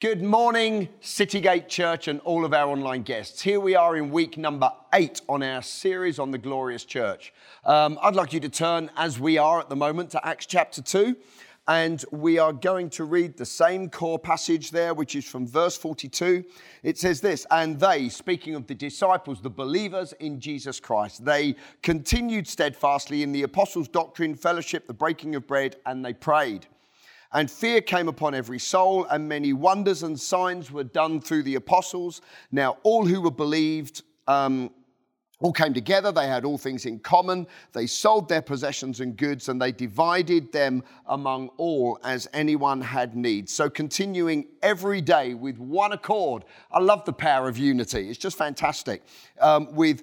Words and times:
Good 0.00 0.22
morning, 0.22 0.88
Citygate 1.02 1.68
Church, 1.68 2.08
and 2.08 2.20
all 2.20 2.46
of 2.46 2.54
our 2.54 2.70
online 2.70 3.02
guests. 3.02 3.42
Here 3.42 3.60
we 3.60 3.74
are 3.74 3.98
in 3.98 4.10
week 4.10 4.38
number 4.38 4.72
eight 4.94 5.20
on 5.28 5.42
our 5.42 5.60
series 5.60 6.18
on 6.18 6.30
the 6.30 6.38
glorious 6.38 6.86
church. 6.86 7.34
Um, 7.66 7.98
I'd 8.00 8.14
like 8.14 8.32
you 8.32 8.40
to 8.40 8.48
turn, 8.48 8.90
as 8.96 9.20
we 9.20 9.36
are 9.36 9.60
at 9.60 9.68
the 9.68 9.76
moment, 9.76 10.08
to 10.12 10.26
Acts 10.26 10.46
chapter 10.46 10.80
2, 10.80 11.14
and 11.68 12.02
we 12.12 12.38
are 12.38 12.54
going 12.54 12.88
to 12.88 13.04
read 13.04 13.36
the 13.36 13.44
same 13.44 13.90
core 13.90 14.18
passage 14.18 14.70
there, 14.70 14.94
which 14.94 15.14
is 15.14 15.26
from 15.26 15.46
verse 15.46 15.76
42. 15.76 16.44
It 16.82 16.96
says 16.96 17.20
this 17.20 17.46
And 17.50 17.78
they, 17.78 18.08
speaking 18.08 18.54
of 18.54 18.66
the 18.66 18.74
disciples, 18.74 19.42
the 19.42 19.50
believers 19.50 20.14
in 20.14 20.40
Jesus 20.40 20.80
Christ, 20.80 21.26
they 21.26 21.56
continued 21.82 22.48
steadfastly 22.48 23.22
in 23.22 23.32
the 23.32 23.42
apostles' 23.42 23.88
doctrine, 23.88 24.34
fellowship, 24.34 24.86
the 24.86 24.94
breaking 24.94 25.34
of 25.34 25.46
bread, 25.46 25.76
and 25.84 26.02
they 26.02 26.14
prayed. 26.14 26.68
And 27.32 27.50
fear 27.50 27.80
came 27.80 28.08
upon 28.08 28.34
every 28.34 28.58
soul, 28.58 29.04
and 29.04 29.28
many 29.28 29.52
wonders 29.52 30.02
and 30.02 30.18
signs 30.18 30.70
were 30.70 30.84
done 30.84 31.20
through 31.20 31.44
the 31.44 31.54
apostles. 31.54 32.22
Now, 32.50 32.78
all 32.82 33.06
who 33.06 33.20
were 33.20 33.30
believed, 33.30 34.02
um, 34.26 34.70
all 35.40 35.52
came 35.52 35.72
together. 35.72 36.12
They 36.12 36.26
had 36.26 36.44
all 36.44 36.58
things 36.58 36.86
in 36.86 36.98
common. 36.98 37.46
They 37.72 37.86
sold 37.86 38.28
their 38.28 38.42
possessions 38.42 39.00
and 39.00 39.16
goods, 39.16 39.48
and 39.48 39.62
they 39.62 39.72
divided 39.72 40.52
them 40.52 40.82
among 41.06 41.48
all 41.56 41.98
as 42.04 42.28
anyone 42.32 42.80
had 42.80 43.16
need. 43.16 43.48
So, 43.48 43.70
continuing 43.70 44.46
every 44.62 45.00
day 45.00 45.34
with 45.34 45.58
one 45.58 45.92
accord. 45.92 46.44
I 46.70 46.80
love 46.80 47.04
the 47.04 47.12
power 47.12 47.48
of 47.48 47.56
unity. 47.56 48.10
It's 48.10 48.18
just 48.18 48.36
fantastic. 48.36 49.02
Um, 49.40 49.72
with 49.74 50.02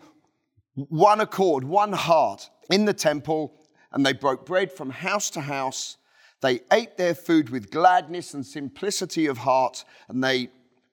one 0.75 1.21
accord, 1.21 1.63
one 1.63 1.93
heart 1.93 2.49
in 2.71 2.85
the 2.85 2.93
temple, 2.93 3.53
and 3.91 4.05
they 4.05 4.13
broke 4.13 4.45
bread 4.45 4.71
from 4.71 4.89
house 4.89 5.29
to 5.31 5.41
house 5.41 5.97
they 6.41 6.61
ate 6.71 6.97
their 6.97 7.15
food 7.15 7.49
with 7.49 7.71
gladness 7.71 8.33
and 8.33 8.45
simplicity 8.45 9.25
of 9.25 9.39
heart, 9.39 9.83
and 10.07 10.23
they 10.23 10.49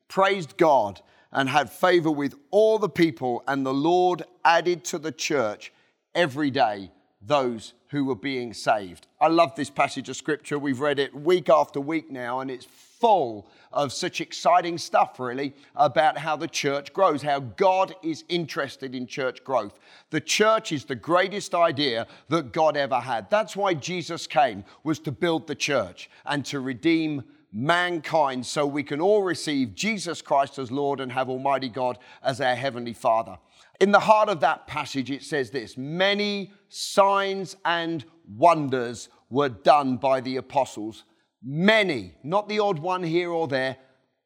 praised 0.09 0.57
God 0.57 1.01
and 1.33 1.49
had 1.49 1.71
favor 1.71 2.11
with 2.11 2.35
all 2.51 2.79
the 2.79 2.89
people. 2.89 3.43
And 3.47 3.67
the 3.67 3.75
Lord 3.75 4.23
added 4.45 4.85
to 4.87 4.99
the 4.99 5.13
church 5.13 5.73
every 6.15 6.51
day 6.51 6.91
those 7.21 7.75
who 7.89 8.05
were 8.05 8.15
being 8.15 8.53
saved. 8.53 9.07
I 9.21 9.29
love 9.29 9.55
this 9.55 9.71
passage 9.71 10.09
of 10.09 10.17
scripture. 10.17 10.59
We've 10.59 10.81
read 10.81 10.99
it 10.99 11.15
week 11.15 11.49
after 11.49 11.81
week 11.81 12.11
now, 12.11 12.41
and 12.41 12.51
it's 12.51 12.67
full 12.67 13.49
of 13.75 13.93
such 13.93 14.21
exciting 14.21 14.79
stuff, 14.79 15.21
really, 15.21 15.55
about 15.75 16.17
how 16.17 16.37
the 16.37 16.49
church 16.49 16.93
grows, 16.93 17.21
how 17.21 17.41
God 17.41 17.95
is 18.03 18.25
interested 18.29 18.95
in 18.95 19.07
church 19.07 19.45
growth. 19.45 19.79
The 20.11 20.21
church 20.21 20.73
is 20.73 20.85
the 20.85 20.95
greatest 20.95 21.55
idea 21.55 22.07
that 22.29 22.53
God 22.53 22.77
ever 22.77 23.01
had. 23.01 23.29
That's 23.29 23.57
why 23.57 23.75
Jesus 23.75 24.27
came, 24.27 24.65
was 24.85 24.99
to 25.01 25.13
build 25.13 25.47
the 25.47 25.55
church 25.55 26.09
and 26.25 26.45
to 26.47 26.61
redeem 26.61 27.25
mankind 27.53 28.47
so 28.47 28.67
we 28.67 28.83
can 28.83 29.01
all 29.01 29.23
receive 29.23 29.75
Jesus 29.75 30.23
Christ 30.23 30.59
as 30.59 30.71
Lord 30.71 31.01
and 31.01 31.13
have 31.13 31.29
Almighty 31.29 31.69
God 31.69 31.99
as 32.23 32.41
our 32.41 32.55
Heavenly 32.55 32.95
Father. 32.95 33.39
In 33.81 33.91
the 33.91 34.01
heart 34.01 34.29
of 34.29 34.41
that 34.41 34.67
passage, 34.67 35.11
it 35.11 35.23
says 35.23 35.51
this 35.51 35.77
many 35.77 36.53
signs 36.69 37.57
and 37.65 38.05
wonders 38.37 39.09
were 39.31 39.49
done 39.49 39.97
by 39.97 40.21
the 40.21 40.37
apostles 40.37 41.05
Many, 41.45 42.15
not 42.23 42.49
the 42.49 42.59
odd 42.59 42.79
one 42.79 43.03
here 43.03 43.31
or 43.31 43.47
there, 43.47 43.77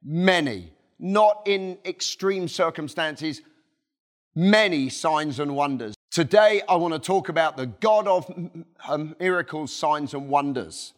many, 0.05 0.73
not 1.01 1.43
in 1.47 1.79
extreme 1.85 2.47
circumstances, 2.47 3.43
many 4.37 4.89
signs 4.89 5.41
and 5.41 5.57
wonders. 5.57 5.97
Today, 6.13 6.63
I 6.69 6.77
want 6.77 6.95
to 6.95 7.01
talk 7.01 7.29
about 7.29 7.57
the 7.57 7.67
God 7.67 8.07
of 8.07 8.33
miracles, 9.19 9.75
signs, 9.75 10.15
and 10.15 10.29
wonders. 10.29 10.95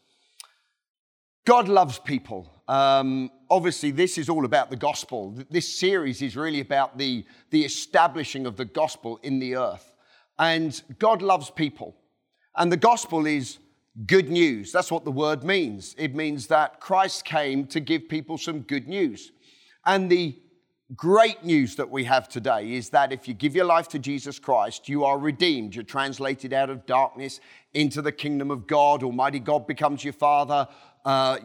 God 1.47 1.69
loves 1.69 1.99
people. 1.99 2.53
Um, 2.69 3.31
obviously, 3.49 3.91
this 3.91 4.19
is 4.19 4.29
all 4.29 4.45
about 4.45 4.71
the 4.71 4.77
gospel. 4.77 5.35
This 5.51 5.79
series 5.79 6.21
is 6.23 6.37
really 6.37 6.61
about 6.61 6.99
the, 6.99 7.25
the 7.51 7.65
establishing 7.65 8.47
of 8.47 8.57
the 8.57 8.67
gospel 8.67 9.19
in 9.23 9.39
the 9.39 9.57
earth. 9.57 9.95
And 10.39 10.81
God 10.99 11.23
loves 11.23 11.51
people. 11.51 11.97
And 12.57 12.71
the 12.71 12.77
gospel 12.77 13.27
is 13.27 13.59
good 14.07 14.31
news. 14.31 14.73
That's 14.73 14.91
what 14.91 15.05
the 15.05 15.11
word 15.11 15.45
means. 15.45 15.95
It 15.99 16.15
means 16.15 16.47
that 16.49 16.81
Christ 16.81 17.25
came 17.25 17.67
to 17.69 17.81
give 17.81 18.09
people 18.09 18.39
some 18.39 18.61
good 18.61 18.89
news. 18.89 19.33
And 19.85 20.11
the 20.11 20.37
great 20.97 21.45
news 21.45 21.77
that 21.77 21.91
we 21.91 22.05
have 22.05 22.29
today 22.29 22.73
is 22.73 22.91
that 22.91 23.13
if 23.13 23.29
you 23.29 23.35
give 23.35 23.55
your 23.55 23.65
life 23.65 23.89
to 23.89 23.99
Jesus 23.99 24.39
Christ, 24.39 24.89
you 24.89 25.05
are 25.05 25.19
redeemed. 25.19 25.75
You're 25.75 25.85
translated 25.85 26.53
out 26.53 26.71
of 26.71 26.87
darkness 26.87 27.41
into 27.75 28.03
the 28.03 28.13
kingdom 28.13 28.51
of 28.51 28.67
God. 28.67 29.03
Almighty 29.03 29.39
God 29.39 29.67
becomes 29.67 30.03
your 30.03 30.13
Father. 30.13 30.67
Uh, 31.05 31.39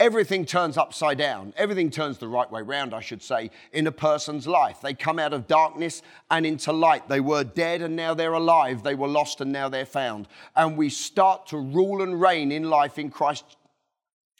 everything 0.00 0.44
turns 0.44 0.76
upside 0.76 1.18
down. 1.18 1.52
Everything 1.56 1.90
turns 1.90 2.18
the 2.18 2.28
right 2.28 2.50
way 2.50 2.62
round, 2.62 2.94
I 2.94 3.00
should 3.00 3.22
say, 3.22 3.50
in 3.72 3.86
a 3.86 3.92
person's 3.92 4.46
life. 4.46 4.80
They 4.80 4.94
come 4.94 5.18
out 5.18 5.32
of 5.32 5.46
darkness 5.46 6.02
and 6.30 6.46
into 6.46 6.72
light. 6.72 7.08
They 7.08 7.20
were 7.20 7.44
dead 7.44 7.82
and 7.82 7.96
now 7.96 8.14
they're 8.14 8.32
alive. 8.32 8.82
They 8.82 8.94
were 8.94 9.08
lost 9.08 9.40
and 9.40 9.52
now 9.52 9.68
they're 9.68 9.86
found. 9.86 10.28
And 10.56 10.76
we 10.76 10.88
start 10.88 11.46
to 11.48 11.58
rule 11.58 12.02
and 12.02 12.20
reign 12.20 12.52
in 12.52 12.70
life 12.70 12.98
in 12.98 13.10
Christ 13.10 13.56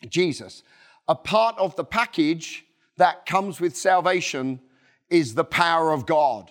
Jesus. 0.09 0.63
A 1.09 1.15
part 1.15 1.57
of 1.59 1.75
the 1.77 1.85
package 1.85 2.65
that 2.97 3.27
comes 3.27 3.61
with 3.61 3.77
salvation 3.77 4.61
is 5.11 5.35
the 5.35 5.45
power 5.45 5.93
of 5.93 6.07
God. 6.07 6.51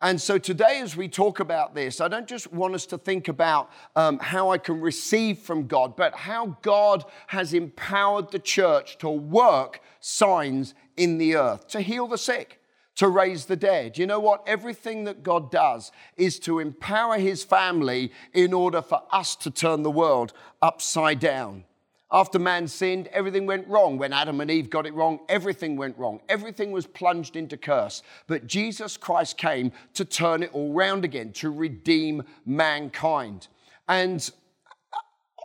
And 0.00 0.20
so 0.20 0.38
today, 0.38 0.80
as 0.80 0.96
we 0.96 1.08
talk 1.08 1.40
about 1.40 1.74
this, 1.74 2.00
I 2.00 2.06
don't 2.06 2.28
just 2.28 2.52
want 2.52 2.74
us 2.74 2.86
to 2.86 2.98
think 2.98 3.26
about 3.26 3.68
um, 3.96 4.20
how 4.20 4.50
I 4.50 4.58
can 4.58 4.80
receive 4.80 5.38
from 5.38 5.66
God, 5.66 5.96
but 5.96 6.14
how 6.14 6.56
God 6.62 7.04
has 7.28 7.52
empowered 7.52 8.30
the 8.30 8.38
church 8.38 8.98
to 8.98 9.08
work 9.08 9.80
signs 9.98 10.74
in 10.96 11.18
the 11.18 11.34
earth, 11.34 11.66
to 11.68 11.80
heal 11.80 12.06
the 12.06 12.18
sick, 12.18 12.60
to 12.94 13.08
raise 13.08 13.46
the 13.46 13.56
dead. 13.56 13.98
You 13.98 14.06
know 14.06 14.20
what? 14.20 14.44
Everything 14.46 15.02
that 15.04 15.24
God 15.24 15.50
does 15.50 15.90
is 16.16 16.38
to 16.40 16.60
empower 16.60 17.18
his 17.18 17.42
family 17.42 18.12
in 18.32 18.52
order 18.52 18.82
for 18.82 19.02
us 19.10 19.34
to 19.36 19.50
turn 19.50 19.82
the 19.82 19.90
world 19.90 20.32
upside 20.62 21.18
down. 21.18 21.64
After 22.10 22.38
man 22.38 22.68
sinned, 22.68 23.08
everything 23.08 23.44
went 23.44 23.68
wrong. 23.68 23.98
When 23.98 24.14
Adam 24.14 24.40
and 24.40 24.50
Eve 24.50 24.70
got 24.70 24.86
it 24.86 24.94
wrong, 24.94 25.20
everything 25.28 25.76
went 25.76 25.98
wrong. 25.98 26.20
Everything 26.28 26.72
was 26.72 26.86
plunged 26.86 27.36
into 27.36 27.58
curse. 27.58 28.02
But 28.26 28.46
Jesus 28.46 28.96
Christ 28.96 29.36
came 29.36 29.72
to 29.94 30.06
turn 30.06 30.42
it 30.42 30.50
all 30.54 30.72
round 30.72 31.04
again, 31.04 31.32
to 31.34 31.50
redeem 31.50 32.22
mankind. 32.46 33.48
And 33.88 34.30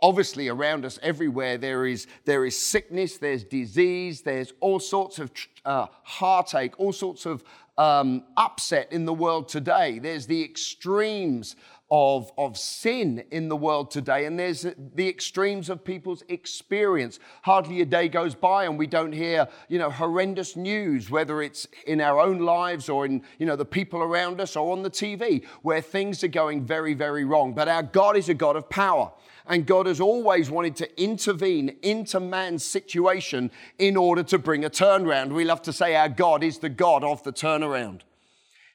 obviously 0.02 0.48
around 0.48 0.84
us 0.84 0.98
everywhere 1.02 1.56
there 1.56 1.86
is 1.86 2.06
there 2.26 2.44
is 2.44 2.58
sickness 2.58 3.16
there's 3.16 3.42
disease 3.42 4.20
there's 4.20 4.52
all 4.60 4.78
sorts 4.78 5.18
of 5.18 5.30
uh, 5.64 5.86
heartache 6.02 6.74
all 6.78 6.92
sorts 6.92 7.24
of 7.24 7.42
um, 7.78 8.22
upset 8.36 8.92
in 8.92 9.06
the 9.06 9.14
world 9.14 9.48
today 9.48 9.98
there's 9.98 10.26
the 10.26 10.44
extremes 10.44 11.56
of, 11.90 12.32
of 12.38 12.56
sin 12.56 13.24
in 13.30 13.48
the 13.48 13.56
world 13.56 13.90
today, 13.90 14.24
and 14.24 14.38
there's 14.38 14.66
the 14.94 15.08
extremes 15.08 15.68
of 15.68 15.84
people's 15.84 16.22
experience. 16.28 17.18
Hardly 17.42 17.82
a 17.82 17.86
day 17.86 18.08
goes 18.08 18.34
by 18.34 18.64
and 18.64 18.78
we 18.78 18.86
don't 18.86 19.12
hear, 19.12 19.46
you 19.68 19.78
know, 19.78 19.90
horrendous 19.90 20.56
news, 20.56 21.10
whether 21.10 21.42
it's 21.42 21.68
in 21.86 22.00
our 22.00 22.18
own 22.18 22.38
lives 22.38 22.88
or 22.88 23.04
in, 23.06 23.22
you 23.38 23.46
know, 23.46 23.56
the 23.56 23.64
people 23.64 24.00
around 24.02 24.40
us 24.40 24.56
or 24.56 24.72
on 24.72 24.82
the 24.82 24.90
TV, 24.90 25.44
where 25.62 25.80
things 25.80 26.24
are 26.24 26.28
going 26.28 26.64
very, 26.64 26.94
very 26.94 27.24
wrong. 27.24 27.54
But 27.54 27.68
our 27.68 27.82
God 27.82 28.16
is 28.16 28.28
a 28.28 28.34
God 28.34 28.56
of 28.56 28.68
power. 28.68 29.12
And 29.46 29.66
God 29.66 29.86
has 29.86 30.00
always 30.00 30.50
wanted 30.50 30.74
to 30.76 31.02
intervene 31.02 31.76
into 31.82 32.18
man's 32.18 32.64
situation 32.64 33.50
in 33.78 33.94
order 33.94 34.22
to 34.22 34.38
bring 34.38 34.64
a 34.64 34.70
turnaround. 34.70 35.32
We 35.32 35.44
love 35.44 35.60
to 35.62 35.72
say 35.72 35.94
our 35.94 36.08
God 36.08 36.42
is 36.42 36.58
the 36.58 36.70
God 36.70 37.04
of 37.04 37.22
the 37.24 37.32
turnaround. 37.32 38.00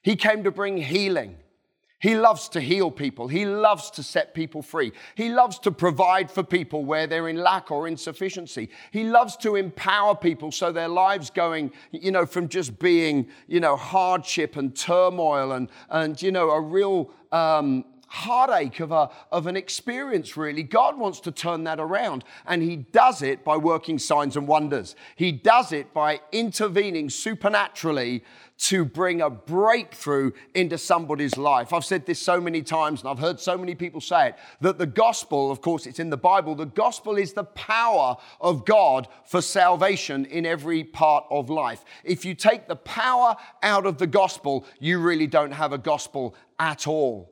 He 0.02 0.14
came 0.14 0.44
to 0.44 0.52
bring 0.52 0.78
healing. 0.78 1.36
He 2.00 2.16
loves 2.16 2.48
to 2.50 2.60
heal 2.60 2.90
people. 2.90 3.28
He 3.28 3.44
loves 3.44 3.90
to 3.92 4.02
set 4.02 4.32
people 4.32 4.62
free. 4.62 4.92
He 5.14 5.28
loves 5.28 5.58
to 5.60 5.70
provide 5.70 6.30
for 6.30 6.42
people 6.42 6.84
where 6.84 7.06
they're 7.06 7.28
in 7.28 7.36
lack 7.36 7.70
or 7.70 7.86
insufficiency. 7.86 8.70
He 8.90 9.04
loves 9.04 9.36
to 9.38 9.56
empower 9.56 10.16
people 10.16 10.50
so 10.50 10.72
their 10.72 10.88
lives 10.88 11.28
going, 11.28 11.72
you 11.92 12.10
know, 12.10 12.24
from 12.24 12.48
just 12.48 12.78
being, 12.78 13.28
you 13.48 13.60
know, 13.60 13.76
hardship 13.76 14.56
and 14.56 14.74
turmoil 14.74 15.52
and, 15.52 15.68
and 15.90 16.20
you 16.22 16.32
know, 16.32 16.50
a 16.50 16.60
real 16.60 17.10
um, 17.32 17.84
heartache 18.10 18.80
of, 18.80 18.90
a, 18.90 19.08
of 19.30 19.46
an 19.46 19.56
experience, 19.56 20.36
really. 20.36 20.64
God 20.64 20.98
wants 20.98 21.20
to 21.20 21.30
turn 21.30 21.64
that 21.64 21.78
around, 21.78 22.24
and 22.44 22.62
He 22.62 22.76
does 22.76 23.22
it 23.22 23.44
by 23.44 23.56
working 23.56 23.98
signs 23.98 24.36
and 24.36 24.48
wonders. 24.48 24.96
He 25.14 25.30
does 25.30 25.72
it 25.72 25.94
by 25.94 26.20
intervening 26.32 27.08
supernaturally 27.08 28.24
to 28.58 28.84
bring 28.84 29.22
a 29.22 29.30
breakthrough 29.30 30.32
into 30.54 30.76
somebody's 30.76 31.38
life. 31.38 31.72
I've 31.72 31.84
said 31.84 32.04
this 32.04 32.18
so 32.18 32.40
many 32.40 32.60
times 32.60 33.00
and 33.00 33.08
I've 33.08 33.18
heard 33.18 33.40
so 33.40 33.56
many 33.56 33.74
people 33.74 34.02
say 34.02 34.28
it 34.28 34.34
that 34.60 34.76
the 34.76 34.86
gospel, 34.86 35.50
of 35.50 35.62
course, 35.62 35.86
it's 35.86 35.98
in 35.98 36.10
the 36.10 36.18
Bible, 36.18 36.54
the 36.54 36.66
gospel 36.66 37.16
is 37.16 37.32
the 37.32 37.44
power 37.44 38.18
of 38.38 38.66
God 38.66 39.08
for 39.24 39.40
salvation 39.40 40.26
in 40.26 40.44
every 40.44 40.84
part 40.84 41.24
of 41.30 41.48
life. 41.48 41.86
If 42.04 42.26
you 42.26 42.34
take 42.34 42.68
the 42.68 42.76
power 42.76 43.34
out 43.62 43.86
of 43.86 43.96
the 43.96 44.06
gospel, 44.06 44.66
you 44.78 44.98
really 44.98 45.26
don't 45.26 45.52
have 45.52 45.72
a 45.72 45.78
gospel 45.78 46.34
at 46.58 46.86
all. 46.86 47.29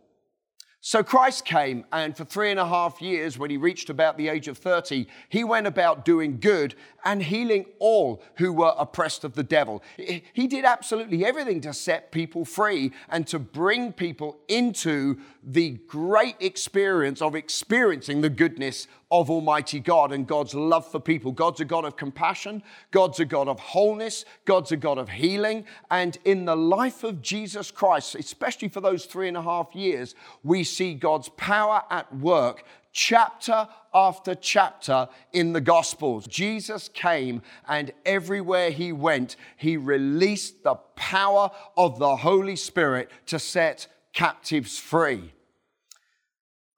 So 0.80 1.02
Christ 1.02 1.44
came, 1.44 1.84
and 1.92 2.16
for 2.16 2.24
three 2.24 2.52
and 2.52 2.60
a 2.60 2.66
half 2.66 3.02
years, 3.02 3.36
when 3.36 3.50
he 3.50 3.56
reached 3.56 3.90
about 3.90 4.16
the 4.16 4.28
age 4.28 4.46
of 4.46 4.56
30, 4.56 5.08
he 5.28 5.42
went 5.42 5.66
about 5.66 6.04
doing 6.04 6.38
good 6.38 6.76
and 7.04 7.20
healing 7.20 7.66
all 7.80 8.22
who 8.36 8.52
were 8.52 8.74
oppressed 8.78 9.24
of 9.24 9.34
the 9.34 9.42
devil. 9.42 9.82
He 9.96 10.46
did 10.46 10.64
absolutely 10.64 11.24
everything 11.24 11.60
to 11.62 11.74
set 11.74 12.12
people 12.12 12.44
free 12.44 12.92
and 13.08 13.26
to 13.26 13.40
bring 13.40 13.92
people 13.92 14.38
into 14.46 15.18
the 15.42 15.70
great 15.88 16.36
experience 16.38 17.20
of 17.20 17.34
experiencing 17.34 18.20
the 18.20 18.30
goodness 18.30 18.86
of 19.10 19.30
Almighty 19.30 19.80
God 19.80 20.12
and 20.12 20.26
God's 20.26 20.54
love 20.54 20.86
for 20.86 21.00
people. 21.00 21.32
God's 21.32 21.60
a 21.60 21.64
God 21.64 21.84
of 21.84 21.96
compassion, 21.96 22.62
God's 22.90 23.20
a 23.20 23.24
God 23.24 23.48
of 23.48 23.58
wholeness, 23.58 24.24
God's 24.44 24.72
a 24.72 24.76
God 24.76 24.98
of 24.98 25.08
healing. 25.08 25.64
And 25.90 26.18
in 26.24 26.44
the 26.44 26.56
life 26.56 27.04
of 27.04 27.22
Jesus 27.22 27.70
Christ, 27.70 28.14
especially 28.14 28.68
for 28.68 28.80
those 28.80 29.06
three 29.06 29.28
and 29.28 29.36
a 29.36 29.42
half 29.42 29.74
years, 29.74 30.14
we 30.42 30.64
see 30.64 30.94
God's 30.94 31.30
power 31.30 31.82
at 31.90 32.14
work 32.14 32.64
chapter 32.92 33.68
after 33.94 34.34
chapter 34.34 35.08
in 35.32 35.52
the 35.52 35.60
Gospels. 35.60 36.26
Jesus 36.26 36.88
came, 36.88 37.42
and 37.68 37.92
everywhere 38.04 38.70
he 38.70 38.92
went, 38.92 39.36
he 39.56 39.76
released 39.76 40.62
the 40.64 40.74
power 40.96 41.50
of 41.76 41.98
the 41.98 42.16
Holy 42.16 42.56
Spirit 42.56 43.10
to 43.26 43.38
set 43.38 43.86
captives 44.12 44.78
free. 44.78 45.32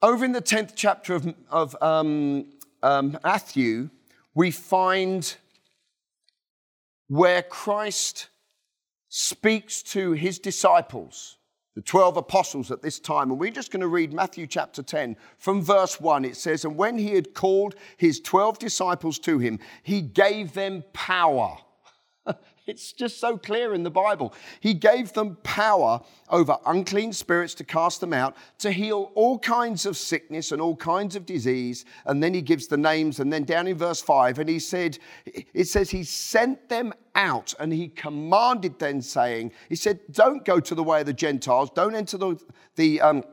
Over 0.03 0.25
in 0.25 0.33
the 0.33 0.41
10th 0.41 0.73
chapter 0.75 1.15
of, 1.15 1.35
of 1.51 1.77
um, 1.83 2.47
um, 2.83 3.19
Matthew, 3.23 3.91
we 4.35 4.51
find 4.51 5.37
where 7.09 7.43
Christ 7.43 8.29
speaks 9.11 9.83
to 9.83 10.13
his 10.13 10.39
disciples, 10.39 11.37
the 11.75 11.83
12 11.83 12.17
apostles 12.17 12.71
at 12.71 12.81
this 12.81 12.99
time. 12.99 13.31
And 13.31 13.39
we're 13.39 13.51
just 13.51 13.71
going 13.71 13.83
to 13.83 13.89
read 13.89 14.15
Matthew 14.15 14.47
chapter 14.47 14.83
10 14.83 15.17
from 15.37 15.61
verse 15.61 16.01
1. 16.01 16.25
It 16.25 16.37
says, 16.37 16.65
And 16.65 16.77
when 16.77 16.97
he 16.97 17.15
had 17.15 17.35
called 17.35 17.75
his 17.99 18.21
12 18.21 18.59
disciples 18.59 19.19
to 19.19 19.39
him, 19.39 19.59
he 19.83 20.01
gave 20.01 20.55
them 20.55 20.83
power 20.95 21.59
it's 22.71 22.93
just 22.93 23.19
so 23.19 23.37
clear 23.37 23.75
in 23.75 23.83
the 23.83 23.91
Bible. 23.91 24.33
He 24.61 24.75
gave 24.75 25.13
them 25.13 25.37
power 25.43 26.01
over 26.29 26.57
unclean 26.67 27.13
spirits 27.13 27.53
to 27.55 27.65
cast 27.65 28.01
them 28.01 28.13
out, 28.13 28.37
to 28.61 28.71
heal 28.71 29.11
all 29.17 29.41
kinds 29.41 29.87
of 29.87 29.97
sickness 29.97 30.53
and 30.53 30.63
all 30.63 30.77
kinds 30.77 31.17
of 31.17 31.27
disease. 31.27 31.85
And 32.07 32.23
then 32.23 32.33
he 32.33 32.43
gives 32.43 32.69
the 32.69 32.77
names. 32.77 33.19
And 33.19 33.33
then 33.33 33.43
down 33.43 33.67
in 33.67 33.77
verse 33.77 34.01
5, 34.01 34.39
and 34.39 34.49
he 34.49 34.61
said, 34.61 34.99
it 35.27 35.67
says, 35.67 35.91
He 35.91 36.05
sent 36.05 36.69
them 36.69 36.95
out 37.17 37.55
and 37.59 37.73
he 37.73 37.89
commanded 37.89 38.79
them, 38.79 39.01
saying, 39.03 39.51
He 39.69 39.75
said, 39.75 39.99
Don't 40.13 40.45
go 40.45 40.61
to 40.61 40.75
the 40.75 40.85
way 40.85 41.01
of 41.01 41.07
the 41.07 41.13
Gentiles, 41.13 41.71
don't 41.75 41.97
enter 41.97 42.19
the, 42.19 42.41
the 42.77 43.01
um, 43.01 43.25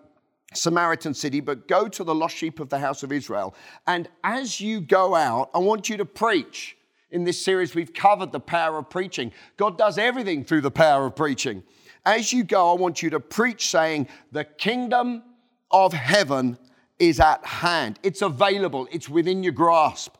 Samaritan 0.54 1.14
city, 1.14 1.42
but 1.42 1.68
go 1.68 1.88
to 1.88 2.04
the 2.04 2.16
lost 2.16 2.36
sheep 2.36 2.60
of 2.60 2.70
the 2.70 2.80
house 2.80 3.04
of 3.04 3.12
Israel. 3.12 3.54
And 3.86 4.10
as 4.24 4.60
you 4.60 4.82
go 4.82 5.14
out, 5.14 5.52
I 5.54 5.60
want 5.60 5.90
you 5.90 5.98
to 5.98 6.06
preach. 6.06 6.77
In 7.10 7.24
this 7.24 7.42
series, 7.42 7.74
we've 7.74 7.94
covered 7.94 8.32
the 8.32 8.40
power 8.40 8.78
of 8.80 8.90
preaching. 8.90 9.32
God 9.56 9.78
does 9.78 9.98
everything 9.98 10.44
through 10.44 10.62
the 10.62 10.72
power 10.72 11.06
of 11.06 11.16
preaching. 11.16 11.64
As 12.06 12.34
you 12.34 12.44
go, 12.44 12.72
I 12.72 12.76
want 12.76 13.02
you 13.02 13.10
to 13.12 13.20
preach 13.20 13.70
saying, 13.70 14.08
The 14.32 14.44
kingdom 14.44 15.24
of 15.72 15.94
heaven 15.94 16.58
is 17.00 17.20
at 17.20 17.46
hand. 17.46 18.00
It's 18.04 18.22
available, 18.22 18.88
it's 18.92 19.08
within 19.08 19.44
your 19.44 19.54
grasp. 19.54 20.16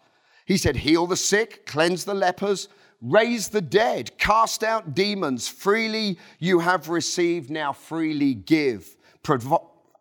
He 0.46 0.58
said, 0.58 0.78
Heal 0.78 1.08
the 1.08 1.18
sick, 1.18 1.66
cleanse 1.66 2.06
the 2.06 2.14
lepers, 2.14 2.70
raise 3.02 3.50
the 3.50 3.62
dead, 3.62 4.18
cast 4.18 4.64
out 4.64 4.96
demons. 4.96 5.48
Freely 5.48 6.18
you 6.40 6.60
have 6.60 6.88
received, 6.88 7.50
now 7.50 7.74
freely 7.74 8.34
give. 8.34 8.96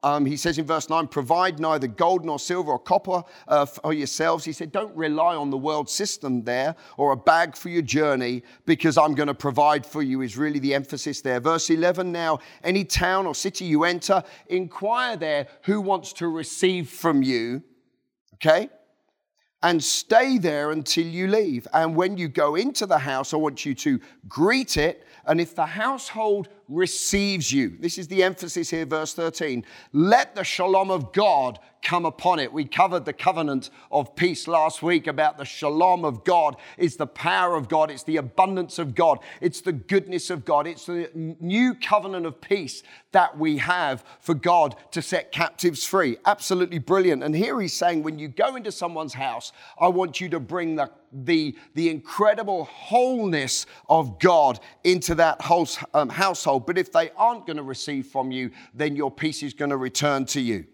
Um, 0.06 0.24
he 0.24 0.36
says 0.36 0.56
in 0.56 0.66
verse 0.66 0.88
9, 0.88 1.08
provide 1.08 1.58
neither 1.58 1.88
gold 1.88 2.24
nor 2.24 2.38
silver 2.38 2.70
or 2.70 2.78
copper 2.78 3.24
uh, 3.48 3.66
for 3.66 3.92
yourselves. 3.92 4.44
He 4.44 4.52
said, 4.52 4.70
don't 4.70 4.94
rely 4.94 5.34
on 5.34 5.50
the 5.50 5.56
world 5.56 5.90
system 5.90 6.44
there 6.44 6.76
or 6.96 7.10
a 7.10 7.16
bag 7.16 7.56
for 7.56 7.70
your 7.70 7.82
journey 7.82 8.44
because 8.66 8.96
I'm 8.96 9.16
going 9.16 9.26
to 9.26 9.34
provide 9.34 9.84
for 9.84 10.02
you, 10.02 10.20
is 10.20 10.36
really 10.36 10.60
the 10.60 10.74
emphasis 10.74 11.22
there. 11.22 11.40
Verse 11.40 11.70
11 11.70 12.12
now, 12.12 12.38
any 12.62 12.84
town 12.84 13.26
or 13.26 13.34
city 13.34 13.64
you 13.64 13.82
enter, 13.82 14.22
inquire 14.46 15.16
there 15.16 15.48
who 15.62 15.80
wants 15.80 16.12
to 16.12 16.28
receive 16.28 16.88
from 16.88 17.24
you. 17.24 17.64
Okay? 18.34 18.70
and 19.62 19.82
stay 19.82 20.38
there 20.38 20.70
until 20.70 21.04
you 21.04 21.26
leave. 21.26 21.66
And 21.72 21.96
when 21.96 22.16
you 22.16 22.28
go 22.28 22.54
into 22.54 22.86
the 22.86 22.98
house, 22.98 23.34
I 23.34 23.36
want 23.38 23.64
you 23.64 23.74
to 23.74 23.98
greet 24.28 24.76
it. 24.76 25.04
And 25.26 25.40
if 25.40 25.56
the 25.56 25.66
household 25.66 26.48
receives 26.68 27.52
you, 27.52 27.76
this 27.78 27.98
is 27.98 28.08
the 28.08 28.22
emphasis 28.22 28.70
here, 28.70 28.84
verse 28.84 29.14
13, 29.14 29.64
let 29.92 30.34
the 30.34 30.44
shalom 30.44 30.90
of 30.90 31.12
God 31.12 31.58
come 31.82 32.04
upon 32.04 32.40
it. 32.40 32.52
We 32.52 32.64
covered 32.64 33.04
the 33.04 33.12
covenant 33.12 33.70
of 33.92 34.16
peace 34.16 34.48
last 34.48 34.82
week 34.82 35.06
about 35.06 35.38
the 35.38 35.44
shalom 35.44 36.04
of 36.04 36.24
God. 36.24 36.56
It's 36.76 36.96
the 36.96 37.06
power 37.06 37.54
of 37.54 37.68
God, 37.68 37.90
it's 37.92 38.02
the 38.02 38.16
abundance 38.16 38.80
of 38.80 38.94
God, 38.94 39.20
it's 39.40 39.60
the 39.60 39.72
goodness 39.72 40.28
of 40.30 40.44
God, 40.44 40.66
it's 40.66 40.86
the 40.86 41.10
new 41.14 41.74
covenant 41.74 42.26
of 42.26 42.40
peace 42.40 42.82
that 43.12 43.38
we 43.38 43.58
have 43.58 44.04
for 44.20 44.34
God 44.34 44.74
to 44.90 45.00
set 45.00 45.30
captives 45.30 45.84
free. 45.84 46.16
Absolutely 46.26 46.80
brilliant. 46.80 47.22
And 47.22 47.34
here 47.34 47.60
he's 47.60 47.76
saying, 47.76 48.02
when 48.02 48.18
you 48.18 48.28
go 48.28 48.56
into 48.56 48.72
someone's 48.72 49.14
house, 49.14 49.52
I 49.78 49.88
want 49.88 50.20
you 50.20 50.28
to 50.30 50.40
bring 50.40 50.74
the 50.74 50.90
the, 51.12 51.56
the 51.74 51.88
incredible 51.88 52.64
wholeness 52.64 53.66
of 53.88 54.18
God 54.18 54.60
into 54.84 55.14
that 55.16 55.40
whole, 55.40 55.68
um, 55.94 56.08
household. 56.08 56.66
But 56.66 56.78
if 56.78 56.92
they 56.92 57.10
aren't 57.16 57.46
going 57.46 57.56
to 57.56 57.62
receive 57.62 58.06
from 58.06 58.30
you, 58.30 58.50
then 58.74 58.96
your 58.96 59.10
peace 59.10 59.42
is 59.42 59.54
going 59.54 59.70
to 59.70 59.76
return 59.76 60.24
to 60.26 60.40
you. 60.40 60.66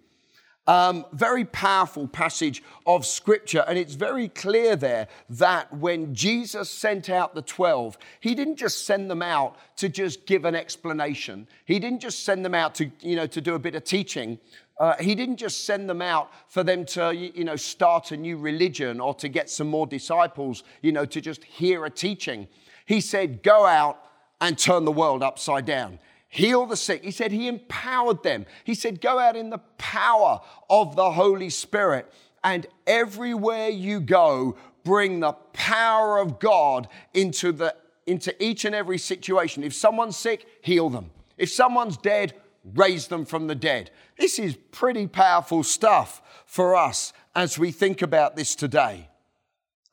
Um, 0.69 1.07
very 1.13 1.45
powerful 1.45 2.07
passage 2.07 2.63
of 2.87 3.05
scripture, 3.05 3.65
and 3.67 3.77
it's 3.77 3.95
very 3.95 4.29
clear 4.29 4.77
there 4.77 5.09
that 5.31 5.77
when 5.77 6.15
Jesus 6.15 6.71
sent 6.71 7.11
out 7.11 7.35
the 7.35 7.43
12, 7.43 7.99
he 8.21 8.37
didn't 8.37 8.57
just 8.57 8.87
send 8.87 9.11
them 9.11 9.23
out 9.23 9.57
to 9.79 9.89
just 9.89 10.25
give 10.25 10.45
an 10.45 10.55
explanation. 10.55 11.49
He 11.65 11.81
didn't 11.81 11.99
just 11.99 12.25
send 12.25 12.45
them 12.45 12.55
out 12.55 12.77
to, 12.77 12.93
you 13.01 13.17
know, 13.17 13.27
to 13.27 13.41
do 13.41 13.57
a 13.57 13.59
bit 13.59 13.75
of 13.75 13.83
teaching. 13.83 14.39
Uh, 14.79 14.95
he 15.01 15.17
didn't 15.17 15.37
just 15.37 15.67
send 15.67 15.91
them 15.91 16.01
out 16.01 16.31
for 16.47 16.63
them 16.63 16.85
to, 16.87 17.13
you 17.13 17.43
know, 17.43 17.57
start 17.57 18.13
a 18.13 18.17
new 18.17 18.37
religion 18.37 19.01
or 19.01 19.15
to 19.15 19.29
get 19.29 19.51
some 19.51 19.67
more 19.67 19.87
disciples, 19.87 20.63
you 20.81 20.93
know, 20.93 21.05
to 21.05 21.21
just 21.21 21.43
hear 21.43 21.85
a 21.87 21.91
teaching. 21.91 22.47
He 22.87 23.01
said, 23.01 23.43
go 23.43 23.67
out 23.67 23.99
and 24.41 24.57
turn 24.57 24.85
the 24.85 24.93
world 24.93 25.25
upside 25.25 25.67
down 25.67 25.99
heal 26.33 26.65
the 26.65 26.77
sick. 26.79 27.05
He 27.05 27.11
said 27.11 27.31
he 27.31 27.47
empowered 27.47 28.23
them. 28.23 28.47
He 28.65 28.75
said, 28.75 29.03
go 29.03 29.19
out 29.19 29.37
in 29.37 29.51
the 29.51 29.61
power 29.77 30.41
of 30.71 30.97
the 30.97 31.13
Holy 31.13 31.51
Spirit. 31.51 32.11
And 32.43 32.67
everywhere 32.87 33.69
you 33.69 34.01
go, 34.01 34.57
bring 34.83 35.21
the 35.21 35.33
power 35.53 36.19
of 36.19 36.41
God 36.41 36.89
into, 37.13 37.53
the, 37.53 37.77
into 38.07 38.35
each 38.43 38.65
and 38.65 38.75
every 38.75 38.97
situation. 38.97 39.63
If 39.63 39.75
someone's 39.75 40.17
sick, 40.17 40.47
heal 40.63 40.89
them. 40.89 41.11
If 41.37 41.51
someone's 41.51 41.99
dead, 41.99 42.33
raise 42.75 43.09
them 43.09 43.27
from 43.27 43.47
the 43.47 43.55
dead. 43.55 43.91
This 44.17 44.39
is 44.39 44.57
pretty 44.71 45.07
powerful 45.07 45.63
stuff 45.63 46.23
for 46.47 46.75
us 46.75 47.13
as 47.35 47.59
we 47.59 47.71
think 47.71 48.01
about 48.01 48.37
this 48.37 48.55
today. 48.55 49.11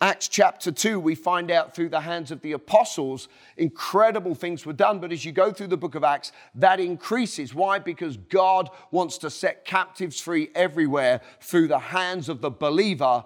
Acts 0.02 0.30
chapter 0.30 0.72
2, 0.72 0.98
we 0.98 1.14
find 1.14 1.52
out 1.52 1.76
through 1.76 1.90
the 1.90 2.00
hands 2.00 2.32
of 2.32 2.40
the 2.42 2.54
apostles, 2.54 3.28
incredible 3.58 4.34
things 4.34 4.66
were 4.66 4.72
done. 4.72 5.00
But 5.00 5.12
as 5.12 5.26
you 5.26 5.34
go 5.34 5.52
through 5.52 5.68
the 5.68 5.78
book 5.78 5.94
of 5.94 6.06
Acts, 6.06 6.32
that 6.56 6.80
increases. 6.80 7.54
Why? 7.54 7.80
Because 7.80 8.16
God 8.16 8.70
wants 8.92 9.18
to 9.18 9.30
set 9.30 9.66
captives 9.66 10.22
free 10.22 10.52
everywhere 10.56 11.20
through 11.42 11.68
the 11.68 11.80
hands 11.80 12.30
of 12.30 12.40
the 12.40 12.50
believer 12.50 13.26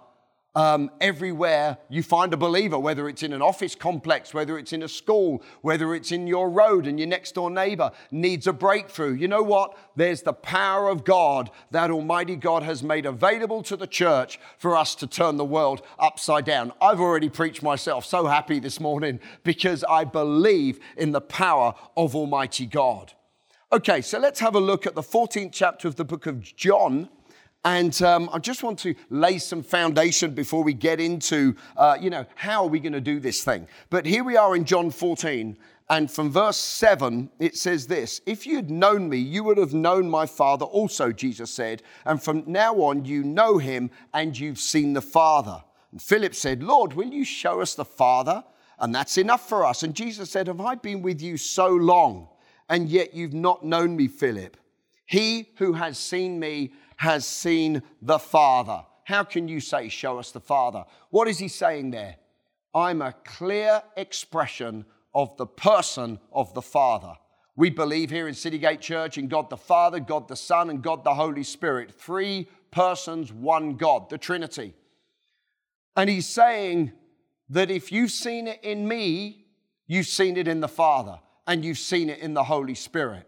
um, 0.55 0.91
everywhere 1.01 1.77
you 1.89 2.03
find 2.03 2.33
a 2.33 2.37
believer, 2.37 2.77
whether 2.77 3.09
it's 3.09 3.23
in 3.23 3.33
an 3.33 3.41
office 3.41 3.75
complex, 3.75 4.33
whether 4.33 4.57
it's 4.57 4.73
in 4.73 4.83
a 4.83 4.87
school, 4.87 5.41
whether 5.61 5.95
it's 5.95 6.11
in 6.11 6.27
your 6.27 6.49
road 6.49 6.85
and 6.85 6.99
your 6.99 7.07
next 7.07 7.35
door 7.35 7.49
neighbor 7.49 7.91
needs 8.11 8.45
a 8.45 8.53
breakthrough. 8.53 9.13
You 9.13 9.27
know 9.27 9.41
what? 9.41 9.77
There's 9.95 10.21
the 10.21 10.33
power 10.33 10.89
of 10.89 11.03
God 11.03 11.49
that 11.71 11.89
Almighty 11.89 12.35
God 12.35 12.63
has 12.63 12.83
made 12.83 13.05
available 13.05 13.63
to 13.63 13.75
the 13.75 13.87
church 13.87 14.39
for 14.57 14.77
us 14.77 14.95
to 14.95 15.07
turn 15.07 15.37
the 15.37 15.45
world 15.45 15.81
upside 15.97 16.45
down. 16.45 16.71
I've 16.81 16.99
already 16.99 17.29
preached 17.29 17.63
myself 17.63 18.05
so 18.05 18.27
happy 18.27 18.59
this 18.59 18.79
morning 18.79 19.19
because 19.43 19.83
I 19.89 20.03
believe 20.03 20.79
in 20.97 21.11
the 21.11 21.21
power 21.21 21.73
of 21.97 22.15
Almighty 22.15 22.65
God. 22.65 23.13
Okay, 23.71 24.01
so 24.01 24.19
let's 24.19 24.39
have 24.39 24.53
a 24.53 24.59
look 24.59 24.85
at 24.85 24.93
the 24.93 25.01
14th 25.01 25.49
chapter 25.51 25.87
of 25.87 25.95
the 25.95 26.05
book 26.05 26.27
of 26.27 26.43
John. 26.43 27.09
And 27.65 28.01
um, 28.01 28.29
I 28.33 28.39
just 28.39 28.61
want 28.61 28.79
to 28.79 28.93
lay 29.09 29.37
some 29.37 29.63
foundation 29.63 30.33
before 30.33 30.63
we 30.63 30.73
get 30.73 30.99
into, 30.99 31.55
uh, 31.77 31.97
you 31.99 32.09
know, 32.09 32.25
how 32.35 32.63
are 32.63 32.67
we 32.67 32.79
going 32.79 32.93
to 32.93 33.01
do 33.01 33.21
this 33.21 33.43
thing? 33.43 33.67
But 33.89 34.05
here 34.05 34.23
we 34.23 34.35
are 34.35 34.53
in 34.55 34.65
John 34.65 34.91
14, 34.91 35.57
and 35.89 36.09
from 36.09 36.31
verse 36.31 36.57
7, 36.57 37.29
it 37.39 37.55
says 37.55 37.87
this 37.87 38.21
If 38.25 38.47
you'd 38.47 38.69
known 38.69 39.09
me, 39.09 39.17
you 39.17 39.43
would 39.43 39.57
have 39.57 39.73
known 39.73 40.09
my 40.09 40.25
Father 40.25 40.65
also, 40.65 41.11
Jesus 41.11 41.51
said. 41.51 41.83
And 42.05 42.21
from 42.21 42.43
now 42.47 42.75
on, 42.81 43.05
you 43.05 43.23
know 43.23 43.57
him 43.57 43.91
and 44.13 44.37
you've 44.37 44.59
seen 44.59 44.93
the 44.93 45.01
Father. 45.01 45.63
And 45.91 46.01
Philip 46.01 46.35
said, 46.35 46.63
Lord, 46.63 46.93
will 46.93 47.13
you 47.13 47.23
show 47.23 47.61
us 47.61 47.75
the 47.75 47.85
Father? 47.85 48.43
And 48.79 48.93
that's 48.93 49.17
enough 49.17 49.47
for 49.47 49.65
us. 49.65 49.83
And 49.83 49.93
Jesus 49.93 50.31
said, 50.31 50.47
Have 50.47 50.61
I 50.61 50.75
been 50.75 51.01
with 51.01 51.21
you 51.21 51.37
so 51.37 51.67
long, 51.67 52.27
and 52.69 52.89
yet 52.89 53.13
you've 53.13 53.33
not 53.33 53.63
known 53.63 53.95
me, 53.95 54.07
Philip? 54.07 54.57
He 55.05 55.49
who 55.57 55.73
has 55.73 55.97
seen 55.97 56.39
me 56.39 56.71
has 56.97 57.25
seen 57.25 57.81
the 58.01 58.19
Father. 58.19 58.83
How 59.03 59.23
can 59.23 59.47
you 59.47 59.59
say, 59.59 59.89
Show 59.89 60.19
us 60.19 60.31
the 60.31 60.39
Father? 60.39 60.85
What 61.09 61.27
is 61.27 61.39
he 61.39 61.47
saying 61.47 61.91
there? 61.91 62.15
I'm 62.73 63.01
a 63.01 63.13
clear 63.23 63.83
expression 63.95 64.85
of 65.13 65.35
the 65.37 65.45
person 65.45 66.19
of 66.31 66.53
the 66.53 66.61
Father. 66.61 67.13
We 67.55 67.69
believe 67.69 68.09
here 68.09 68.27
in 68.27 68.33
Citygate 68.33 68.81
Church 68.81 69.17
in 69.17 69.27
God 69.27 69.49
the 69.49 69.57
Father, 69.57 69.99
God 69.99 70.27
the 70.27 70.35
Son, 70.35 70.69
and 70.69 70.81
God 70.81 71.03
the 71.03 71.13
Holy 71.13 71.43
Spirit. 71.43 71.93
Three 71.93 72.49
persons, 72.71 73.31
one 73.31 73.75
God, 73.75 74.09
the 74.09 74.17
Trinity. 74.17 74.73
And 75.95 76.09
he's 76.09 76.27
saying 76.27 76.93
that 77.49 77.69
if 77.69 77.91
you've 77.91 78.11
seen 78.11 78.47
it 78.47 78.59
in 78.63 78.87
me, 78.87 79.45
you've 79.85 80.07
seen 80.07 80.37
it 80.37 80.47
in 80.47 80.61
the 80.61 80.67
Father, 80.67 81.19
and 81.45 81.63
you've 81.63 81.77
seen 81.77 82.09
it 82.09 82.19
in 82.19 82.33
the 82.33 82.43
Holy 82.43 82.73
Spirit. 82.73 83.27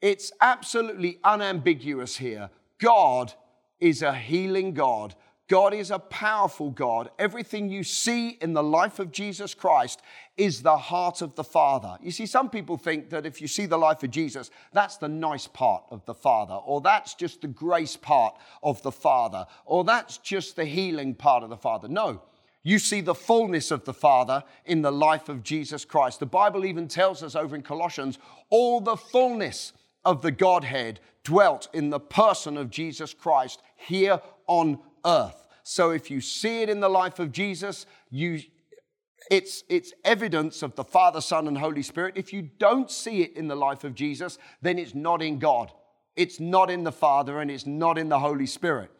It's 0.00 0.30
absolutely 0.40 1.18
unambiguous 1.24 2.16
here. 2.16 2.50
God 2.78 3.32
is 3.80 4.02
a 4.02 4.14
healing 4.14 4.74
God. 4.74 5.14
God 5.46 5.74
is 5.74 5.90
a 5.90 5.98
powerful 5.98 6.70
God. 6.70 7.10
Everything 7.18 7.68
you 7.68 7.84
see 7.84 8.30
in 8.30 8.54
the 8.54 8.62
life 8.62 8.98
of 8.98 9.12
Jesus 9.12 9.52
Christ 9.52 10.00
is 10.38 10.62
the 10.62 10.76
heart 10.76 11.20
of 11.20 11.34
the 11.34 11.44
Father. 11.44 11.98
You 12.02 12.12
see, 12.12 12.24
some 12.24 12.48
people 12.48 12.78
think 12.78 13.10
that 13.10 13.26
if 13.26 13.42
you 13.42 13.48
see 13.48 13.66
the 13.66 13.76
life 13.76 14.02
of 14.02 14.10
Jesus, 14.10 14.50
that's 14.72 14.96
the 14.96 15.08
nice 15.08 15.46
part 15.46 15.84
of 15.90 16.04
the 16.06 16.14
Father, 16.14 16.54
or 16.54 16.80
that's 16.80 17.14
just 17.14 17.42
the 17.42 17.48
grace 17.48 17.94
part 17.94 18.36
of 18.62 18.82
the 18.82 18.90
Father, 18.90 19.46
or 19.66 19.84
that's 19.84 20.16
just 20.16 20.56
the 20.56 20.64
healing 20.64 21.14
part 21.14 21.42
of 21.42 21.50
the 21.50 21.58
Father. 21.58 21.88
No, 21.88 22.22
you 22.62 22.78
see 22.78 23.02
the 23.02 23.14
fullness 23.14 23.70
of 23.70 23.84
the 23.84 23.92
Father 23.92 24.42
in 24.64 24.80
the 24.80 24.90
life 24.90 25.28
of 25.28 25.42
Jesus 25.42 25.84
Christ. 25.84 26.20
The 26.20 26.26
Bible 26.26 26.64
even 26.64 26.88
tells 26.88 27.22
us 27.22 27.36
over 27.36 27.54
in 27.54 27.60
Colossians 27.60 28.18
all 28.48 28.80
the 28.80 28.96
fullness 28.96 29.74
of 30.06 30.22
the 30.22 30.30
Godhead 30.30 31.00
dwelt 31.24 31.68
in 31.72 31.90
the 31.90 32.00
person 32.00 32.56
of 32.56 32.70
Jesus 32.70 33.12
Christ 33.12 33.60
here 33.76 34.20
on 34.46 34.78
earth. 35.04 35.46
So 35.62 35.90
if 35.90 36.10
you 36.10 36.20
see 36.20 36.62
it 36.62 36.68
in 36.68 36.80
the 36.80 36.88
life 36.88 37.18
of 37.18 37.32
Jesus, 37.32 37.86
you 38.10 38.40
it's, 39.30 39.64
it's 39.68 39.92
evidence 40.04 40.62
of 40.62 40.74
the 40.74 40.84
Father, 40.84 41.20
Son, 41.20 41.48
and 41.48 41.56
Holy 41.56 41.82
Spirit. 41.82 42.14
If 42.16 42.32
you 42.32 42.42
don't 42.42 42.90
see 42.90 43.22
it 43.22 43.36
in 43.36 43.48
the 43.48 43.56
life 43.56 43.84
of 43.84 43.94
Jesus, 43.94 44.38
then 44.60 44.78
it's 44.78 44.94
not 44.94 45.22
in 45.22 45.38
God. 45.38 45.72
It's 46.16 46.40
not 46.40 46.70
in 46.70 46.84
the 46.84 46.92
Father 46.92 47.40
and 47.40 47.50
it's 47.50 47.66
not 47.66 47.98
in 47.98 48.08
the 48.08 48.18
Holy 48.18 48.46
Spirit. 48.46 48.90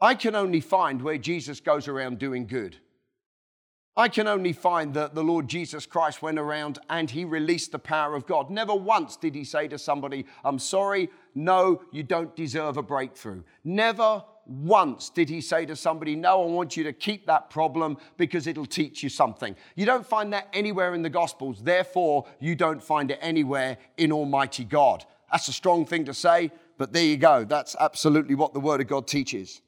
I 0.00 0.14
can 0.14 0.34
only 0.34 0.60
find 0.60 1.00
where 1.00 1.16
Jesus 1.16 1.60
goes 1.60 1.86
around 1.86 2.18
doing 2.18 2.46
good. 2.46 2.76
I 3.94 4.08
can 4.08 4.26
only 4.26 4.54
find 4.54 4.94
that 4.94 5.14
the 5.14 5.22
Lord 5.22 5.48
Jesus 5.48 5.84
Christ 5.84 6.22
went 6.22 6.38
around 6.38 6.78
and 6.88 7.10
he 7.10 7.26
released 7.26 7.72
the 7.72 7.78
power 7.78 8.14
of 8.14 8.26
God. 8.26 8.48
Never 8.48 8.74
once 8.74 9.16
did 9.16 9.34
he 9.34 9.44
say 9.44 9.68
to 9.68 9.76
somebody, 9.76 10.24
I'm 10.44 10.58
sorry, 10.58 11.10
no, 11.34 11.82
you 11.92 12.02
don't 12.02 12.34
deserve 12.34 12.78
a 12.78 12.82
breakthrough. 12.82 13.42
Never 13.64 14.24
once 14.46 15.10
did 15.10 15.28
he 15.28 15.42
say 15.42 15.66
to 15.66 15.76
somebody, 15.76 16.16
No, 16.16 16.42
I 16.42 16.46
want 16.46 16.74
you 16.74 16.84
to 16.84 16.92
keep 16.92 17.26
that 17.26 17.50
problem 17.50 17.98
because 18.16 18.46
it'll 18.46 18.66
teach 18.66 19.02
you 19.02 19.10
something. 19.10 19.54
You 19.76 19.84
don't 19.84 20.06
find 20.06 20.32
that 20.32 20.48
anywhere 20.54 20.94
in 20.94 21.02
the 21.02 21.10
Gospels. 21.10 21.62
Therefore, 21.62 22.26
you 22.40 22.54
don't 22.54 22.82
find 22.82 23.10
it 23.10 23.18
anywhere 23.20 23.76
in 23.98 24.10
Almighty 24.10 24.64
God. 24.64 25.04
That's 25.30 25.48
a 25.48 25.52
strong 25.52 25.84
thing 25.84 26.06
to 26.06 26.14
say, 26.14 26.50
but 26.78 26.94
there 26.94 27.04
you 27.04 27.18
go. 27.18 27.44
That's 27.44 27.76
absolutely 27.78 28.34
what 28.36 28.54
the 28.54 28.60
Word 28.60 28.80
of 28.80 28.86
God 28.86 29.06
teaches. 29.06 29.60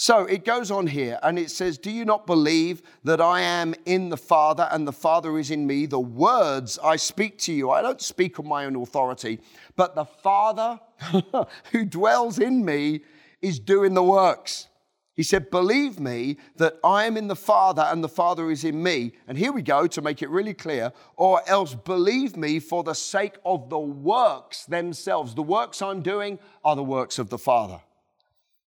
So 0.00 0.26
it 0.26 0.44
goes 0.44 0.70
on 0.70 0.86
here 0.86 1.18
and 1.24 1.40
it 1.40 1.50
says, 1.50 1.76
Do 1.76 1.90
you 1.90 2.04
not 2.04 2.24
believe 2.24 2.82
that 3.02 3.20
I 3.20 3.40
am 3.40 3.74
in 3.84 4.10
the 4.10 4.16
Father 4.16 4.68
and 4.70 4.86
the 4.86 4.92
Father 4.92 5.36
is 5.40 5.50
in 5.50 5.66
me? 5.66 5.86
The 5.86 5.98
words 5.98 6.78
I 6.84 6.94
speak 6.94 7.36
to 7.38 7.52
you, 7.52 7.72
I 7.72 7.82
don't 7.82 8.00
speak 8.00 8.38
on 8.38 8.46
my 8.46 8.64
own 8.66 8.76
authority, 8.76 9.40
but 9.74 9.96
the 9.96 10.04
Father 10.04 10.78
who 11.72 11.84
dwells 11.84 12.38
in 12.38 12.64
me 12.64 13.00
is 13.42 13.58
doing 13.58 13.94
the 13.94 14.02
works. 14.04 14.68
He 15.14 15.24
said, 15.24 15.50
Believe 15.50 15.98
me 15.98 16.36
that 16.58 16.74
I 16.84 17.06
am 17.06 17.16
in 17.16 17.26
the 17.26 17.34
Father 17.34 17.82
and 17.82 18.02
the 18.04 18.08
Father 18.08 18.52
is 18.52 18.62
in 18.62 18.80
me. 18.80 19.14
And 19.26 19.36
here 19.36 19.50
we 19.50 19.62
go 19.62 19.88
to 19.88 20.00
make 20.00 20.22
it 20.22 20.30
really 20.30 20.54
clear, 20.54 20.92
or 21.16 21.42
else 21.48 21.74
believe 21.74 22.36
me 22.36 22.60
for 22.60 22.84
the 22.84 22.94
sake 22.94 23.34
of 23.44 23.68
the 23.68 23.80
works 23.80 24.64
themselves. 24.64 25.34
The 25.34 25.42
works 25.42 25.82
I'm 25.82 26.02
doing 26.02 26.38
are 26.64 26.76
the 26.76 26.84
works 26.84 27.18
of 27.18 27.30
the 27.30 27.38
Father. 27.38 27.80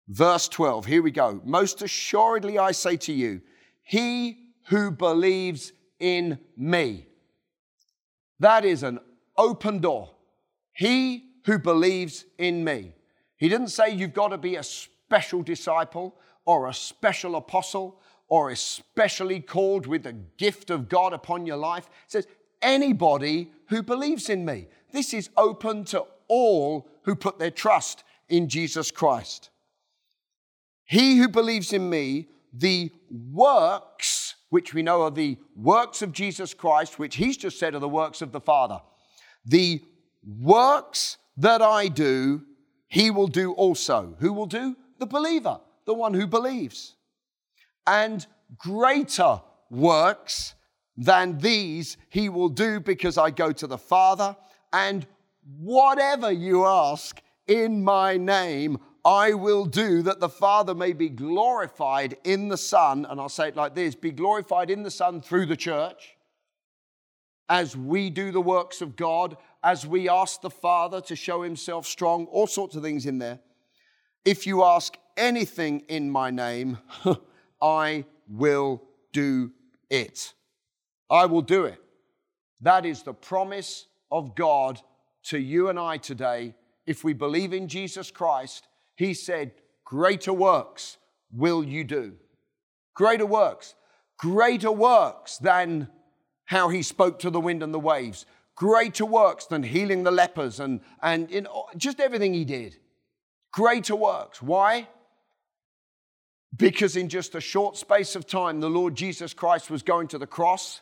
Verse 0.09 0.49
12, 0.49 0.87
here 0.87 1.03
we 1.03 1.11
go. 1.11 1.41
Most 1.45 1.83
assuredly 1.83 2.59
I 2.59 2.73
say 2.73 2.97
to 2.99 3.13
you, 3.13 3.41
he 3.83 4.39
who 4.69 4.91
believes 4.91 5.73
in 5.99 6.39
me. 6.57 7.07
That 8.41 8.65
is 8.65 8.83
an 8.83 8.99
open 9.37 9.79
door. 9.79 10.11
He 10.73 11.31
who 11.47 11.59
believes 11.59 12.25
in 12.39 12.65
me. 12.65 12.93
He 13.37 13.49
didn't 13.49 13.69
say 13.69 13.91
you've 13.91 14.15
got 14.15 14.29
to 14.29 14.39
be 14.39 14.57
a 14.57 14.63
special 14.63 15.43
disciple 15.43 16.17
or 16.45 16.69
a 16.69 16.75
special 16.75 17.37
apostle 17.37 18.01
or 18.29 18.51
especially 18.51 19.41
called 19.41 19.87
with 19.87 20.03
the 20.03 20.13
gift 20.13 20.71
of 20.71 20.89
God 20.89 21.13
upon 21.13 21.47
your 21.47 21.57
life. 21.57 21.89
Says, 22.07 22.27
anybody 22.63 23.51
who 23.69 23.83
believes 23.83 24.29
in 24.29 24.45
me. 24.45 24.67
This 24.93 25.15
is 25.15 25.31
open 25.37 25.85
to 25.87 26.05
all 26.29 26.89
who 27.03 27.15
put 27.15 27.39
their 27.39 27.51
trust 27.51 28.05
in 28.29 28.49
Jesus 28.49 28.91
Christ. 28.91 29.51
He 30.85 31.17
who 31.17 31.29
believes 31.29 31.73
in 31.73 31.88
me, 31.88 32.29
the 32.53 32.91
works, 33.11 34.35
which 34.50 34.75
we 34.75 34.83
know 34.83 35.03
are 35.03 35.11
the 35.11 35.38
works 35.57 36.03
of 36.03 36.12
Jesus 36.12 36.55
Christ, 36.55 36.99
which 36.99 37.17
he's 37.17 37.37
just 37.37 37.59
said 37.59 37.75
are 37.75 37.81
the 37.81 37.88
works 37.88 38.23
of 38.23 38.33
the 38.33 38.41
Father, 38.41 38.81
the 39.45 39.83
works 40.23 41.19
that 41.37 41.62
I 41.62 41.88
do, 41.88 42.43
he 42.88 43.11
will 43.11 43.26
do 43.26 43.53
also. 43.53 44.17
Who 44.21 44.33
will 44.33 44.47
do? 44.47 44.76
The 44.99 45.07
believer, 45.07 45.61
the 45.85 45.95
one 45.95 46.14
who 46.14 46.26
believes. 46.26 46.95
And 47.87 48.26
greater 48.57 49.41
works 49.71 50.55
than 50.97 51.38
these 51.38 51.97
he 52.09 52.29
will 52.29 52.49
do 52.49 52.79
because 52.81 53.19
I 53.19 53.31
go 53.31 53.53
to 53.53 53.67
the 53.67 53.79
Father. 53.79 54.37
And 54.73 55.07
whatever 55.59 56.31
you 56.31 56.64
ask 56.64 57.21
in 57.47 57.83
my 57.83 58.17
name, 58.17 58.79
I 59.05 59.35
will 59.35 59.67
do 59.67 60.03
that 60.03 60.21
the 60.21 60.29
Father 60.29 60.75
may 60.75 60.93
be 60.93 61.11
glorified 61.11 62.17
in 62.25 62.49
the 62.49 62.57
Son. 62.57 63.07
And 63.09 63.21
I'll 63.21 63.29
say 63.29 63.49
it 63.49 63.57
like 63.57 63.75
this 63.75 63.95
be 63.95 64.11
glorified 64.11 64.71
in 64.71 64.83
the 64.83 64.91
Son 64.91 65.21
through 65.21 65.47
the 65.47 65.57
church 65.57 66.17
as 67.49 67.77
we 67.77 68.09
do 68.09 68.31
the 68.31 68.41
works 68.41 68.81
of 68.81 68.97
God 68.97 69.37
as 69.63 69.87
we 69.87 70.09
ask 70.09 70.41
the 70.41 70.51
Father 70.51 71.01
to 71.03 71.17
show 71.17 71.43
himself 71.43 71.87
strong, 71.87 72.27
all 72.27 72.47
sorts 72.47 72.77
of 72.77 72.83
things 72.83 73.07
in 73.07 73.19
there. 73.19 73.41
If 74.25 74.47
you 74.47 74.63
ask 74.63 74.97
anything 75.17 75.81
in 75.89 76.11
my 76.11 76.31
name, 76.31 76.79
I 77.63 78.05
will 78.29 78.83
do 79.13 79.53
it. 79.91 80.35
I 81.11 81.27
will 81.27 81.43
do 81.43 81.65
it. 81.65 81.79
That 82.61 82.87
is 82.87 83.03
the 83.03 83.15
promise 83.15 83.87
of 84.11 84.35
God 84.35 84.81
to 85.25 85.39
you 85.39 85.69
and 85.69 85.79
I 85.79 85.99
today. 85.99 86.55
If 86.87 87.05
we 87.05 87.13
believe 87.13 87.53
in 87.53 87.69
Jesus 87.69 88.11
Christ, 88.11 88.69
He 88.97 89.15
said, 89.15 89.53
Greater 89.85 90.33
works 90.33 90.99
will 91.33 91.65
you 91.65 91.85
do. 91.85 92.15
Greater 92.95 93.27
works. 93.27 93.75
Greater 94.19 94.73
works 94.73 95.39
than 95.39 95.89
how 96.47 96.69
He 96.69 96.83
spoke 96.83 97.19
to 97.21 97.31
the 97.31 97.41
wind 97.41 97.63
and 97.63 97.75
the 97.75 97.81
waves 97.81 98.27
greater 98.57 99.05
works 99.05 99.47
than 99.47 99.63
healing 99.63 100.05
the 100.05 100.11
lepers 100.11 100.61
and, 100.61 100.81
and 101.03 101.31
in, 101.31 101.47
just 101.77 102.01
everything 102.01 102.35
he 102.35 102.45
did. 102.45 102.77
Greater 103.53 103.97
works. 103.97 104.43
Why? 104.43 104.89
Because 106.57 106.97
in 106.97 107.09
just 107.09 107.35
a 107.35 107.41
short 107.41 107.77
space 107.77 108.15
of 108.17 108.27
time, 108.27 108.61
the 108.61 108.71
Lord 108.71 108.95
Jesus 108.95 109.35
Christ 109.35 109.71
was 109.71 109.83
going 109.83 110.09
to 110.09 110.19
the 110.19 110.27
cross 110.27 110.81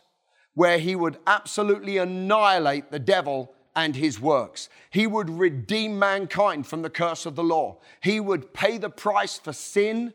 where 0.54 0.78
he 0.78 0.94
would 0.94 1.18
absolutely 1.26 1.96
annihilate 1.96 2.90
the 2.90 2.98
devil 2.98 3.54
and 3.74 3.96
his 3.96 4.20
works. 4.20 4.68
He 4.90 5.06
would 5.06 5.30
redeem 5.30 5.98
mankind 5.98 6.66
from 6.66 6.82
the 6.82 6.90
curse 6.90 7.26
of 7.26 7.36
the 7.36 7.44
law. 7.44 7.78
He 8.02 8.20
would 8.20 8.52
pay 8.52 8.78
the 8.78 8.90
price 8.90 9.38
for 9.38 9.52
sin, 9.52 10.12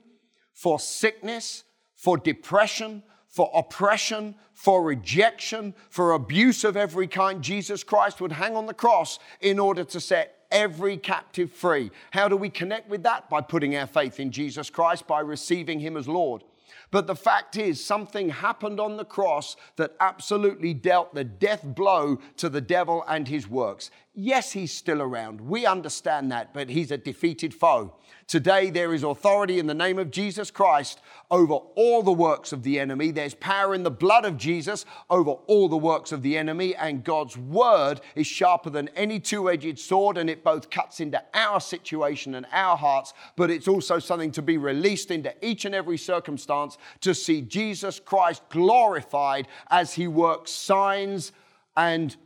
for 0.54 0.80
sickness, 0.80 1.64
for 1.96 2.18
depression, 2.18 3.04
for 3.28 3.52
oppression, 3.54 4.36
for 4.54 4.84
rejection, 4.84 5.74
for 5.90 6.14
abuse 6.14 6.64
of 6.64 6.76
every 6.76 7.08
kind, 7.08 7.44
Jesus 7.44 7.84
Christ 7.84 8.20
would 8.22 8.32
hang 8.32 8.56
on 8.56 8.66
the 8.66 8.74
cross 8.74 9.20
in 9.42 9.60
order 9.60 9.84
to 9.84 10.00
set 10.00 10.38
every 10.52 10.98
captive 10.98 11.52
free. 11.52 11.92
How 12.12 12.28
do 12.28 12.36
we 12.36 12.50
connect 12.50 12.90
with 12.90 13.04
that? 13.04 13.30
By 13.30 13.42
putting 13.42 13.76
our 13.76 13.86
faith 13.86 14.20
in 14.20 14.32
Jesus 14.32 14.70
Christ, 14.70 15.06
by 15.06 15.20
receiving 15.20 15.80
Him 15.80 15.98
as 15.98 16.08
Lord. 16.08 16.44
But 16.90 17.08
the 17.08 17.16
fact 17.16 17.58
is, 17.58 17.84
something 17.84 18.30
happened 18.30 18.80
on 18.80 18.98
the 18.98 19.06
cross 19.06 19.58
that 19.76 19.96
absolutely 20.00 20.74
dealt 20.74 21.14
the 21.14 21.24
death 21.24 21.64
blow 21.64 22.20
to 22.38 22.50
the 22.50 22.62
devil 22.62 23.04
and 23.08 23.28
his 23.28 23.48
works. 23.48 23.92
Yes, 24.20 24.52
he's 24.52 24.74
still 24.74 25.04
around. 25.04 25.40
We 25.40 25.68
understand 25.68 26.32
that, 26.32 26.52
but 26.52 26.70
he's 26.70 26.90
a 26.90 26.98
defeated 26.98 27.54
foe. 27.54 27.94
Today, 28.26 28.72
there 28.72 28.96
is 28.96 29.04
authority 29.04 29.60
in 29.60 29.68
the 29.68 29.76
name 29.76 30.00
of 30.00 30.10
Jesus 30.10 30.50
Christ 30.50 31.02
over 31.30 31.54
all 31.54 32.02
the 32.02 32.12
works 32.12 32.52
of 32.52 32.64
the 32.64 32.80
enemy. 32.80 33.12
There's 33.12 33.36
power 33.36 33.76
in 33.76 33.84
the 33.84 33.92
blood 33.92 34.26
of 34.26 34.36
Jesus 34.36 34.86
over 35.12 35.30
all 35.30 35.70
the 35.70 35.78
works 35.78 36.12
of 36.12 36.24
the 36.24 36.36
enemy. 36.36 36.76
And 36.76 37.04
God's 37.04 37.38
word 37.38 38.02
is 38.16 38.26
sharper 38.26 38.72
than 38.72 38.90
any 38.96 39.20
two 39.20 39.52
edged 39.52 39.78
sword, 39.78 40.18
and 40.18 40.32
it 40.32 40.44
both 40.44 40.72
cuts 40.72 41.00
into 41.00 41.24
our 41.36 41.60
situation 41.60 42.34
and 42.34 42.48
our 42.52 42.76
hearts, 42.76 43.14
but 43.36 43.52
it's 43.52 43.68
also 43.68 44.00
something 44.00 44.32
to 44.32 44.42
be 44.42 44.58
released 44.58 45.12
into 45.12 45.32
each 45.46 45.64
and 45.64 45.76
every 45.76 46.00
circumstance 46.00 46.80
to 47.02 47.14
see 47.14 47.44
Jesus 47.44 48.00
Christ 48.00 48.42
glorified 48.50 49.48
as 49.70 49.94
he 49.94 50.08
works 50.08 50.50
signs 50.50 51.34
and 51.76 52.18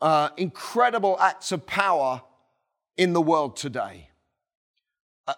uh, 0.00 0.30
incredible 0.36 1.18
acts 1.20 1.52
of 1.52 1.66
power 1.66 2.22
in 2.96 3.12
the 3.12 3.22
world 3.22 3.56
today. 3.56 4.10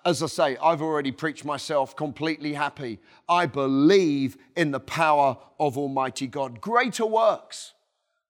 As 0.04 0.22
I 0.22 0.26
say, 0.26 0.56
I've 0.56 0.82
already 0.82 1.12
preached 1.12 1.44
myself 1.44 1.94
completely 1.94 2.54
happy. 2.54 2.98
I 3.28 3.46
believe 3.46 4.36
in 4.56 4.72
the 4.72 4.80
power 4.80 5.36
of 5.60 5.78
Almighty 5.78 6.26
God. 6.26 6.60
Greater 6.60 7.06
works. 7.06 7.74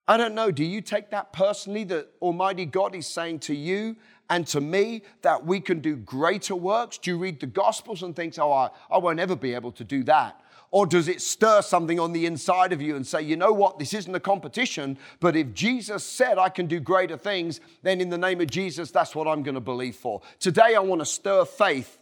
I 0.09 0.17
don't 0.17 0.35
know, 0.35 0.51
do 0.51 0.65
you 0.65 0.83
take 0.83 1.11
that 1.11 1.33
personally 1.33 1.83
that 1.85 2.09
Almighty 2.23 2.65
God 2.65 2.95
is 2.95 3.07
saying 3.07 3.41
to 3.41 3.55
you 3.55 3.97
and 4.31 4.47
to 4.49 4.61
me 4.61 5.03
that 5.23 5.45
we 5.45 5.59
can 5.61 5.81
do 5.81 5.97
greater 5.97 6.55
works? 6.55 6.99
Do 6.99 7.11
you 7.11 7.19
read 7.19 7.41
the 7.41 7.47
Gospels 7.47 8.03
and 8.03 8.15
think, 8.15 8.39
oh, 8.39 8.53
I, 8.53 8.71
I 8.91 8.99
won't 8.99 9.19
ever 9.19 9.35
be 9.35 9.55
able 9.55 9.73
to 9.73 9.85
do 9.85 10.05
that? 10.05 10.41
Or 10.71 10.87
does 10.87 11.09
it 11.09 11.23
stir 11.23 11.63
something 11.63 12.01
on 12.01 12.13
the 12.13 12.27
inside 12.27 12.73
of 12.73 12.83
you 12.83 12.97
and 12.97 13.07
say, 13.07 13.23
you 13.23 13.37
know 13.37 13.53
what, 13.53 13.79
this 13.79 13.95
isn't 13.95 14.15
a 14.15 14.21
competition, 14.21 14.99
but 15.21 15.37
if 15.37 15.55
Jesus 15.55 16.05
said 16.05 16.39
I 16.39 16.49
can 16.49 16.67
do 16.67 16.81
greater 16.81 17.17
things, 17.17 17.61
then 17.83 18.01
in 18.01 18.11
the 18.11 18.19
name 18.19 18.41
of 18.41 18.51
Jesus, 18.51 18.91
that's 18.91 19.15
what 19.15 19.29
I'm 19.29 19.43
going 19.43 19.55
to 19.55 19.61
believe 19.61 19.97
for. 19.97 20.23
Today, 20.41 20.75
I 20.75 20.81
want 20.81 21.01
to 21.01 21.07
stir 21.07 21.45
faith 21.45 21.99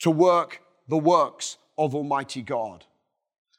to 0.00 0.10
work 0.10 0.62
the 0.86 0.98
works 0.98 1.58
of 1.76 1.94
Almighty 1.94 2.42
God, 2.42 2.84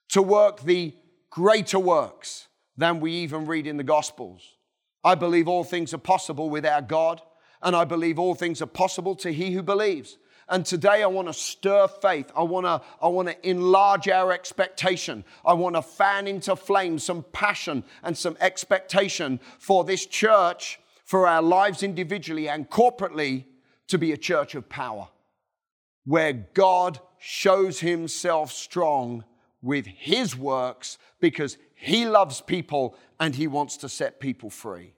to 0.10 0.22
work 0.22 0.62
the 0.62 0.96
greater 1.30 1.80
works 1.80 2.48
than 2.78 3.00
we 3.00 3.12
even 3.12 3.46
read 3.46 3.68
in 3.68 3.78
the 3.78 3.84
Gospels. 3.84 4.56
I 5.04 5.16
believe 5.16 5.48
all 5.48 5.64
things 5.64 5.94
are 5.94 6.00
possible 6.00 6.50
with 6.50 6.66
our 6.66 6.82
God, 6.82 7.22
and 7.62 7.76
I 7.76 7.86
believe 7.86 8.18
all 8.18 8.36
things 8.36 8.62
are 8.62 8.68
possible 8.68 9.16
to 9.16 9.32
he 9.32 9.52
who 9.52 9.62
believes. 9.62 10.18
And 10.50 10.66
today 10.66 11.04
I 11.04 11.08
want 11.08 11.28
to 11.28 11.34
stir 11.34 11.88
faith. 11.88 12.32
I 12.36 12.44
want 12.44 12.66
to, 12.66 12.82
I 13.02 13.08
want 13.08 13.28
to 13.28 13.50
enlarge 13.50 14.08
our 14.10 14.32
expectation. 14.32 15.24
I 15.46 15.54
want 15.54 15.76
to 15.76 15.82
fan 15.82 16.28
into 16.28 16.56
flame 16.56 16.98
some 17.00 17.24
passion 17.32 17.84
and 18.04 18.18
some 18.18 18.36
expectation 18.40 19.40
for 19.60 19.84
this 19.84 20.06
church, 20.06 20.80
for 21.06 21.28
our 21.28 21.42
lives 21.42 21.84
individually 21.84 22.50
and 22.50 22.70
corporately, 22.70 23.46
to 23.88 23.98
be 23.98 24.12
a 24.12 24.18
church 24.18 24.56
of 24.56 24.70
power 24.70 25.08
where 26.06 26.34
God 26.34 27.00
shows 27.20 27.80
himself 27.80 28.52
strong 28.52 29.24
with 29.62 29.86
his 29.86 30.36
works 30.36 30.98
because 31.20 31.58
he 31.76 32.08
loves 32.08 32.42
people 32.42 32.96
and 33.20 33.36
he 33.36 33.48
wants 33.48 33.78
to 33.78 33.90
set 33.90 34.20
people 34.20 34.50
free. 34.50 34.94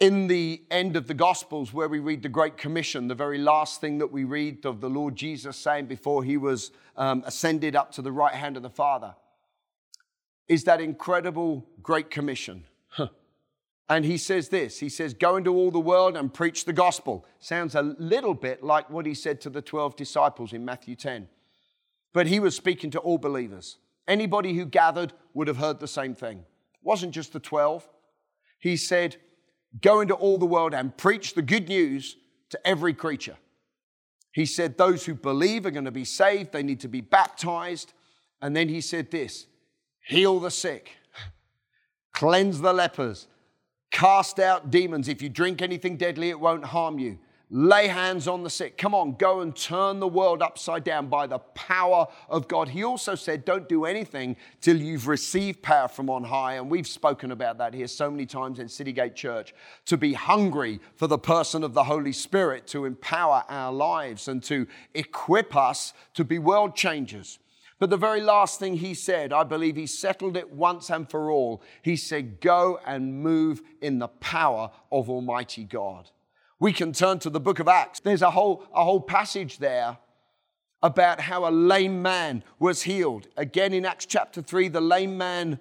In 0.00 0.26
the 0.26 0.62
end 0.70 0.96
of 0.96 1.06
the 1.06 1.14
Gospels, 1.14 1.72
where 1.72 1.88
we 1.88 1.98
read 1.98 2.22
the 2.22 2.28
Great 2.28 2.56
Commission, 2.56 3.08
the 3.08 3.14
very 3.14 3.38
last 3.38 3.80
thing 3.80 3.98
that 3.98 4.10
we 4.10 4.24
read 4.24 4.66
of 4.66 4.80
the 4.80 4.90
Lord 4.90 5.16
Jesus 5.16 5.56
saying 5.56 5.86
before 5.86 6.24
he 6.24 6.36
was 6.36 6.72
um, 6.96 7.22
ascended 7.26 7.76
up 7.76 7.92
to 7.92 8.02
the 8.02 8.12
right 8.12 8.34
hand 8.34 8.56
of 8.56 8.62
the 8.62 8.70
Father, 8.70 9.14
is 10.48 10.64
that 10.64 10.80
incredible 10.80 11.66
Great 11.82 12.10
Commission. 12.10 12.64
And 13.88 14.04
he 14.04 14.16
says 14.16 14.48
this 14.48 14.80
He 14.80 14.88
says, 14.88 15.14
Go 15.14 15.36
into 15.36 15.54
all 15.54 15.70
the 15.70 15.80
world 15.80 16.16
and 16.16 16.32
preach 16.32 16.64
the 16.64 16.72
gospel. 16.72 17.26
Sounds 17.38 17.74
a 17.74 17.82
little 17.82 18.34
bit 18.34 18.62
like 18.62 18.88
what 18.90 19.06
he 19.06 19.14
said 19.14 19.40
to 19.42 19.50
the 19.50 19.62
12 19.62 19.96
disciples 19.96 20.52
in 20.52 20.64
Matthew 20.64 20.96
10. 20.96 21.28
But 22.12 22.26
he 22.26 22.40
was 22.40 22.56
speaking 22.56 22.90
to 22.92 23.00
all 23.00 23.18
believers. 23.18 23.78
Anybody 24.06 24.54
who 24.54 24.66
gathered 24.66 25.12
would 25.32 25.48
have 25.48 25.56
heard 25.56 25.80
the 25.80 25.88
same 25.88 26.14
thing. 26.14 26.38
It 26.38 26.80
wasn't 26.82 27.12
just 27.12 27.32
the 27.32 27.40
12. 27.40 27.88
He 28.58 28.76
said, 28.76 29.16
Go 29.80 30.00
into 30.00 30.14
all 30.14 30.38
the 30.38 30.46
world 30.46 30.74
and 30.74 30.96
preach 30.96 31.34
the 31.34 31.42
good 31.42 31.68
news 31.68 32.16
to 32.50 32.66
every 32.66 32.94
creature. 32.94 33.36
He 34.32 34.46
said, 34.46 34.76
Those 34.76 35.04
who 35.04 35.14
believe 35.14 35.66
are 35.66 35.70
going 35.70 35.84
to 35.84 35.90
be 35.90 36.04
saved, 36.04 36.52
they 36.52 36.62
need 36.62 36.80
to 36.80 36.88
be 36.88 37.00
baptized. 37.00 37.92
And 38.40 38.54
then 38.54 38.68
he 38.68 38.80
said 38.80 39.10
this 39.10 39.46
heal 40.06 40.38
the 40.38 40.50
sick, 40.50 40.92
cleanse 42.12 42.60
the 42.60 42.72
lepers, 42.72 43.26
cast 43.90 44.38
out 44.38 44.70
demons. 44.70 45.08
If 45.08 45.22
you 45.22 45.28
drink 45.28 45.62
anything 45.62 45.96
deadly, 45.96 46.30
it 46.30 46.38
won't 46.38 46.64
harm 46.64 46.98
you 46.98 47.18
lay 47.50 47.86
hands 47.86 48.26
on 48.26 48.42
the 48.42 48.50
sick. 48.50 48.78
Come 48.78 48.94
on, 48.94 49.16
go 49.16 49.40
and 49.40 49.54
turn 49.54 50.00
the 50.00 50.08
world 50.08 50.42
upside 50.42 50.84
down 50.84 51.08
by 51.08 51.26
the 51.26 51.38
power 51.38 52.06
of 52.28 52.48
God. 52.48 52.68
He 52.68 52.82
also 52.82 53.14
said, 53.14 53.44
Don't 53.44 53.68
do 53.68 53.84
anything 53.84 54.36
till 54.60 54.76
you've 54.76 55.06
received 55.06 55.62
power 55.62 55.88
from 55.88 56.10
on 56.10 56.24
high. 56.24 56.54
And 56.54 56.70
we've 56.70 56.86
spoken 56.86 57.30
about 57.30 57.58
that 57.58 57.74
here 57.74 57.86
so 57.86 58.10
many 58.10 58.26
times 58.26 58.58
in 58.58 58.66
Citygate 58.66 59.14
Church 59.14 59.54
to 59.86 59.96
be 59.96 60.14
hungry 60.14 60.80
for 60.96 61.06
the 61.06 61.18
person 61.18 61.62
of 61.62 61.74
the 61.74 61.84
Holy 61.84 62.12
Spirit 62.12 62.66
to 62.68 62.84
empower 62.86 63.44
our 63.48 63.72
lives 63.72 64.28
and 64.28 64.42
to 64.44 64.66
equip 64.94 65.54
us 65.54 65.92
to 66.14 66.24
be 66.24 66.38
world 66.38 66.74
changers. 66.74 67.38
But 67.78 67.90
the 67.90 67.96
very 67.96 68.20
last 68.20 68.58
thing 68.58 68.76
he 68.76 68.94
said, 68.94 69.32
I 69.32 69.44
believe 69.44 69.76
he 69.76 69.86
settled 69.86 70.36
it 70.36 70.52
once 70.52 70.90
and 70.90 71.10
for 71.10 71.30
all. 71.30 71.62
He 71.82 71.96
said, 71.96 72.40
Go 72.40 72.80
and 72.86 73.22
move 73.22 73.62
in 73.80 73.98
the 73.98 74.08
power 74.08 74.70
of 74.90 75.10
Almighty 75.10 75.64
God. 75.64 76.10
We 76.64 76.72
can 76.72 76.94
turn 76.94 77.18
to 77.18 77.28
the 77.28 77.40
book 77.40 77.58
of 77.58 77.68
Acts. 77.68 78.00
There's 78.00 78.22
a 78.22 78.30
whole, 78.30 78.64
a 78.72 78.82
whole 78.82 79.02
passage 79.02 79.58
there 79.58 79.98
about 80.82 81.20
how 81.20 81.46
a 81.46 81.52
lame 81.52 82.00
man 82.00 82.42
was 82.58 82.84
healed. 82.84 83.28
Again, 83.36 83.74
in 83.74 83.84
Acts 83.84 84.06
chapter 84.06 84.40
3, 84.40 84.68
the 84.68 84.80
lame 84.80 85.18
man 85.18 85.60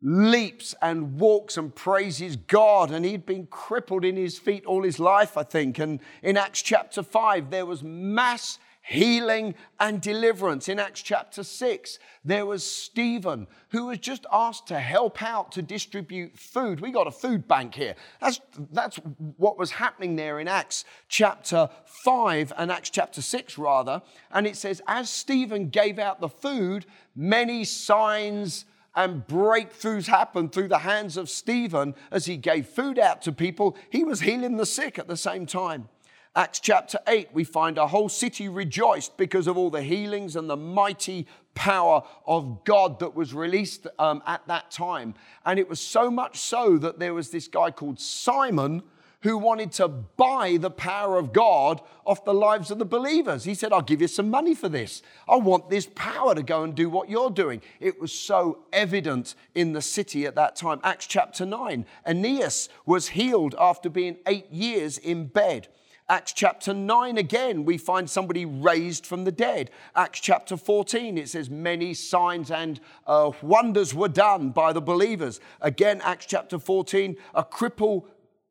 leaps 0.00 0.74
and 0.80 1.20
walks 1.20 1.58
and 1.58 1.74
praises 1.74 2.36
God. 2.36 2.90
And 2.90 3.04
he'd 3.04 3.26
been 3.26 3.48
crippled 3.48 4.02
in 4.02 4.16
his 4.16 4.38
feet 4.38 4.64
all 4.64 4.82
his 4.82 4.98
life, 4.98 5.36
I 5.36 5.42
think. 5.42 5.78
And 5.78 6.00
in 6.22 6.38
Acts 6.38 6.62
chapter 6.62 7.02
5, 7.02 7.50
there 7.50 7.66
was 7.66 7.82
mass 7.82 8.58
healing 8.90 9.54
and 9.78 10.00
deliverance. 10.00 10.68
In 10.68 10.80
Acts 10.80 11.00
chapter 11.00 11.44
6, 11.44 12.00
there 12.24 12.44
was 12.44 12.68
Stephen 12.68 13.46
who 13.68 13.86
was 13.86 13.98
just 13.98 14.26
asked 14.32 14.66
to 14.66 14.80
help 14.80 15.22
out 15.22 15.52
to 15.52 15.62
distribute 15.62 16.36
food. 16.36 16.80
We 16.80 16.90
got 16.90 17.06
a 17.06 17.12
food 17.12 17.46
bank 17.46 17.76
here. 17.76 17.94
That's, 18.20 18.40
that's 18.72 18.96
what 19.36 19.56
was 19.56 19.70
happening 19.70 20.16
there 20.16 20.40
in 20.40 20.48
Acts 20.48 20.84
chapter 21.08 21.70
5 21.84 22.52
and 22.56 22.72
Acts 22.72 22.90
chapter 22.90 23.22
6, 23.22 23.58
rather. 23.58 24.02
And 24.32 24.44
it 24.44 24.56
says, 24.56 24.82
as 24.88 25.08
Stephen 25.08 25.68
gave 25.68 26.00
out 26.00 26.20
the 26.20 26.28
food, 26.28 26.84
many 27.14 27.62
signs 27.62 28.64
and 28.96 29.24
breakthroughs 29.24 30.08
happened 30.08 30.50
through 30.50 30.66
the 30.66 30.78
hands 30.78 31.16
of 31.16 31.30
Stephen 31.30 31.94
as 32.10 32.26
he 32.26 32.36
gave 32.36 32.66
food 32.66 32.98
out 32.98 33.22
to 33.22 33.30
people. 33.30 33.76
He 33.88 34.02
was 34.02 34.22
healing 34.22 34.56
the 34.56 34.66
sick 34.66 34.98
at 34.98 35.06
the 35.06 35.16
same 35.16 35.46
time. 35.46 35.88
Acts 36.36 36.60
chapter 36.60 36.98
8, 37.08 37.30
we 37.32 37.42
find 37.42 37.76
a 37.76 37.88
whole 37.88 38.08
city 38.08 38.48
rejoiced 38.48 39.16
because 39.16 39.48
of 39.48 39.58
all 39.58 39.68
the 39.68 39.82
healings 39.82 40.36
and 40.36 40.48
the 40.48 40.56
mighty 40.56 41.26
power 41.54 42.04
of 42.24 42.64
God 42.64 43.00
that 43.00 43.16
was 43.16 43.34
released 43.34 43.88
um, 43.98 44.22
at 44.28 44.46
that 44.46 44.70
time. 44.70 45.14
And 45.44 45.58
it 45.58 45.68
was 45.68 45.80
so 45.80 46.08
much 46.08 46.38
so 46.38 46.78
that 46.78 47.00
there 47.00 47.14
was 47.14 47.30
this 47.30 47.48
guy 47.48 47.72
called 47.72 47.98
Simon 47.98 48.84
who 49.22 49.36
wanted 49.36 49.72
to 49.72 49.88
buy 49.88 50.56
the 50.58 50.70
power 50.70 51.18
of 51.18 51.32
God 51.32 51.80
off 52.06 52.24
the 52.24 52.32
lives 52.32 52.70
of 52.70 52.78
the 52.78 52.84
believers. 52.84 53.42
He 53.42 53.54
said, 53.54 53.72
I'll 53.72 53.82
give 53.82 54.00
you 54.00 54.08
some 54.08 54.30
money 54.30 54.54
for 54.54 54.68
this. 54.68 55.02
I 55.28 55.36
want 55.36 55.68
this 55.68 55.88
power 55.94 56.34
to 56.36 56.44
go 56.44 56.62
and 56.62 56.76
do 56.76 56.88
what 56.88 57.10
you're 57.10 57.30
doing. 57.30 57.60
It 57.80 58.00
was 58.00 58.12
so 58.12 58.64
evident 58.72 59.34
in 59.56 59.72
the 59.72 59.82
city 59.82 60.26
at 60.26 60.36
that 60.36 60.54
time. 60.54 60.80
Acts 60.84 61.08
chapter 61.08 61.44
9 61.44 61.84
Aeneas 62.06 62.68
was 62.86 63.08
healed 63.08 63.56
after 63.58 63.90
being 63.90 64.18
eight 64.26 64.50
years 64.50 64.96
in 64.96 65.26
bed. 65.26 65.66
Acts 66.10 66.32
chapter 66.32 66.74
9, 66.74 67.18
again, 67.18 67.64
we 67.64 67.78
find 67.78 68.10
somebody 68.10 68.44
raised 68.44 69.06
from 69.06 69.22
the 69.22 69.30
dead. 69.30 69.70
Acts 69.94 70.18
chapter 70.18 70.56
14, 70.56 71.16
it 71.16 71.28
says, 71.28 71.48
Many 71.48 71.94
signs 71.94 72.50
and 72.50 72.80
uh, 73.06 73.30
wonders 73.42 73.94
were 73.94 74.08
done 74.08 74.50
by 74.50 74.72
the 74.72 74.80
believers. 74.80 75.38
Again, 75.60 76.00
Acts 76.02 76.26
chapter 76.26 76.58
14, 76.58 77.16
a 77.32 77.44
cripple 77.44 78.06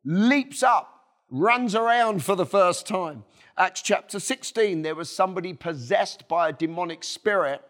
leaps 0.06 0.63
up, 0.63 1.04
runs 1.30 1.76
around 1.76 2.24
for 2.24 2.38
the 2.38 2.45
first 2.45 2.88
time. 2.88 3.26
Acts 3.58 3.82
chapter 3.82 4.22
16, 4.22 4.82
there 4.82 4.95
was 4.95 5.13
somebody 5.13 5.52
possessed 5.52 6.30
by 6.30 6.48
a 6.48 6.54
demonic 6.54 7.04
spirit 7.04 7.62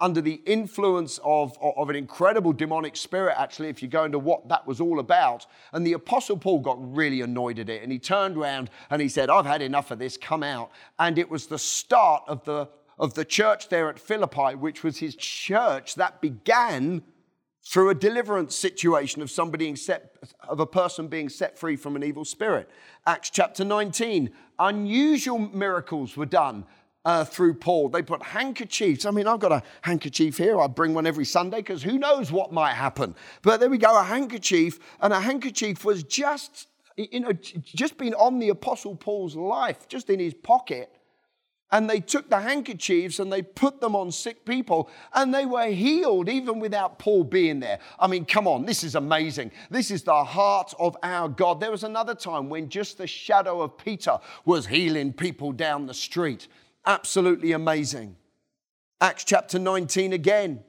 under 0.00 0.20
the 0.20 0.40
influence 0.46 1.18
of, 1.24 1.56
of 1.60 1.90
an 1.90 1.96
incredible 1.96 2.52
demonic 2.52 2.96
spirit, 2.96 3.34
actually, 3.38 3.68
if 3.68 3.82
you 3.82 3.88
go 3.88 4.04
into 4.04 4.18
what 4.18 4.48
that 4.48 4.66
was 4.66 4.80
all 4.80 4.98
about. 4.98 5.46
And 5.72 5.86
the 5.86 5.94
Apostle 5.94 6.36
Paul 6.36 6.60
got 6.60 6.76
really 6.94 7.20
annoyed 7.20 7.58
at 7.58 7.68
it. 7.68 7.82
And 7.82 7.90
he 7.90 7.98
turned 7.98 8.36
around 8.36 8.70
and 8.90 9.00
he 9.00 9.08
said, 9.08 9.30
I've 9.30 9.46
had 9.46 9.62
enough 9.62 9.90
of 9.90 9.98
this, 9.98 10.16
come 10.16 10.42
out. 10.42 10.70
And 10.98 11.18
it 11.18 11.30
was 11.30 11.46
the 11.46 11.58
start 11.58 12.24
of 12.28 12.44
the, 12.44 12.68
of 12.98 13.14
the 13.14 13.24
church 13.24 13.68
there 13.68 13.88
at 13.88 13.98
Philippi, 13.98 14.54
which 14.54 14.82
was 14.82 14.98
his 14.98 15.16
church 15.16 15.94
that 15.94 16.20
began 16.20 17.02
through 17.64 17.90
a 17.90 17.94
deliverance 17.94 18.54
situation 18.54 19.22
of 19.22 19.30
somebody 19.30 19.74
set, 19.74 20.16
of 20.48 20.60
a 20.60 20.66
person 20.66 21.08
being 21.08 21.28
set 21.28 21.58
free 21.58 21.74
from 21.74 21.96
an 21.96 22.04
evil 22.04 22.24
spirit. 22.24 22.70
Acts 23.06 23.28
chapter 23.28 23.64
19, 23.64 24.30
unusual 24.58 25.38
miracles 25.38 26.16
were 26.16 26.26
done 26.26 26.64
uh, 27.06 27.24
through 27.24 27.54
Paul. 27.54 27.88
They 27.88 28.02
put 28.02 28.20
handkerchiefs. 28.20 29.06
I 29.06 29.12
mean, 29.12 29.28
I've 29.28 29.38
got 29.38 29.52
a 29.52 29.62
handkerchief 29.82 30.36
here. 30.36 30.60
I 30.60 30.66
bring 30.66 30.92
one 30.92 31.06
every 31.06 31.24
Sunday 31.24 31.58
because 31.58 31.84
who 31.84 31.98
knows 31.98 32.32
what 32.32 32.52
might 32.52 32.74
happen. 32.74 33.14
But 33.42 33.60
there 33.60 33.70
we 33.70 33.78
go, 33.78 33.98
a 33.98 34.02
handkerchief, 34.02 34.80
and 35.00 35.12
a 35.12 35.20
handkerchief 35.20 35.84
was 35.84 36.02
just, 36.02 36.66
you 36.96 37.20
know, 37.20 37.32
just 37.32 37.96
been 37.96 38.12
on 38.14 38.40
the 38.40 38.48
Apostle 38.48 38.96
Paul's 38.96 39.36
life, 39.36 39.86
just 39.88 40.10
in 40.10 40.18
his 40.18 40.34
pocket 40.34 40.92
and 41.72 41.90
they 41.90 41.98
took 41.98 42.30
the 42.30 42.40
handkerchiefs 42.40 43.18
and 43.18 43.32
they 43.32 43.42
put 43.42 43.80
them 43.80 43.96
on 43.96 44.12
sick 44.12 44.44
people 44.44 44.88
and 45.14 45.34
they 45.34 45.44
were 45.44 45.66
healed 45.66 46.28
even 46.28 46.60
without 46.60 46.96
Paul 46.96 47.24
being 47.24 47.58
there. 47.58 47.80
I 47.98 48.06
mean, 48.06 48.24
come 48.24 48.46
on, 48.46 48.64
this 48.64 48.84
is 48.84 48.94
amazing. 48.94 49.50
This 49.68 49.90
is 49.90 50.04
the 50.04 50.22
heart 50.24 50.74
of 50.78 50.96
our 51.02 51.28
God. 51.28 51.60
There 51.60 51.72
was 51.72 51.82
another 51.82 52.14
time 52.14 52.48
when 52.48 52.68
just 52.68 52.98
the 52.98 53.06
shadow 53.08 53.62
of 53.62 53.76
Peter 53.76 54.16
was 54.44 54.66
healing 54.66 55.12
people 55.12 55.50
down 55.50 55.86
the 55.86 55.94
street. 55.94 56.46
Absolutely 56.86 57.52
amazing. 57.52 58.16
Acts 59.00 59.24
chapter 59.24 59.58
19 59.58 60.12
again. 60.12 60.62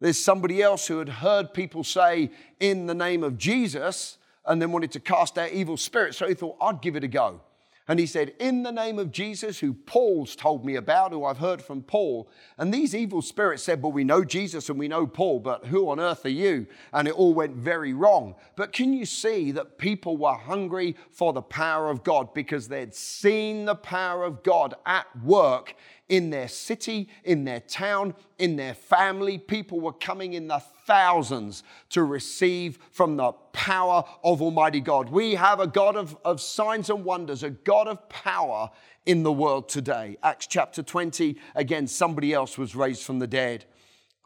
There's 0.00 0.18
somebody 0.18 0.62
else 0.62 0.86
who 0.86 0.98
had 0.98 1.08
heard 1.08 1.54
people 1.54 1.84
say 1.84 2.30
in 2.58 2.86
the 2.86 2.94
name 2.94 3.22
of 3.22 3.38
Jesus 3.38 4.18
and 4.44 4.60
then 4.60 4.72
wanted 4.72 4.90
to 4.92 5.00
cast 5.00 5.38
out 5.38 5.52
evil 5.52 5.76
spirits. 5.76 6.18
So 6.18 6.26
he 6.26 6.34
thought, 6.34 6.56
I'd 6.60 6.82
give 6.82 6.96
it 6.96 7.04
a 7.04 7.08
go. 7.08 7.40
And 7.88 7.98
he 7.98 8.06
said, 8.06 8.34
In 8.38 8.62
the 8.62 8.70
name 8.70 8.98
of 8.98 9.10
Jesus, 9.10 9.58
who 9.58 9.74
Paul's 9.74 10.36
told 10.36 10.64
me 10.64 10.76
about, 10.76 11.12
who 11.12 11.24
I've 11.24 11.38
heard 11.38 11.60
from 11.60 11.82
Paul. 11.82 12.28
And 12.56 12.72
these 12.72 12.94
evil 12.94 13.20
spirits 13.22 13.62
said, 13.62 13.82
Well, 13.82 13.92
we 13.92 14.04
know 14.04 14.24
Jesus 14.24 14.68
and 14.68 14.78
we 14.78 14.86
know 14.86 15.06
Paul, 15.06 15.40
but 15.40 15.66
who 15.66 15.88
on 15.90 15.98
earth 15.98 16.24
are 16.24 16.28
you? 16.28 16.66
And 16.92 17.08
it 17.08 17.14
all 17.14 17.34
went 17.34 17.56
very 17.56 17.92
wrong. 17.92 18.36
But 18.54 18.72
can 18.72 18.92
you 18.92 19.06
see 19.06 19.50
that 19.52 19.78
people 19.78 20.16
were 20.16 20.34
hungry 20.34 20.96
for 21.10 21.32
the 21.32 21.42
power 21.42 21.90
of 21.90 22.04
God 22.04 22.32
because 22.32 22.68
they'd 22.68 22.94
seen 22.94 23.64
the 23.64 23.74
power 23.74 24.24
of 24.24 24.42
God 24.42 24.74
at 24.86 25.06
work 25.24 25.74
in 26.10 26.28
their 26.28 26.48
city, 26.48 27.08
in 27.24 27.44
their 27.44 27.60
town, 27.60 28.14
in 28.38 28.56
their 28.56 28.74
family. 28.74 29.38
People 29.38 29.80
were 29.80 29.92
coming 29.92 30.34
in 30.34 30.48
the 30.48 30.58
thousands 30.86 31.62
to 31.90 32.02
receive 32.02 32.78
from 32.90 33.16
the 33.16 33.32
power 33.52 34.04
of 34.24 34.42
Almighty 34.42 34.80
God. 34.80 35.08
We 35.08 35.36
have 35.36 35.60
a 35.60 35.68
God 35.68 35.96
of, 35.96 36.18
of 36.24 36.40
signs 36.40 36.90
and 36.90 37.04
wonders, 37.04 37.44
a 37.44 37.50
God 37.50 37.86
of 37.86 38.06
power 38.08 38.70
in 39.06 39.22
the 39.22 39.32
world 39.32 39.68
today. 39.68 40.18
Acts 40.22 40.48
chapter 40.48 40.82
20, 40.82 41.36
again, 41.54 41.86
somebody 41.86 42.34
else 42.34 42.58
was 42.58 42.74
raised 42.74 43.04
from 43.04 43.20
the 43.20 43.28
dead. 43.28 43.64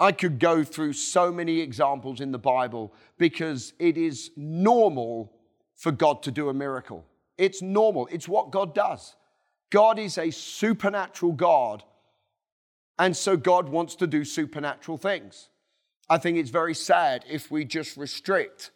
I 0.01 0.11
could 0.11 0.39
go 0.39 0.65
through 0.65 0.95
so 0.95 1.31
many 1.31 1.61
examples 1.61 2.21
in 2.21 2.33
the 2.33 2.39
Bible 2.39 2.95
because 3.19 3.75
it 3.79 3.99
is 3.99 4.31
normal 4.37 5.33
for 5.77 5.93
God 5.93 6.23
to 6.23 6.31
do 6.31 6.49
a 6.49 6.55
miracle. 6.55 7.05
It's 7.37 7.61
normal, 7.61 8.09
it's 8.11 8.27
what 8.27 8.51
God 8.51 8.75
does. 8.75 9.15
God 9.75 9.99
is 9.99 10.19
a 10.19 10.31
supernatural 10.31 11.33
God, 11.33 11.83
and 12.97 13.17
so 13.17 13.37
God 13.37 13.69
wants 13.69 13.97
to 13.97 14.07
do 14.07 14.25
supernatural 14.25 14.99
things. 14.99 15.49
I 16.09 16.17
think 16.17 16.39
it's 16.39 16.51
very 16.51 16.77
sad 16.77 17.25
if 17.29 17.51
we 17.51 17.65
just 17.65 17.97
restrict 17.97 18.71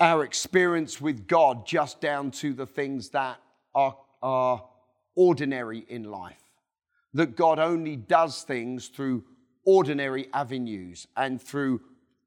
our 0.00 0.24
experience 0.24 1.00
with 1.00 1.28
God 1.28 1.64
just 1.64 2.00
down 2.00 2.32
to 2.32 2.52
the 2.54 2.66
things 2.66 3.10
that 3.10 3.38
are, 3.72 3.96
are 4.20 4.64
ordinary 5.14 5.86
in 5.88 6.02
life. 6.02 6.42
That 7.14 7.36
God 7.36 7.60
only 7.60 7.94
does 7.94 8.42
things 8.42 8.88
through 8.88 9.22
ordinary 9.64 10.26
avenues 10.32 11.06
and 11.16 11.40
through 11.40 11.82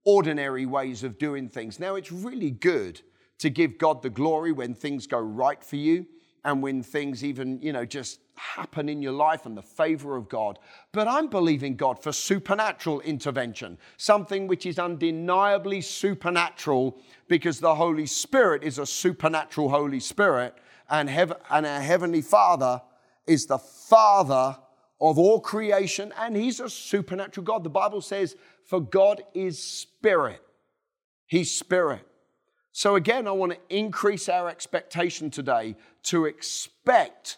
ordinary 0.05 0.65
ways 0.65 1.03
of 1.03 1.17
doing 1.19 1.49
things. 1.49 1.81
Now, 1.81 1.95
it's 1.95 2.13
really 2.13 2.51
good 2.51 3.01
to 3.39 3.49
give 3.49 3.77
God 3.77 4.03
the 4.03 4.09
glory 4.09 4.53
when 4.53 4.73
things 4.73 5.05
go 5.05 5.19
right 5.19 5.61
for 5.61 5.75
you 5.75 6.05
and 6.43 6.61
when 6.61 6.81
things 6.81 7.23
even, 7.23 7.61
you 7.61 7.71
know, 7.71 7.85
just 7.85 8.19
happen 8.35 8.89
in 8.89 9.01
your 9.01 9.11
life 9.11 9.45
and 9.45 9.55
the 9.55 9.61
favor 9.61 10.15
of 10.15 10.27
God. 10.27 10.57
But 10.91 11.07
I'm 11.07 11.27
believing 11.27 11.75
God 11.75 12.01
for 12.01 12.11
supernatural 12.11 13.01
intervention, 13.01 13.77
something 13.97 14.47
which 14.47 14.65
is 14.65 14.79
undeniably 14.79 15.81
supernatural 15.81 16.99
because 17.27 17.59
the 17.59 17.75
Holy 17.75 18.07
Spirit 18.07 18.63
is 18.63 18.79
a 18.79 18.85
supernatural 18.85 19.69
Holy 19.69 19.99
Spirit, 19.99 20.55
and, 20.89 21.09
hev- 21.09 21.33
and 21.49 21.65
our 21.65 21.81
Heavenly 21.81 22.21
Father 22.21 22.81
is 23.27 23.45
the 23.45 23.59
Father 23.59 24.57
of 24.99 25.17
all 25.17 25.39
creation, 25.39 26.11
and 26.17 26.35
He's 26.35 26.59
a 26.59 26.69
supernatural 26.69 27.43
God. 27.43 27.63
The 27.63 27.69
Bible 27.69 28.01
says, 28.01 28.35
For 28.65 28.81
God 28.81 29.21
is 29.33 29.61
spirit, 29.61 30.41
He's 31.27 31.51
spirit. 31.51 32.07
So, 32.73 32.95
again, 32.95 33.27
I 33.27 33.31
want 33.31 33.51
to 33.51 33.59
increase 33.69 34.29
our 34.29 34.47
expectation 34.47 35.29
today 35.29 35.75
to 36.03 36.25
expect 36.25 37.37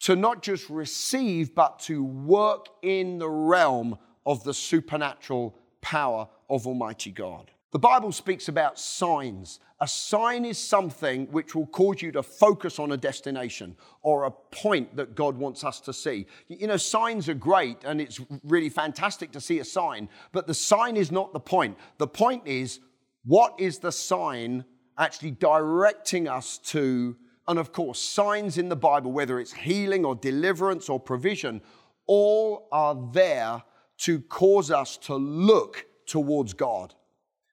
to 0.00 0.14
not 0.14 0.42
just 0.42 0.68
receive, 0.68 1.54
but 1.54 1.78
to 1.80 2.04
work 2.04 2.68
in 2.82 3.18
the 3.18 3.28
realm 3.28 3.98
of 4.26 4.44
the 4.44 4.52
supernatural 4.52 5.56
power 5.80 6.28
of 6.50 6.66
Almighty 6.66 7.10
God. 7.10 7.50
The 7.72 7.78
Bible 7.78 8.12
speaks 8.12 8.48
about 8.48 8.78
signs. 8.78 9.60
A 9.80 9.88
sign 9.88 10.44
is 10.44 10.56
something 10.56 11.26
which 11.30 11.54
will 11.54 11.66
cause 11.66 12.00
you 12.00 12.12
to 12.12 12.22
focus 12.22 12.78
on 12.78 12.92
a 12.92 12.96
destination 12.96 13.76
or 14.02 14.24
a 14.24 14.30
point 14.30 14.96
that 14.96 15.14
God 15.14 15.36
wants 15.36 15.64
us 15.64 15.80
to 15.80 15.92
see. 15.92 16.26
You 16.48 16.66
know, 16.66 16.76
signs 16.76 17.28
are 17.28 17.34
great 17.34 17.78
and 17.84 18.00
it's 18.00 18.20
really 18.44 18.70
fantastic 18.70 19.32
to 19.32 19.40
see 19.40 19.58
a 19.58 19.64
sign, 19.64 20.08
but 20.32 20.46
the 20.46 20.54
sign 20.54 20.96
is 20.96 21.12
not 21.12 21.32
the 21.32 21.40
point. 21.40 21.76
The 21.98 22.06
point 22.06 22.46
is 22.46 22.80
what 23.26 23.54
is 23.58 23.78
the 23.78 23.92
sign 23.92 24.64
actually 24.96 25.32
directing 25.32 26.28
us 26.28 26.58
to? 26.58 27.16
And 27.48 27.58
of 27.58 27.72
course, 27.72 27.98
signs 27.98 28.56
in 28.56 28.68
the 28.68 28.76
Bible, 28.76 29.12
whether 29.12 29.38
it's 29.38 29.52
healing 29.52 30.04
or 30.04 30.14
deliverance 30.14 30.88
or 30.88 30.98
provision, 30.98 31.60
all 32.06 32.68
are 32.72 32.96
there 33.12 33.62
to 33.98 34.20
cause 34.20 34.70
us 34.70 34.96
to 34.98 35.16
look 35.16 35.86
towards 36.06 36.54
God. 36.54 36.94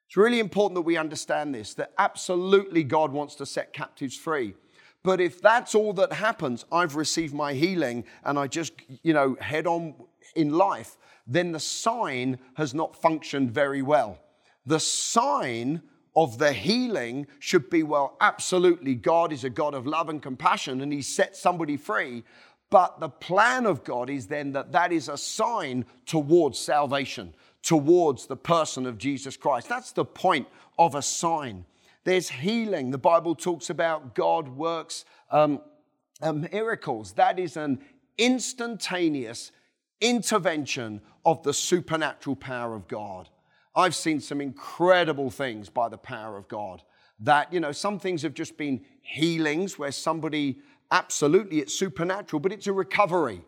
It's 0.08 0.18
really 0.18 0.40
important 0.40 0.76
that 0.76 0.82
we 0.82 0.98
understand 0.98 1.56
this 1.56 1.74
that 1.76 1.92
absolutely 1.98 2.84
God 2.84 3.12
wants 3.12 3.34
to 3.36 3.46
set 3.46 3.74
captives 3.74 4.16
free. 4.16 4.54
But 5.04 5.20
if 5.20 5.42
that's 5.42 5.76
all 5.76 5.92
that 5.94 6.14
happens, 6.14 6.66
I've 6.72 6.96
received 6.96 7.34
my 7.34 7.54
healing 7.54 8.06
and 8.24 8.38
I 8.38 8.48
just, 8.48 8.74
you 9.02 9.14
know, 9.14 9.36
head 9.42 9.68
on 9.68 9.96
in 10.36 10.54
life, 10.54 10.98
then 11.28 11.52
the 11.52 11.60
sign 11.60 12.38
has 12.56 12.74
not 12.74 12.96
functioned 12.96 13.52
very 13.52 13.82
well. 13.82 14.20
The 14.66 14.80
sign 14.80 15.82
of 16.16 16.38
the 16.38 16.54
healing 16.54 17.28
should 17.40 17.70
be 17.70 17.84
well, 17.84 18.18
absolutely, 18.22 18.96
God 18.96 19.34
is 19.34 19.44
a 19.44 19.50
God 19.50 19.74
of 19.74 19.88
love 19.88 20.10
and 20.10 20.22
compassion 20.22 20.82
and 20.82 20.94
He 20.94 21.02
sets 21.02 21.40
somebody 21.40 21.78
free. 21.78 22.24
But 22.70 23.00
the 23.00 23.10
plan 23.10 23.66
of 23.66 23.84
God 23.84 24.10
is 24.10 24.28
then 24.28 24.52
that 24.54 24.72
that 24.72 24.92
is 24.92 25.08
a 25.08 25.18
sign 25.18 25.86
towards 26.06 26.58
salvation, 26.58 27.36
towards 27.62 28.26
the 28.26 28.36
person 28.36 28.86
of 28.86 28.98
Jesus 28.98 29.38
Christ. 29.38 29.70
That's 29.70 29.92
the 29.92 30.06
point 30.06 30.48
of 30.80 30.96
a 30.96 31.02
sign. 31.02 31.66
There's 32.04 32.30
healing. 32.30 32.90
The 32.90 32.98
Bible 32.98 33.36
talks 33.36 33.70
about 33.70 34.16
God 34.16 34.50
works 34.50 35.06
um, 35.30 35.62
uh, 36.22 36.34
miracles. 36.34 37.14
That 37.14 37.40
is 37.40 37.58
an 37.58 37.80
instantaneous 38.18 39.52
intervention 40.02 41.02
of 41.26 41.44
the 41.44 41.54
supernatural 41.54 42.36
power 42.36 42.76
of 42.76 42.88
God. 42.88 43.30
I've 43.76 43.96
seen 43.96 44.20
some 44.20 44.42
incredible 44.42 45.30
things 45.30 45.70
by 45.70 45.90
the 45.90 45.98
power 45.98 46.38
of 46.38 46.48
God. 46.48 46.84
That, 47.20 47.52
you 47.54 47.60
know, 47.60 47.72
some 47.72 48.00
things 48.00 48.22
have 48.22 48.34
just 48.34 48.58
been 48.58 48.82
healings 49.02 49.80
where 49.80 49.92
somebody, 49.92 50.60
absolutely, 50.92 51.60
it's 51.60 51.74
supernatural, 51.74 52.40
but 52.40 52.52
it's 52.52 52.68
a 52.68 52.74
recovery. 52.74 53.42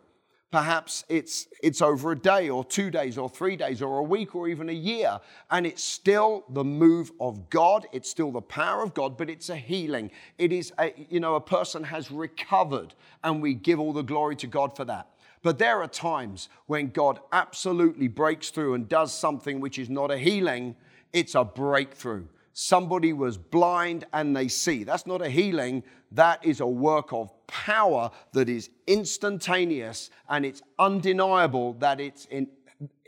Perhaps 0.52 1.04
it's, 1.08 1.48
it's 1.62 1.82
over 1.82 2.12
a 2.12 2.18
day 2.18 2.48
or 2.48 2.64
two 2.64 2.90
days 2.90 3.18
or 3.18 3.28
three 3.28 3.56
days 3.56 3.82
or 3.82 3.98
a 3.98 4.02
week 4.02 4.34
or 4.34 4.48
even 4.48 4.68
a 4.68 4.72
year. 4.72 5.18
And 5.50 5.66
it's 5.66 5.82
still 5.82 6.44
the 6.48 6.64
move 6.64 7.10
of 7.20 7.50
God. 7.50 7.86
It's 7.92 8.08
still 8.08 8.30
the 8.30 8.40
power 8.40 8.82
of 8.82 8.94
God, 8.94 9.18
but 9.18 9.28
it's 9.28 9.50
a 9.50 9.56
healing. 9.56 10.10
It 10.38 10.52
is, 10.52 10.72
a, 10.78 10.94
you 11.10 11.20
know, 11.20 11.34
a 11.34 11.40
person 11.40 11.82
has 11.84 12.10
recovered 12.10 12.94
and 13.24 13.42
we 13.42 13.54
give 13.54 13.80
all 13.80 13.92
the 13.92 14.02
glory 14.02 14.36
to 14.36 14.46
God 14.46 14.76
for 14.76 14.84
that. 14.84 15.08
But 15.46 15.60
there 15.60 15.80
are 15.80 15.86
times 15.86 16.48
when 16.66 16.88
God 16.88 17.20
absolutely 17.30 18.08
breaks 18.08 18.50
through 18.50 18.74
and 18.74 18.88
does 18.88 19.16
something 19.16 19.60
which 19.60 19.78
is 19.78 19.88
not 19.88 20.10
a 20.10 20.18
healing, 20.18 20.74
it's 21.12 21.36
a 21.36 21.44
breakthrough. 21.44 22.26
Somebody 22.52 23.12
was 23.12 23.38
blind 23.38 24.06
and 24.12 24.36
they 24.36 24.48
see. 24.48 24.82
That's 24.82 25.06
not 25.06 25.22
a 25.22 25.30
healing, 25.30 25.84
that 26.10 26.44
is 26.44 26.58
a 26.58 26.66
work 26.66 27.12
of 27.12 27.30
power 27.46 28.10
that 28.32 28.48
is 28.48 28.70
instantaneous 28.88 30.10
and 30.28 30.44
it's 30.44 30.62
undeniable 30.80 31.74
that 31.74 32.00
it's, 32.00 32.24
in, 32.24 32.48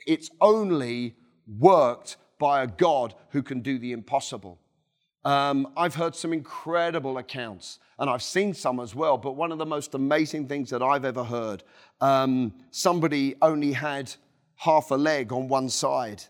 it's 0.06 0.30
only 0.40 1.16
worked 1.58 2.18
by 2.38 2.62
a 2.62 2.68
God 2.68 3.16
who 3.30 3.42
can 3.42 3.62
do 3.62 3.80
the 3.80 3.90
impossible. 3.90 4.60
Um, 5.24 5.72
I've 5.76 5.94
heard 5.94 6.14
some 6.14 6.32
incredible 6.32 7.18
accounts, 7.18 7.80
and 7.98 8.08
I've 8.08 8.22
seen 8.22 8.54
some 8.54 8.80
as 8.80 8.94
well. 8.94 9.18
But 9.18 9.32
one 9.32 9.52
of 9.52 9.58
the 9.58 9.66
most 9.66 9.94
amazing 9.94 10.46
things 10.48 10.70
that 10.70 10.82
I've 10.82 11.04
ever 11.04 11.24
heard 11.24 11.64
um, 12.00 12.52
somebody 12.70 13.34
only 13.42 13.72
had 13.72 14.14
half 14.56 14.90
a 14.90 14.94
leg 14.94 15.32
on 15.32 15.48
one 15.48 15.68
side. 15.68 16.22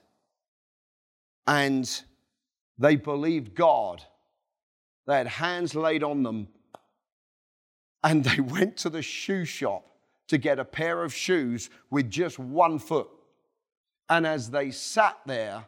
and 1.47 2.03
they 2.79 2.95
believed 2.95 3.55
God. 3.55 4.03
They 5.07 5.17
had 5.17 5.27
hands 5.27 5.75
laid 5.75 6.05
on 6.05 6.23
them, 6.23 6.49
and 8.05 8.23
they 8.25 8.41
went 8.57 8.77
to 8.79 8.91
the 8.91 9.03
shoe 9.03 9.45
shop 9.45 9.85
to 10.29 10.39
get 10.39 10.59
a 10.59 10.65
pair 10.65 11.03
of 11.03 11.13
shoes 11.15 11.71
with 11.91 12.11
just 12.11 12.39
one 12.39 12.79
foot. 12.79 13.09
And 14.09 14.27
as 14.27 14.51
they 14.51 14.71
sat 14.71 15.19
there, 15.27 15.65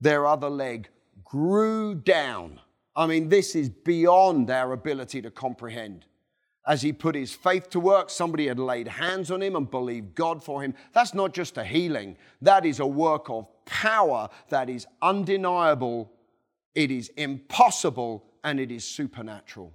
their 0.00 0.26
other 0.26 0.48
leg 0.48 0.88
grew 1.24 1.94
down. 1.94 2.60
I 2.96 3.06
mean, 3.06 3.28
this 3.28 3.54
is 3.54 3.68
beyond 3.68 4.50
our 4.50 4.72
ability 4.72 5.22
to 5.22 5.30
comprehend. 5.30 6.06
As 6.68 6.82
he 6.82 6.92
put 6.92 7.14
his 7.14 7.32
faith 7.32 7.70
to 7.70 7.80
work, 7.80 8.10
somebody 8.10 8.46
had 8.46 8.58
laid 8.58 8.88
hands 8.88 9.30
on 9.30 9.42
him 9.42 9.56
and 9.56 9.70
believed 9.70 10.14
God 10.14 10.44
for 10.44 10.62
him. 10.62 10.74
That's 10.92 11.14
not 11.14 11.32
just 11.32 11.56
a 11.56 11.64
healing, 11.64 12.18
that 12.42 12.66
is 12.66 12.78
a 12.78 12.86
work 12.86 13.30
of 13.30 13.46
power 13.64 14.28
that 14.50 14.68
is 14.68 14.86
undeniable, 15.00 16.12
it 16.74 16.90
is 16.90 17.08
impossible, 17.16 18.22
and 18.44 18.60
it 18.60 18.70
is 18.70 18.84
supernatural. 18.84 19.72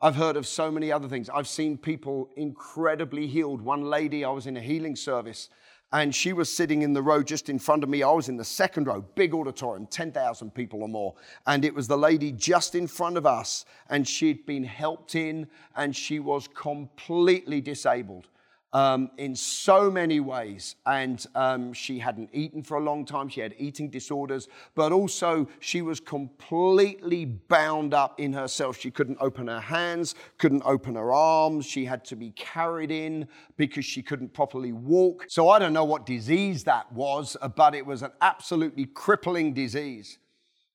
I've 0.00 0.14
heard 0.14 0.36
of 0.36 0.46
so 0.46 0.70
many 0.70 0.92
other 0.92 1.08
things. 1.08 1.28
I've 1.28 1.48
seen 1.48 1.76
people 1.76 2.30
incredibly 2.36 3.26
healed. 3.26 3.60
One 3.60 3.82
lady, 3.82 4.24
I 4.24 4.30
was 4.30 4.46
in 4.46 4.56
a 4.56 4.60
healing 4.60 4.94
service, 4.94 5.48
and 5.92 6.14
she 6.14 6.32
was 6.32 6.52
sitting 6.52 6.82
in 6.82 6.92
the 6.92 7.02
row 7.02 7.22
just 7.22 7.48
in 7.48 7.58
front 7.58 7.82
of 7.82 7.88
me. 7.88 8.02
I 8.02 8.10
was 8.10 8.28
in 8.28 8.36
the 8.36 8.44
second 8.44 8.86
row, 8.86 9.04
big 9.14 9.34
auditorium, 9.34 9.86
10,000 9.86 10.54
people 10.54 10.82
or 10.82 10.88
more. 10.88 11.14
And 11.46 11.64
it 11.64 11.74
was 11.74 11.86
the 11.86 11.96
lady 11.96 12.32
just 12.32 12.74
in 12.74 12.86
front 12.86 13.16
of 13.16 13.26
us, 13.26 13.64
and 13.88 14.06
she'd 14.06 14.46
been 14.46 14.64
helped 14.64 15.14
in, 15.14 15.46
and 15.76 15.94
she 15.94 16.18
was 16.18 16.48
completely 16.48 17.60
disabled 17.60 18.28
um, 18.72 19.10
in 19.16 19.34
so 19.34 19.90
many 19.90 20.20
ways. 20.20 20.76
And 20.84 21.24
um, 21.34 21.72
she 21.72 21.98
hadn't 21.98 22.30
eaten 22.32 22.62
for 22.62 22.76
a 22.76 22.80
long 22.80 23.04
time, 23.04 23.28
she 23.28 23.40
had 23.40 23.54
eating 23.58 23.90
disorders, 23.90 24.48
but 24.74 24.92
also 24.92 25.48
she 25.60 25.82
was 25.82 26.00
completely 26.00 27.24
bound 27.24 27.94
up 27.94 28.20
in 28.20 28.32
herself. 28.32 28.78
She 28.78 28.90
couldn't 28.90 29.18
open 29.20 29.48
her 29.48 29.60
hands, 29.60 30.14
couldn't 30.38 30.62
open 30.64 30.94
her 30.94 31.12
arms, 31.12 31.66
she 31.66 31.84
had 31.84 32.04
to 32.06 32.16
be 32.16 32.30
carried 32.32 32.90
in 32.90 33.28
because 33.56 33.84
she 33.84 34.02
couldn't 34.02 34.34
properly 34.34 34.72
walk. 34.72 35.26
So 35.28 35.48
I 35.48 35.58
don't 35.58 35.72
know 35.72 35.84
what 35.84 36.06
disease 36.06 36.64
that 36.64 36.92
was, 36.92 37.36
but 37.56 37.74
it 37.74 37.86
was 37.86 38.02
an 38.02 38.12
absolutely 38.20 38.86
crippling 38.86 39.54
disease 39.54 40.18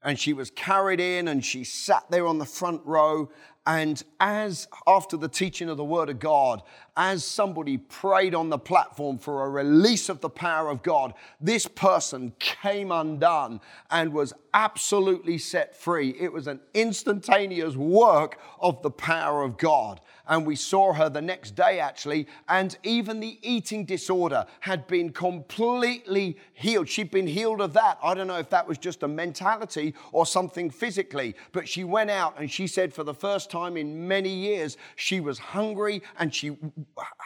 and 0.03 0.17
she 0.17 0.33
was 0.33 0.49
carried 0.51 0.99
in 0.99 1.27
and 1.27 1.45
she 1.45 1.63
sat 1.63 2.09
there 2.09 2.25
on 2.25 2.39
the 2.39 2.45
front 2.45 2.81
row 2.85 3.29
and 3.65 4.03
as 4.19 4.67
after 4.87 5.17
the 5.17 5.27
teaching 5.27 5.69
of 5.69 5.77
the 5.77 5.83
Word 5.83 6.09
of 6.09 6.19
God, 6.19 6.63
as 6.97 7.23
somebody 7.23 7.77
prayed 7.77 8.33
on 8.33 8.49
the 8.49 8.57
platform 8.57 9.19
for 9.19 9.45
a 9.45 9.49
release 9.49 10.09
of 10.09 10.19
the 10.19 10.29
power 10.29 10.69
of 10.69 10.81
God, 10.81 11.13
this 11.39 11.67
person 11.67 12.33
came 12.39 12.91
undone 12.91 13.61
and 13.91 14.13
was 14.13 14.33
absolutely 14.53 15.37
set 15.37 15.75
free. 15.75 16.15
It 16.19 16.33
was 16.33 16.47
an 16.47 16.59
instantaneous 16.73 17.75
work 17.75 18.39
of 18.59 18.81
the 18.81 18.91
power 18.91 19.43
of 19.43 19.57
God 19.57 20.01
and 20.27 20.45
we 20.45 20.55
saw 20.55 20.93
her 20.93 21.09
the 21.09 21.21
next 21.21 21.55
day 21.55 21.79
actually, 21.79 22.27
and 22.47 22.77
even 22.83 23.19
the 23.19 23.37
eating 23.41 23.85
disorder 23.85 24.45
had 24.61 24.87
been 24.87 25.11
completely 25.11 26.37
healed. 26.53 26.89
She'd 26.89 27.11
been 27.11 27.27
healed 27.27 27.61
of 27.61 27.73
that. 27.73 27.97
I 28.03 28.13
don't 28.13 28.27
know 28.27 28.39
if 28.39 28.49
that 28.49 28.67
was 28.67 28.77
just 28.77 29.03
a 29.03 29.07
mentality 29.07 29.93
or 30.11 30.25
something 30.25 30.69
physically, 30.69 31.35
but 31.51 31.67
she 31.67 31.83
went 31.83 32.09
out 32.09 32.39
and 32.39 32.51
she 32.51 32.67
said 32.67 32.93
for 32.93 33.03
the 33.03 33.13
first 33.13 33.49
time 33.49 33.77
in 33.77 34.07
many 34.07 34.29
years, 34.29 34.77
she 34.95 35.19
was 35.19 35.39
hungry 35.39 36.01
and 36.19 36.33
she 36.33 36.57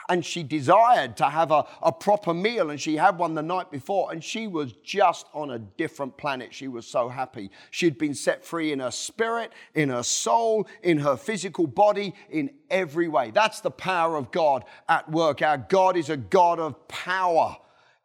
and 0.09 0.25
she 0.25 0.43
desired 0.43 1.17
to 1.17 1.25
have 1.25 1.51
a, 1.51 1.65
a 1.81 1.91
proper 1.91 2.33
meal, 2.33 2.69
and 2.69 2.79
she 2.79 2.95
had 2.95 3.17
one 3.17 3.33
the 3.33 3.41
night 3.41 3.71
before, 3.71 4.11
and 4.11 4.23
she 4.23 4.47
was 4.47 4.73
just 4.83 5.27
on 5.33 5.51
a 5.51 5.59
different 5.59 6.15
planet. 6.17 6.53
She 6.53 6.67
was 6.67 6.85
so 6.85 7.09
happy. 7.09 7.49
She'd 7.71 7.97
been 7.97 8.13
set 8.13 8.45
free 8.45 8.71
in 8.71 8.79
her 8.79 8.91
spirit, 8.91 9.51
in 9.73 9.89
her 9.89 10.03
soul, 10.03 10.67
in 10.83 10.99
her 10.99 11.17
physical 11.17 11.67
body, 11.67 12.13
in 12.29 12.51
every 12.69 13.07
way. 13.07 13.31
That's 13.31 13.61
the 13.61 13.71
power 13.71 14.15
of 14.15 14.31
God 14.31 14.63
at 14.87 15.09
work. 15.11 15.41
Our 15.41 15.57
God 15.57 15.97
is 15.97 16.09
a 16.09 16.17
God 16.17 16.59
of 16.59 16.87
power 16.87 17.57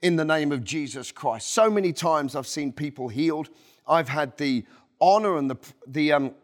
in 0.03 0.17
the 0.17 0.25
name 0.25 0.53
of 0.53 0.65
Jesus 0.65 1.13
Christ. 1.13 1.51
So 1.51 1.71
many 1.71 1.93
times 1.93 2.35
I've 2.35 2.47
seen 2.47 2.73
people 2.73 3.09
healed. 3.09 3.49
I've 3.87 4.09
had 4.09 4.37
the 4.37 4.65
honor 5.01 5.37
and 5.37 5.51
the, 5.51 5.57
the 5.87 6.13
um, 6.13 6.35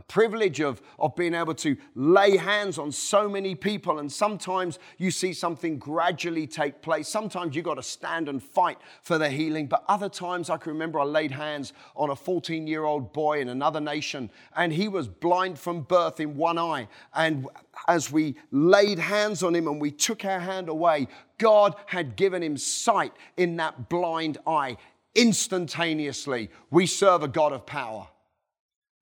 privilege 0.00 0.60
of, 0.60 0.82
of 0.98 1.14
being 1.16 1.34
able 1.34 1.54
to 1.54 1.76
lay 1.94 2.36
hands 2.36 2.78
on 2.78 2.92
so 2.92 3.28
many 3.28 3.54
people. 3.54 3.98
And 3.98 4.10
sometimes 4.10 4.78
you 4.98 5.10
see 5.10 5.32
something 5.32 5.78
gradually 5.78 6.46
take 6.46 6.82
place. 6.82 7.08
Sometimes 7.08 7.56
you 7.56 7.62
got 7.62 7.74
to 7.74 7.82
stand 7.82 8.28
and 8.28 8.42
fight 8.42 8.78
for 9.02 9.18
the 9.18 9.28
healing. 9.28 9.66
But 9.66 9.84
other 9.88 10.08
times, 10.08 10.50
I 10.50 10.56
can 10.56 10.72
remember 10.72 11.00
I 11.00 11.04
laid 11.04 11.30
hands 11.30 11.72
on 11.94 12.10
a 12.10 12.16
14 12.16 12.66
year 12.66 12.84
old 12.84 13.12
boy 13.12 13.40
in 13.40 13.48
another 13.48 13.80
nation, 13.80 14.30
and 14.56 14.72
he 14.72 14.88
was 14.88 15.08
blind 15.08 15.58
from 15.58 15.82
birth 15.82 16.20
in 16.20 16.36
one 16.36 16.58
eye. 16.58 16.88
And 17.14 17.48
as 17.88 18.10
we 18.10 18.36
laid 18.50 18.98
hands 18.98 19.42
on 19.42 19.54
him 19.54 19.68
and 19.68 19.80
we 19.80 19.90
took 19.90 20.24
our 20.24 20.40
hand 20.40 20.68
away, 20.68 21.08
God 21.38 21.74
had 21.86 22.16
given 22.16 22.42
him 22.42 22.56
sight 22.56 23.12
in 23.36 23.56
that 23.56 23.88
blind 23.88 24.38
eye. 24.46 24.76
Instantaneously, 25.14 26.50
we 26.70 26.86
serve 26.86 27.22
a 27.22 27.28
God 27.28 27.52
of 27.52 27.64
power. 27.64 28.08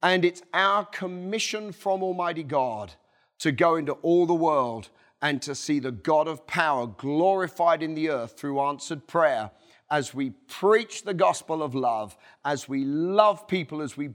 And 0.04 0.22
it's 0.22 0.42
our 0.52 0.84
commission 0.84 1.72
from 1.72 2.02
Almighty 2.02 2.42
God 2.42 2.92
to 3.38 3.50
go 3.50 3.76
into 3.76 3.92
all 3.94 4.26
the 4.26 4.34
world 4.34 4.90
and 5.22 5.40
to 5.40 5.54
see 5.54 5.78
the 5.78 5.92
God 5.92 6.28
of 6.28 6.46
power 6.46 6.86
glorified 6.86 7.82
in 7.82 7.94
the 7.94 8.10
earth 8.10 8.38
through 8.38 8.60
answered 8.60 9.06
prayer 9.06 9.50
as 9.90 10.12
we 10.12 10.30
preach 10.46 11.04
the 11.04 11.14
gospel 11.14 11.62
of 11.62 11.74
love, 11.74 12.18
as 12.44 12.68
we 12.68 12.84
love 12.84 13.48
people, 13.48 13.80
as 13.80 13.96
we, 13.96 14.10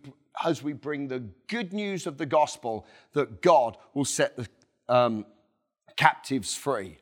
as 0.45 0.62
we 0.62 0.73
bring 0.73 1.08
the 1.08 1.23
good 1.47 1.73
news 1.73 2.06
of 2.06 2.19
the 2.19 2.25
gospel 2.28 2.86
that 3.13 3.41
God 3.41 3.75
will 3.95 4.06
set 4.06 4.38
the 4.38 4.47
um, 4.88 5.25
captives 5.97 6.54
free. 6.54 6.99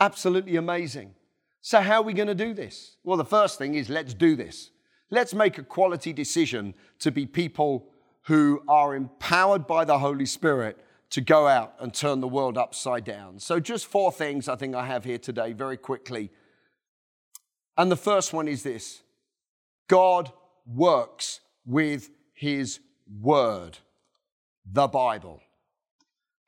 Absolutely 0.00 0.56
amazing. 0.56 1.14
So, 1.60 1.82
how 1.82 1.96
are 1.96 2.04
we 2.04 2.14
going 2.14 2.28
to 2.28 2.34
do 2.34 2.54
this? 2.54 2.96
Well, 3.04 3.18
the 3.18 3.24
first 3.26 3.58
thing 3.58 3.74
is 3.74 3.90
let's 3.90 4.14
do 4.14 4.34
this. 4.34 4.70
Let's 5.10 5.34
make 5.34 5.58
a 5.58 5.62
quality 5.62 6.14
decision 6.14 6.72
to 7.00 7.10
be 7.10 7.26
people 7.26 7.90
who 8.28 8.62
are 8.68 8.94
empowered 8.94 9.66
by 9.66 9.86
the 9.86 9.98
Holy 9.98 10.26
Spirit 10.26 10.78
to 11.08 11.22
go 11.22 11.48
out 11.48 11.74
and 11.80 11.94
turn 11.94 12.20
the 12.20 12.28
world 12.28 12.58
upside 12.58 13.02
down. 13.02 13.38
So, 13.38 13.58
just 13.58 13.86
four 13.86 14.12
things 14.12 14.48
I 14.48 14.56
think 14.56 14.74
I 14.74 14.84
have 14.84 15.04
here 15.04 15.16
today, 15.16 15.54
very 15.54 15.78
quickly. 15.78 16.30
And 17.78 17.90
the 17.90 17.96
first 17.96 18.34
one 18.34 18.46
is 18.46 18.62
this 18.62 19.00
God 19.88 20.30
works 20.66 21.40
with 21.64 22.10
His 22.34 22.80
Word, 23.18 23.78
the 24.70 24.88
Bible. 24.88 25.40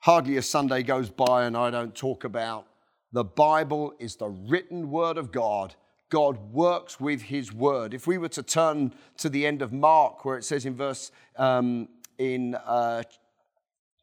Hardly 0.01 0.37
a 0.37 0.43
Sunday 0.43 0.83
goes 0.83 1.09
by 1.09 1.45
and 1.45 1.57
I 1.57 1.71
don't 1.71 1.95
talk 1.95 2.23
about 2.23 2.67
the 3.11 3.23
Bible 3.23 3.93
is 3.99 4.17
the 4.17 4.29
written 4.29 4.91
Word 4.91 5.17
of 5.17 5.31
God 5.31 5.73
God 6.11 6.51
works 6.51 6.99
with 6.99 7.23
his 7.23 7.51
word. 7.51 7.93
If 7.93 8.05
we 8.05 8.19
were 8.19 8.29
to 8.29 8.43
turn 8.43 8.93
to 9.17 9.29
the 9.29 9.47
end 9.47 9.61
of 9.61 9.71
Mark, 9.71 10.23
where 10.23 10.37
it 10.37 10.43
says 10.43 10.65
in 10.65 10.75
verse, 10.75 11.09
um, 11.37 11.87
in 12.17 12.53
uh, 12.53 13.03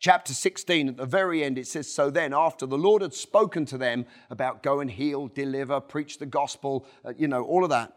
chapter 0.00 0.32
16, 0.32 0.88
at 0.88 0.96
the 0.96 1.04
very 1.04 1.44
end, 1.44 1.58
it 1.58 1.66
says, 1.66 1.92
So 1.92 2.08
then, 2.10 2.32
after 2.32 2.64
the 2.64 2.78
Lord 2.78 3.02
had 3.02 3.12
spoken 3.12 3.66
to 3.66 3.78
them 3.78 4.06
about 4.30 4.62
go 4.62 4.80
and 4.80 4.90
heal, 4.90 5.28
deliver, 5.28 5.80
preach 5.80 6.18
the 6.18 6.26
gospel, 6.26 6.86
uh, 7.04 7.12
you 7.16 7.28
know, 7.28 7.44
all 7.44 7.62
of 7.62 7.70
that, 7.70 7.92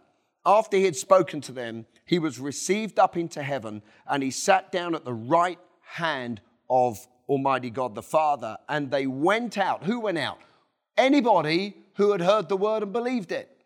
after 0.46 0.76
he 0.76 0.84
had 0.84 0.98
spoken 0.98 1.40
to 1.42 1.54
them, 1.54 1.86
he 2.06 2.20
was 2.20 2.38
received 2.38 3.00
up 3.00 3.16
into 3.16 3.42
heaven 3.42 3.82
and 4.08 4.24
he 4.24 4.32
sat 4.32 4.74
down 4.74 4.94
at 4.94 5.06
the 5.06 5.14
right 5.14 5.60
hand 5.82 6.42
of 6.70 7.08
Almighty 7.30 7.70
God 7.70 7.96
the 7.96 8.02
Father. 8.02 8.58
And 8.68 8.92
they 8.92 9.08
went 9.08 9.58
out. 9.58 9.86
Who 9.86 10.02
went 10.02 10.18
out? 10.18 10.40
Anybody 10.98 11.78
who 11.96 12.12
had 12.12 12.22
heard 12.22 12.50
the 12.50 12.58
word 12.58 12.84
and 12.84 12.92
believed 12.92 13.32
it. 13.32 13.61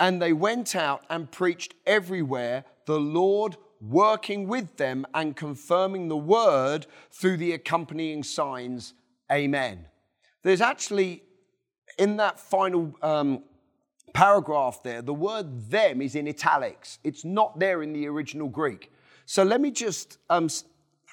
And 0.00 0.20
they 0.20 0.32
went 0.32 0.74
out 0.74 1.04
and 1.10 1.30
preached 1.30 1.74
everywhere, 1.86 2.64
the 2.86 2.98
Lord 2.98 3.56
working 3.80 4.48
with 4.48 4.76
them 4.76 5.06
and 5.14 5.36
confirming 5.36 6.08
the 6.08 6.16
word 6.16 6.86
through 7.12 7.36
the 7.36 7.52
accompanying 7.52 8.22
signs. 8.22 8.94
Amen. 9.30 9.86
There's 10.42 10.60
actually, 10.62 11.22
in 11.98 12.16
that 12.16 12.40
final 12.40 12.94
um, 13.02 13.44
paragraph 14.14 14.82
there, 14.82 15.02
the 15.02 15.14
word 15.14 15.70
them 15.70 16.00
is 16.02 16.14
in 16.14 16.26
italics. 16.26 16.98
It's 17.04 17.24
not 17.24 17.58
there 17.58 17.82
in 17.82 17.92
the 17.92 18.06
original 18.08 18.48
Greek. 18.48 18.90
So 19.26 19.42
let 19.42 19.60
me 19.60 19.70
just 19.70 20.18
um, 20.30 20.48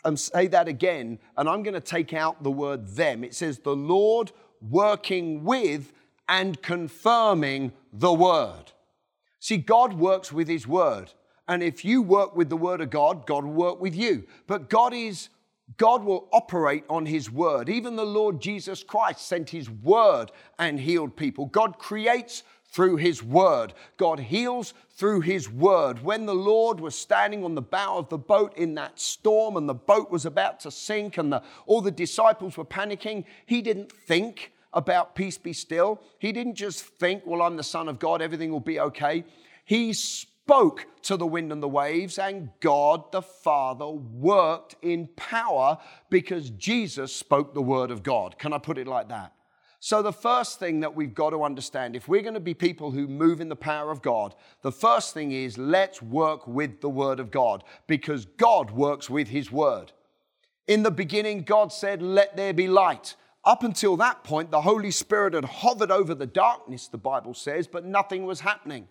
um, 0.05 0.17
say 0.17 0.47
that 0.47 0.67
again, 0.67 1.19
and 1.35 1.47
I'm 1.47 1.61
going 1.61 1.73
to 1.73 1.81
take 1.81 2.13
out 2.13 2.41
the 2.41 2.51
word 2.51 2.87
them. 2.87 3.23
It 3.23 3.35
says, 3.35 3.59
the 3.59 3.75
Lord 3.75 4.31
working 4.61 5.43
with 5.43 5.93
and 6.27 6.61
confirming 6.61 7.73
the 7.93 8.13
word. 8.13 8.71
See, 9.39 9.57
God 9.57 9.93
works 9.93 10.31
with 10.31 10.47
His 10.47 10.67
Word. 10.67 11.13
And 11.47 11.63
if 11.63 11.85
you 11.85 12.01
work 12.01 12.35
with 12.35 12.49
the 12.49 12.57
Word 12.57 12.81
of 12.81 12.89
God, 12.89 13.25
God 13.25 13.45
will 13.45 13.53
work 13.53 13.81
with 13.81 13.95
you. 13.95 14.25
But 14.47 14.69
God 14.69 14.93
is 14.93 15.29
God 15.77 16.05
will 16.05 16.29
operate 16.31 16.85
on 16.89 17.05
His 17.05 17.29
Word. 17.29 17.67
Even 17.67 17.97
the 17.97 18.05
Lord 18.05 18.39
Jesus 18.39 18.83
Christ 18.83 19.27
sent 19.27 19.49
His 19.49 19.69
Word 19.69 20.31
and 20.57 20.79
healed 20.79 21.15
people. 21.17 21.45
God 21.47 21.77
creates 21.77 22.43
through 22.69 22.97
his 22.97 23.23
word. 23.23 23.73
God 23.97 24.19
heals 24.19 24.73
through 24.91 25.21
his 25.21 25.49
word. 25.49 26.03
When 26.03 26.25
the 26.25 26.35
Lord 26.35 26.79
was 26.79 26.97
standing 26.97 27.43
on 27.43 27.55
the 27.55 27.61
bow 27.61 27.97
of 27.97 28.09
the 28.09 28.17
boat 28.17 28.55
in 28.57 28.75
that 28.75 28.99
storm 28.99 29.57
and 29.57 29.67
the 29.67 29.73
boat 29.73 30.11
was 30.11 30.25
about 30.25 30.59
to 30.61 30.71
sink 30.71 31.17
and 31.17 31.31
the, 31.31 31.41
all 31.65 31.81
the 31.81 31.91
disciples 31.91 32.57
were 32.57 32.65
panicking, 32.65 33.25
he 33.45 33.61
didn't 33.61 33.91
think 33.91 34.51
about 34.77 35.15
peace 35.15 35.37
be 35.37 35.51
still. 35.51 35.99
He 36.19 36.31
didn't 36.31 36.55
just 36.55 36.85
think, 36.85 37.23
well, 37.25 37.41
I'm 37.41 37.57
the 37.57 37.63
Son 37.63 37.89
of 37.89 37.97
God, 37.97 38.21
everything 38.21 38.51
will 38.51 38.59
be 38.59 38.79
okay. 38.79 39.25
He 39.65 39.91
spoke 39.91 40.85
to 41.01 41.17
the 41.17 41.25
wind 41.25 41.51
and 41.51 41.61
the 41.61 41.67
waves, 41.67 42.19
and 42.19 42.51
God 42.61 43.11
the 43.11 43.23
Father 43.23 43.89
worked 43.89 44.75
in 44.83 45.07
power 45.15 45.79
because 46.11 46.51
Jesus 46.51 47.13
spoke 47.13 47.53
the 47.53 47.61
word 47.61 47.89
of 47.89 48.03
God. 48.03 48.37
Can 48.37 48.53
I 48.53 48.59
put 48.59 48.77
it 48.77 48.87
like 48.87 49.09
that? 49.09 49.33
So, 49.79 50.01
the 50.01 50.13
first 50.13 50.59
thing 50.59 50.79
that 50.81 50.95
we've 50.95 51.13
got 51.13 51.31
to 51.31 51.43
understand 51.43 51.95
if 51.95 52.07
we're 52.07 52.21
going 52.21 52.33
to 52.33 52.39
be 52.39 52.53
people 52.53 52.91
who 52.91 53.07
move 53.07 53.41
in 53.41 53.49
the 53.49 53.55
power 53.55 53.91
of 53.91 54.01
God, 54.01 54.35
the 54.61 54.71
first 54.71 55.13
thing 55.13 55.31
is 55.31 55.57
let's 55.57 56.01
work 56.01 56.47
with 56.47 56.81
the 56.81 56.89
Word 56.89 57.19
of 57.19 57.31
God 57.31 57.63
because 57.87 58.25
God 58.25 58.71
works 58.71 59.09
with 59.09 59.27
His 59.27 59.51
Word. 59.51 59.91
In 60.67 60.83
the 60.83 60.91
beginning, 60.91 61.43
God 61.43 61.71
said, 61.71 62.01
Let 62.01 62.35
there 62.35 62.53
be 62.53 62.67
light. 62.67 63.15
Up 63.47 63.63
until 63.63 63.95
that 63.95 64.25
point, 64.25 64.51
the 64.51 64.59
Holy 64.59 64.91
Spirit 64.91 65.33
had 65.33 65.45
hovered 65.45 65.89
over 65.89 66.13
the 66.13 66.25
darkness, 66.25 66.89
the 66.89 66.97
Bible 66.97 67.33
says, 67.33 67.65
but 67.65 67.85
nothing 67.85 68.25
was 68.25 68.41
happening 68.41 68.89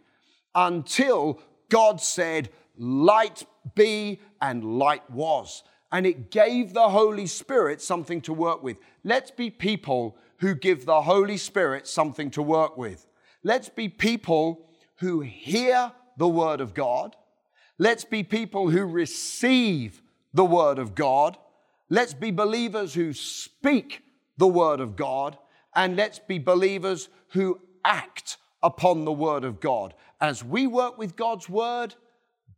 until 0.55 1.43
God 1.69 2.01
said, 2.01 2.49
Light 2.79 3.45
be, 3.75 4.19
and 4.41 4.79
light 4.79 5.09
was. 5.11 5.63
And 5.93 6.07
it 6.07 6.31
gave 6.31 6.73
the 6.73 6.89
Holy 6.89 7.27
Spirit 7.27 7.83
something 7.83 8.23
to 8.23 8.33
work 8.33 8.63
with. 8.63 8.79
Let's 9.05 9.31
be 9.31 9.51
people 9.51 10.17
who 10.39 10.55
give 10.55 10.87
the 10.87 11.03
Holy 11.03 11.37
Spirit 11.37 11.87
something 11.87 12.31
to 12.31 12.41
work 12.41 12.79
with. 12.79 13.07
Let's 13.43 13.69
be 13.69 13.91
people 13.91 14.71
who 15.01 15.21
hear 15.21 15.93
the 16.17 16.29
Word 16.29 16.63
of 16.63 16.73
God. 16.73 17.15
Let's 17.77 18.07
be 18.07 18.23
people 18.23 18.71
who 18.71 18.87
receive 18.87 20.01
the 20.33 20.47
Word 20.47 20.79
of 20.79 20.95
God. 20.95 21.37
Let's 21.91 22.15
be 22.15 22.31
believers 22.31 22.95
who 22.95 23.13
speak 23.13 24.03
the 24.37 24.47
Word 24.47 24.81
of 24.81 24.97
God, 24.97 25.39
and 25.75 25.97
let's 25.97 26.19
be 26.19 26.39
believers 26.39 27.09
who 27.31 27.61
act 27.85 28.39
upon 28.63 29.05
the 29.05 29.13
Word 29.13 29.45
of 29.45 29.61
God. 29.61 29.95
As 30.21 30.43
we 30.43 30.67
work 30.67 30.99
with 30.99 31.17
God's 31.17 31.49
Word, 31.49 31.95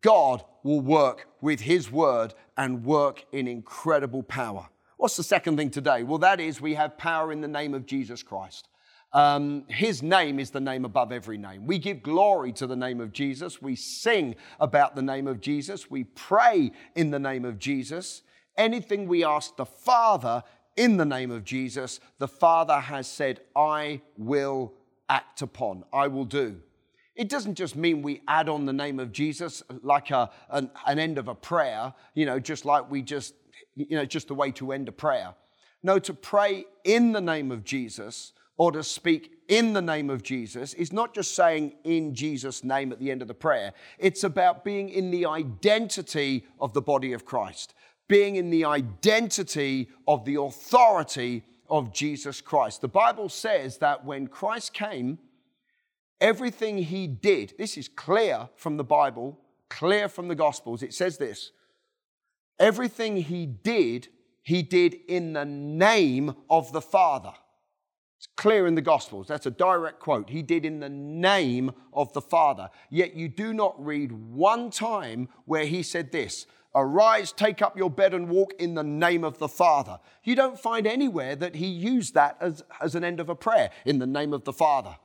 God 0.01 0.45
will 0.63 0.81
work 0.81 1.27
with 1.41 1.61
His 1.61 1.91
Word 1.91 2.35
and 2.57 2.85
work 2.85 3.25
in 3.33 3.49
incredible 3.49 4.23
power. 4.23 4.69
What's 4.97 5.17
the 5.17 5.23
second 5.23 5.57
thing 5.57 5.71
today? 5.71 6.03
Well, 6.03 6.19
that 6.19 6.41
is 6.41 6.61
we 6.61 6.75
have 6.75 6.99
power 6.99 7.31
in 7.31 7.41
the 7.41 7.49
name 7.49 7.75
of 7.75 7.87
Jesus 7.87 8.23
Christ. 8.23 8.69
Um, 9.13 9.65
his 9.69 10.03
name 10.03 10.39
is 10.39 10.51
the 10.51 10.61
name 10.61 10.85
above 10.85 11.13
every 11.13 11.39
name. 11.39 11.67
We 11.67 11.79
give 11.79 12.03
glory 12.03 12.53
to 12.55 12.67
the 12.67 12.77
name 12.77 13.01
of 13.01 13.13
Jesus. 13.13 13.63
We 13.63 13.75
sing 13.75 14.35
about 14.61 14.97
the 14.97 15.03
name 15.03 15.27
of 15.27 15.41
Jesus. 15.41 15.91
We 15.91 16.05
pray 16.05 16.73
in 16.95 17.11
the 17.11 17.19
name 17.19 17.45
of 17.45 17.59
Jesus. 17.59 18.23
Anything 18.57 19.07
we 19.09 19.25
ask 19.25 19.57
the 19.57 19.65
Father 19.65 20.43
in 20.79 20.97
the 20.97 21.05
name 21.05 21.33
of 21.33 21.45
Jesus, 21.45 21.99
the 22.19 22.29
Father 22.29 22.79
has 22.79 23.09
said, 23.09 23.41
I 23.57 24.01
will 24.17 24.73
act 25.09 25.43
upon, 25.43 25.85
I 25.93 26.07
will 26.07 26.25
do. 26.25 26.61
It 27.17 27.29
doesn't 27.29 27.57
just 27.57 27.75
mean 27.75 28.01
we 28.01 28.23
add 28.29 28.49
on 28.49 28.65
the 28.65 28.73
name 28.73 29.01
of 29.01 29.11
Jesus 29.11 29.61
like 29.83 30.13
a, 30.13 30.31
an, 30.51 30.71
an 30.87 31.01
end 31.01 31.19
of 31.19 31.27
a 31.27 31.35
prayer, 31.35 31.93
you 32.15 32.27
know, 32.27 32.39
just 32.39 32.65
like 32.65 32.89
we 32.89 33.03
just, 33.03 33.35
you 33.75 33.97
know, 33.97 34.05
just 34.05 34.29
the 34.29 34.35
way 34.35 34.53
to 34.53 34.71
end 34.71 34.89
a 34.89 34.93
prayer. 34.93 35.35
No, 35.83 35.99
to 35.99 36.15
pray 36.15 36.65
in 36.85 37.11
the 37.11 37.21
name 37.21 37.51
of 37.51 37.65
Jesus 37.65 38.33
or 38.57 38.71
to 38.71 38.85
speak 38.85 39.33
in 39.49 39.73
the 39.73 39.83
name 39.83 40.11
of 40.11 40.23
Jesus 40.23 40.75
is 40.75 40.93
not 40.93 41.13
just 41.13 41.35
saying 41.35 41.73
in 41.83 42.15
Jesus' 42.15 42.63
name 42.63 42.93
at 42.93 43.01
the 43.01 43.11
end 43.11 43.23
of 43.23 43.29
the 43.29 43.35
prayer. 43.35 43.73
It's 43.99 44.23
about 44.23 44.65
being 44.65 44.89
in 44.89 45.11
the 45.11 45.27
identity 45.27 46.47
of 46.61 46.73
the 46.73 46.83
body 46.83 47.15
of 47.15 47.25
Christ 47.25 47.75
being 48.09 48.37
in 48.37 48.51
the 48.51 48.65
identity 48.65 49.89
of 50.07 50.25
the 50.25 50.41
authority 50.41 51.45
of 51.69 51.93
Jesus 51.93 52.41
Christ. 52.41 52.81
The 52.81 52.89
Bible 52.89 53.29
says 53.29 53.79
that 53.79 54.05
when 54.05 54.27
Christ 54.27 54.73
came, 54.73 55.19
everything 56.21 56.79
he 56.79 57.07
did, 57.07 57.55
this 57.59 57.77
is 57.77 57.89
clear 57.89 58.49
from 58.57 58.79
the 58.79 58.85
Bible, 58.85 59.39
clear 59.69 60.09
from 60.09 60.29
the 60.29 60.35
Gospels. 60.35 60.83
It 60.83 60.95
says 60.95 61.19
this 61.19 61.53
everything 62.59 63.19
he 63.19 63.47
did, 63.47 64.09
he 64.43 64.63
did 64.63 64.97
in 65.07 65.35
the 65.35 65.45
name 65.45 66.35
of 66.51 66.73
the 66.73 66.81
Father. 66.81 67.33
It's 68.17 68.27
clear 68.37 68.67
in 68.67 68.75
the 68.75 68.83
Gospels. 68.83 69.29
That's 69.29 69.47
a 69.47 69.51
direct 69.51 70.01
quote. 70.01 70.29
He 70.29 70.43
did 70.43 70.65
in 70.65 70.81
the 70.81 70.89
name 70.89 71.71
of 71.93 72.13
the 72.15 72.21
Father. 72.21 72.69
Yet 72.91 73.15
you 73.15 73.29
do 73.29 73.53
not 73.53 73.85
read 73.85 74.11
one 74.11 74.71
time 74.71 75.29
where 75.45 75.67
he 75.67 75.85
said 75.85 76.11
this 76.11 76.47
Arise, 76.75 77.33
take 77.33 77.63
up 77.63 77.77
your 77.77 77.91
bed 77.91 78.15
and 78.15 78.29
walk 78.29 78.53
in 78.59 78.75
the 78.75 78.85
name 78.85 79.25
of 79.25 79.39
the 79.39 79.49
Father. 79.49 79.99
You 80.23 80.35
don't 80.37 80.61
find 80.61 80.87
anywhere 80.87 81.35
that 81.37 81.55
he 81.57 81.67
used 81.67 82.15
that 82.15 82.37
as, 82.41 82.63
as 82.81 82.95
an 82.95 83.05
end 83.05 83.21
of 83.21 83.29
a 83.29 83.35
prayer, 83.35 83.71
in 83.85 83.99
the 83.99 84.07
name 84.07 84.33
of 84.33 84.45
the 84.45 84.53
Father. 84.53 84.97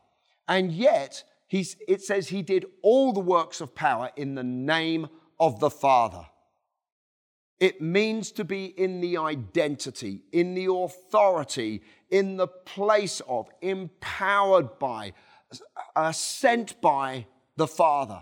And 0.48 0.72
yet, 0.72 1.24
he's, 1.48 1.78
it 1.88 2.02
says 2.02 2.28
he 2.28 2.42
did 2.42 2.66
all 2.82 3.14
the 3.14 3.20
works 3.20 3.62
of 3.62 3.76
power 3.76 4.12
in 4.18 4.36
the 4.36 4.44
name 4.44 5.08
of 5.40 5.60
the 5.60 5.70
Father. 5.70 6.26
It 7.60 7.82
means 7.82 8.32
to 8.34 8.44
be 8.44 8.66
in 8.66 9.00
the 9.00 9.18
identity, 9.18 10.24
in 10.34 10.54
the 10.54 10.70
authority, 10.70 11.82
in 12.10 12.36
the 12.36 12.48
place 12.48 13.22
of, 13.26 13.50
empowered 13.62 14.80
by, 14.80 15.14
uh, 15.96 16.12
sent 16.12 16.82
by 16.82 17.26
the 17.56 17.68
Father. 17.68 18.22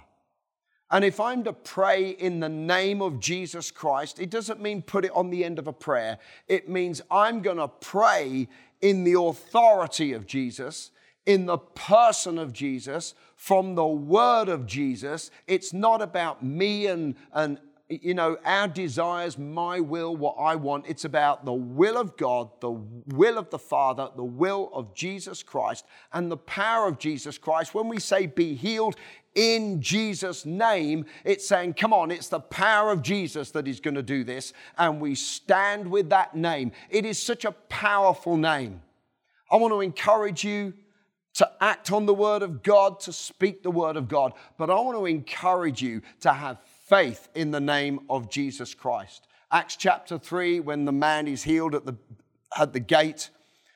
And 0.92 1.06
if 1.06 1.22
I'm 1.22 1.44
to 1.46 1.54
pray 1.54 2.10
in 2.10 2.42
the 2.42 2.50
name 2.50 3.02
of 3.02 3.20
Jesus 3.20 3.72
Christ, 3.72 4.20
it 4.20 4.30
doesn't 4.30 4.62
mean 4.62 4.82
put 4.82 5.06
it 5.06 5.12
on 5.16 5.30
the 5.30 5.46
end 5.46 5.58
of 5.58 5.68
a 5.68 5.74
prayer. 5.74 6.18
It 6.50 6.68
means 6.68 7.02
I'm 7.10 7.42
going 7.42 7.58
to 7.58 7.70
pray 7.70 8.50
in 8.82 9.06
the 9.06 9.18
authority 9.18 10.12
of 10.12 10.28
Jesus, 10.28 10.92
in 11.26 11.46
the 11.46 11.58
person 11.58 12.38
of 12.38 12.52
Jesus, 12.52 13.14
from 13.38 13.76
the 13.76 13.88
word 13.88 14.50
of 14.50 14.66
Jesus. 14.66 15.32
It's 15.48 15.72
not 15.72 16.02
about 16.02 16.44
me 16.44 16.88
and, 16.88 17.16
and 17.32 17.58
you 17.88 18.14
know, 18.14 18.38
our 18.46 18.68
desires, 18.68 19.38
my 19.38 19.80
will, 19.80 20.16
what 20.16 20.36
I 20.40 20.56
want. 20.56 20.86
It's 20.88 21.04
about 21.04 21.44
the 21.44 21.54
will 21.54 21.98
of 21.98 22.16
God, 22.16 22.50
the 22.62 22.72
will 22.72 23.38
of 23.38 23.50
the 23.50 23.60
Father, 23.60 24.10
the 24.16 24.24
will 24.24 24.70
of 24.74 24.94
Jesus 24.94 25.44
Christ, 25.44 25.86
and 26.14 26.32
the 26.32 26.38
power 26.38 26.88
of 26.88 27.00
Jesus 27.00 27.38
Christ. 27.38 27.74
When 27.74 27.90
we 27.90 28.00
say 28.00 28.28
be 28.28 28.56
healed 28.56 28.96
in 29.34 29.82
Jesus' 29.82 30.46
name, 30.46 31.06
it's 31.24 31.48
saying, 31.48 31.74
come 31.76 31.94
on, 31.94 32.12
it's 32.12 32.28
the 32.28 32.40
power 32.40 32.92
of 32.92 33.02
Jesus 33.02 33.52
that 33.52 33.68
is 33.68 33.80
going 33.80 33.96
to 33.96 34.04
do 34.04 34.24
this. 34.24 34.54
And 34.78 35.00
we 35.00 35.16
stand 35.16 35.90
with 35.90 36.10
that 36.10 36.36
name. 36.36 36.72
It 36.90 37.06
is 37.06 37.22
such 37.22 37.46
a 37.46 37.52
powerful 37.52 38.36
name. 38.36 38.82
I 39.50 39.56
want 39.56 39.74
to 39.74 39.82
encourage 39.82 40.44
you 40.44 40.74
to 41.34 41.50
act 41.62 41.92
on 41.92 42.06
the 42.06 42.14
word 42.14 42.42
of 42.42 42.62
God, 42.62 43.00
to 43.02 43.14
speak 43.14 43.64
the 43.64 43.72
word 43.72 43.96
of 43.96 44.10
God, 44.10 44.34
but 44.58 44.70
I 44.70 44.76
want 44.76 44.98
to 44.98 45.06
encourage 45.06 45.82
you 45.82 46.02
to 46.22 46.34
have 46.34 46.58
faith 46.88 47.30
in 47.36 47.52
the 47.52 47.60
name 47.60 48.02
of 48.10 48.30
Jesus 48.30 48.74
Christ. 48.74 49.28
Acts 49.50 49.78
chapter 49.78 50.18
3, 50.18 50.60
when 50.60 50.86
the 50.86 50.92
man 50.92 51.28
is 51.28 51.44
healed 51.44 51.74
at 51.74 51.86
the, 51.86 51.96
at 52.58 52.74
the 52.74 52.80
gate, 52.80 53.30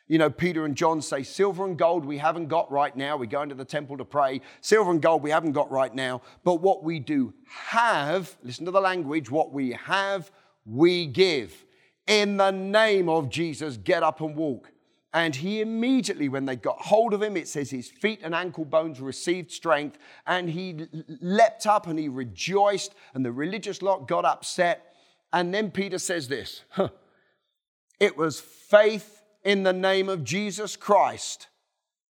you 0.07 0.19
know, 0.19 0.29
Peter 0.29 0.65
and 0.65 0.75
John 0.75 1.01
say, 1.01 1.23
Silver 1.23 1.65
and 1.65 1.77
gold 1.77 2.05
we 2.05 2.17
haven't 2.17 2.47
got 2.47 2.71
right 2.71 2.95
now. 2.95 3.17
We 3.17 3.25
go 3.25 3.41
into 3.41 3.55
the 3.55 3.65
temple 3.65 3.97
to 3.97 4.05
pray. 4.05 4.41
Silver 4.61 4.91
and 4.91 5.01
gold 5.01 5.23
we 5.23 5.31
haven't 5.31 5.53
got 5.53 5.71
right 5.71 5.93
now. 5.93 6.21
But 6.43 6.61
what 6.61 6.83
we 6.83 6.99
do 6.99 7.33
have, 7.47 8.35
listen 8.43 8.65
to 8.65 8.71
the 8.71 8.81
language, 8.81 9.31
what 9.31 9.51
we 9.51 9.71
have, 9.71 10.31
we 10.65 11.07
give. 11.07 11.65
In 12.05 12.37
the 12.37 12.51
name 12.51 13.09
of 13.09 13.29
Jesus, 13.29 13.77
get 13.77 14.03
up 14.03 14.21
and 14.21 14.35
walk. 14.35 14.71
And 15.11 15.33
he 15.33 15.61
immediately, 15.61 16.29
when 16.29 16.45
they 16.45 16.57
got 16.57 16.77
hold 16.77 17.13
of 17.13 17.23
him, 17.23 17.37
it 17.37 17.47
says 17.47 17.71
his 17.71 17.89
feet 17.89 18.19
and 18.21 18.35
ankle 18.35 18.65
bones 18.65 18.99
received 18.99 19.49
strength, 19.49 19.97
and 20.27 20.49
he 20.49 20.87
leapt 21.21 21.65
up 21.65 21.87
and 21.87 21.97
he 21.97 22.09
rejoiced, 22.09 22.93
and 23.13 23.25
the 23.25 23.31
religious 23.31 23.81
lot 23.81 24.09
got 24.09 24.25
upset. 24.25 24.93
And 25.31 25.53
then 25.53 25.71
Peter 25.71 25.99
says 25.99 26.27
this 26.27 26.63
It 27.99 28.17
was 28.17 28.41
faith 28.41 29.14
in 29.45 29.61
the 29.61 29.71
name 29.71 30.09
of 30.09 30.23
Jesus 30.23 30.75
Christ 30.75 31.47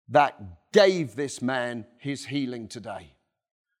that 0.08 0.72
gave 0.72 1.14
this 1.14 1.42
man 1.42 1.84
his 1.98 2.24
healing 2.24 2.66
today. 2.66 3.12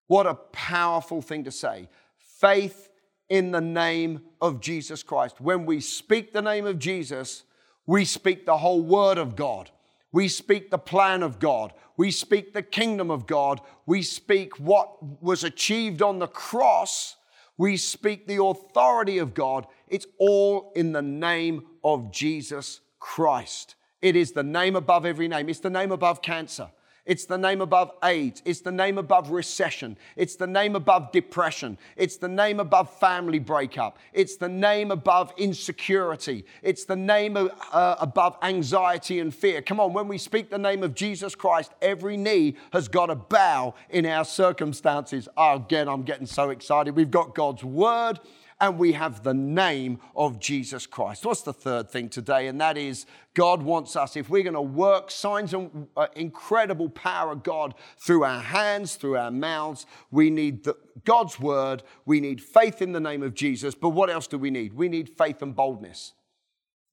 What 0.06 0.26
a 0.26 0.34
powerful 0.34 1.22
thing 1.22 1.44
to 1.44 1.50
say. 1.50 1.88
Faith 2.18 2.90
in 3.28 3.50
the 3.50 3.60
name 3.60 4.20
of 4.40 4.60
Jesus 4.60 5.02
Christ. 5.02 5.40
When 5.40 5.66
we 5.66 5.80
speak 5.80 6.32
the 6.32 6.42
name 6.42 6.66
of 6.66 6.78
Jesus, 6.78 7.44
we 7.86 8.04
speak 8.04 8.44
the 8.44 8.58
whole 8.58 8.82
word 8.82 9.18
of 9.18 9.34
God. 9.34 9.70
We 10.12 10.28
speak 10.28 10.70
the 10.70 10.78
plan 10.78 11.22
of 11.22 11.38
God. 11.38 11.72
We 11.96 12.10
speak 12.10 12.52
the 12.52 12.62
kingdom 12.62 13.10
of 13.10 13.26
God. 13.26 13.60
We 13.86 14.02
speak 14.02 14.58
what 14.60 15.22
was 15.22 15.44
achieved 15.44 16.02
on 16.02 16.18
the 16.18 16.28
cross. 16.28 17.16
We 17.56 17.78
speak 17.78 18.26
the 18.26 18.42
authority 18.42 19.18
of 19.18 19.32
God. 19.34 19.66
It's 19.88 20.06
all 20.18 20.72
in 20.76 20.92
the 20.92 21.02
name 21.02 21.64
of 21.82 22.12
Jesus 22.12 22.80
Christ. 23.14 23.76
It 24.02 24.16
is 24.16 24.32
the 24.32 24.42
name 24.42 24.74
above 24.74 25.06
every 25.06 25.28
name. 25.28 25.48
It's 25.48 25.60
the 25.60 25.70
name 25.70 25.92
above 25.92 26.20
cancer. 26.22 26.70
It's 27.06 27.24
the 27.24 27.38
name 27.38 27.60
above 27.60 27.92
AIDS. 28.02 28.42
It's 28.44 28.62
the 28.62 28.72
name 28.72 28.98
above 28.98 29.30
recession. 29.30 29.96
It's 30.16 30.34
the 30.34 30.48
name 30.48 30.74
above 30.74 31.12
depression. 31.12 31.78
It's 31.96 32.16
the 32.16 32.26
name 32.26 32.58
above 32.58 32.92
family 32.98 33.38
breakup. 33.38 33.96
It's 34.12 34.36
the 34.36 34.48
name 34.48 34.90
above 34.90 35.32
insecurity. 35.36 36.44
It's 36.62 36.84
the 36.84 36.96
name 36.96 37.36
uh, 37.36 37.94
above 38.00 38.36
anxiety 38.42 39.20
and 39.20 39.32
fear. 39.32 39.62
Come 39.62 39.78
on, 39.78 39.92
when 39.92 40.08
we 40.08 40.18
speak 40.18 40.50
the 40.50 40.58
name 40.58 40.82
of 40.82 40.96
Jesus 40.96 41.36
Christ, 41.36 41.72
every 41.80 42.16
knee 42.16 42.56
has 42.72 42.88
got 42.88 43.06
to 43.06 43.14
bow 43.14 43.74
in 43.88 44.04
our 44.04 44.24
circumstances. 44.24 45.28
Oh, 45.36 45.54
again, 45.54 45.88
I'm 45.88 46.02
getting 46.02 46.26
so 46.26 46.50
excited. 46.50 46.96
We've 46.96 47.10
got 47.10 47.36
God's 47.36 47.62
word 47.62 48.18
and 48.60 48.78
we 48.78 48.92
have 48.92 49.22
the 49.22 49.34
name 49.34 50.00
of 50.14 50.40
Jesus 50.40 50.86
Christ. 50.86 51.24
What's 51.26 51.42
the 51.42 51.52
third 51.52 51.90
thing 51.90 52.08
today? 52.08 52.46
And 52.46 52.60
that 52.60 52.78
is 52.78 53.06
God 53.34 53.62
wants 53.62 53.96
us, 53.96 54.16
if 54.16 54.30
we're 54.30 54.42
going 54.42 54.54
to 54.54 54.62
work 54.62 55.10
signs 55.10 55.52
and 55.52 55.88
uh, 55.96 56.06
incredible 56.16 56.88
power 56.88 57.32
of 57.32 57.42
God 57.42 57.74
through 57.98 58.24
our 58.24 58.40
hands, 58.40 58.96
through 58.96 59.18
our 59.18 59.30
mouths, 59.30 59.84
we 60.10 60.30
need 60.30 60.64
the, 60.64 60.74
God's 61.04 61.38
word, 61.38 61.82
we 62.06 62.20
need 62.20 62.42
faith 62.42 62.80
in 62.80 62.92
the 62.92 63.00
name 63.00 63.22
of 63.22 63.34
Jesus. 63.34 63.74
But 63.74 63.90
what 63.90 64.08
else 64.08 64.26
do 64.26 64.38
we 64.38 64.50
need? 64.50 64.72
We 64.72 64.88
need 64.88 65.10
faith 65.10 65.42
and 65.42 65.54
boldness. 65.54 66.14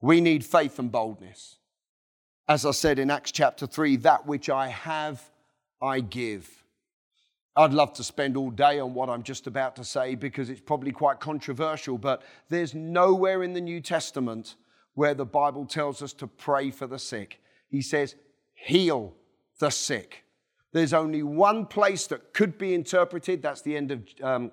We 0.01 0.19
need 0.19 0.43
faith 0.43 0.79
and 0.79 0.91
boldness. 0.91 1.57
As 2.49 2.65
I 2.65 2.71
said 2.71 2.99
in 2.99 3.09
Acts 3.09 3.31
chapter 3.31 3.65
3, 3.65 3.95
that 3.97 4.25
which 4.25 4.49
I 4.49 4.67
have, 4.67 5.23
I 5.81 6.01
give. 6.01 6.62
I'd 7.55 7.73
love 7.73 7.93
to 7.93 8.03
spend 8.03 8.35
all 8.35 8.49
day 8.49 8.79
on 8.79 8.95
what 8.95 9.09
I'm 9.09 9.21
just 9.21 9.45
about 9.45 9.75
to 9.75 9.83
say 9.83 10.15
because 10.15 10.49
it's 10.49 10.61
probably 10.61 10.91
quite 10.91 11.19
controversial, 11.19 11.99
but 11.99 12.23
there's 12.49 12.73
nowhere 12.73 13.43
in 13.43 13.53
the 13.53 13.61
New 13.61 13.79
Testament 13.79 14.55
where 14.95 15.13
the 15.13 15.25
Bible 15.25 15.65
tells 15.65 16.01
us 16.01 16.13
to 16.13 16.27
pray 16.27 16.71
for 16.71 16.87
the 16.87 16.97
sick. 16.97 17.41
He 17.69 17.81
says, 17.81 18.15
heal 18.53 19.13
the 19.59 19.69
sick. 19.69 20.23
There's 20.71 20.93
only 20.93 21.21
one 21.21 21.67
place 21.67 22.07
that 22.07 22.33
could 22.33 22.57
be 22.57 22.73
interpreted, 22.73 23.43
that's 23.43 23.61
the 23.61 23.77
end 23.77 23.91
of 23.91 24.03
um, 24.23 24.51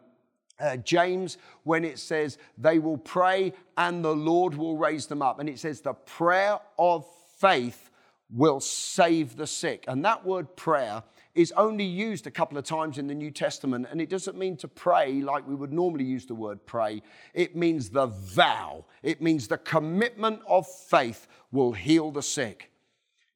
uh, 0.61 0.77
James, 0.77 1.39
when 1.65 1.87
it 1.87 1.99
says, 1.99 2.37
they 2.59 2.79
will 2.79 2.99
pray 2.99 3.55
and 3.79 4.05
the 4.05 4.15
Lord 4.15 4.55
will 4.55 4.77
raise 4.77 5.07
them 5.07 5.23
up. 5.23 5.41
And 5.41 5.49
it 5.49 5.59
says, 5.59 5.81
the 5.81 5.95
prayer 5.95 6.59
of 6.79 7.07
faith 7.39 7.91
will 8.31 8.61
save 8.61 9.37
the 9.37 9.47
sick. 9.47 9.85
And 9.89 10.05
that 10.05 10.27
word 10.27 10.55
prayer 10.57 11.03
is 11.35 11.53
only 11.53 11.85
used 11.85 12.27
a 12.27 12.31
couple 12.31 12.59
of 12.59 12.65
times 12.65 12.99
in 12.99 13.07
the 13.07 13.15
New 13.15 13.31
Testament, 13.31 13.87
and 13.91 14.01
it 14.01 14.09
doesn't 14.09 14.37
mean 14.37 14.57
to 14.59 14.69
pray 14.69 15.21
like 15.21 15.47
we 15.47 15.55
would 15.55 15.73
normally 15.73 16.05
use 16.05 16.27
the 16.27 16.35
word 16.35 16.65
pray. 16.67 17.03
It 17.35 17.55
means 17.55 17.91
the 17.91 18.07
vow, 18.07 18.85
it 19.03 19.23
means 19.23 19.47
the 19.47 19.59
commitment 19.59 20.41
of 20.49 20.67
faith 20.67 21.29
will 21.53 21.73
heal 21.73 22.11
the 22.11 22.23
sick. 22.23 22.71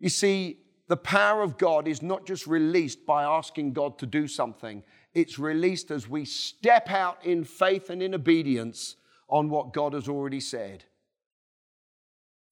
You 0.01 0.09
see, 0.09 0.59
the 0.89 0.97
power 0.97 1.43
of 1.43 1.57
God 1.57 1.89
is 1.89 2.03
not 2.03 2.27
just 2.27 2.47
released 2.47 3.07
by 3.07 3.25
asking 3.25 3.73
God 3.73 3.99
to 3.99 4.07
do 4.07 4.27
something, 4.27 4.83
it's 5.15 5.39
released 5.39 5.91
as 5.93 6.09
we 6.09 6.25
step 6.25 6.91
out 6.91 7.25
in 7.25 7.45
faith 7.45 7.91
and 7.91 8.03
in 8.03 8.15
obedience 8.15 8.97
on 9.29 9.49
what 9.49 9.73
God 9.73 9.93
has 9.93 10.09
already 10.09 10.41
said. 10.41 10.85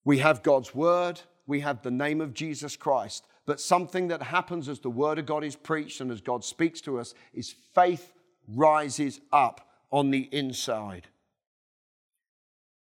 We 0.05 0.19
have 0.19 0.43
God's 0.43 0.75
word, 0.75 1.21
we 1.47 1.61
have 1.61 1.83
the 1.83 1.91
name 1.91 2.21
of 2.21 2.33
Jesus 2.33 2.77
Christ. 2.77 3.27
But 3.45 3.61
something 3.61 4.09
that 4.09 4.23
happens 4.23 4.69
as 4.69 4.81
the 4.81 4.91
word 4.91 5.19
of 5.19 5.27
God 5.27 5.43
is 5.43 5.57
preached 5.57 6.01
and 6.01 6.11
as 6.11 6.21
God 6.21 6.45
speaks 6.45 6.81
to 6.83 6.99
us 6.99 7.15
is 7.35 7.55
faith 7.75 8.13
rises 8.49 9.21
up 9.33 9.69
on 9.91 10.11
the 10.11 10.29
inside. 10.33 11.09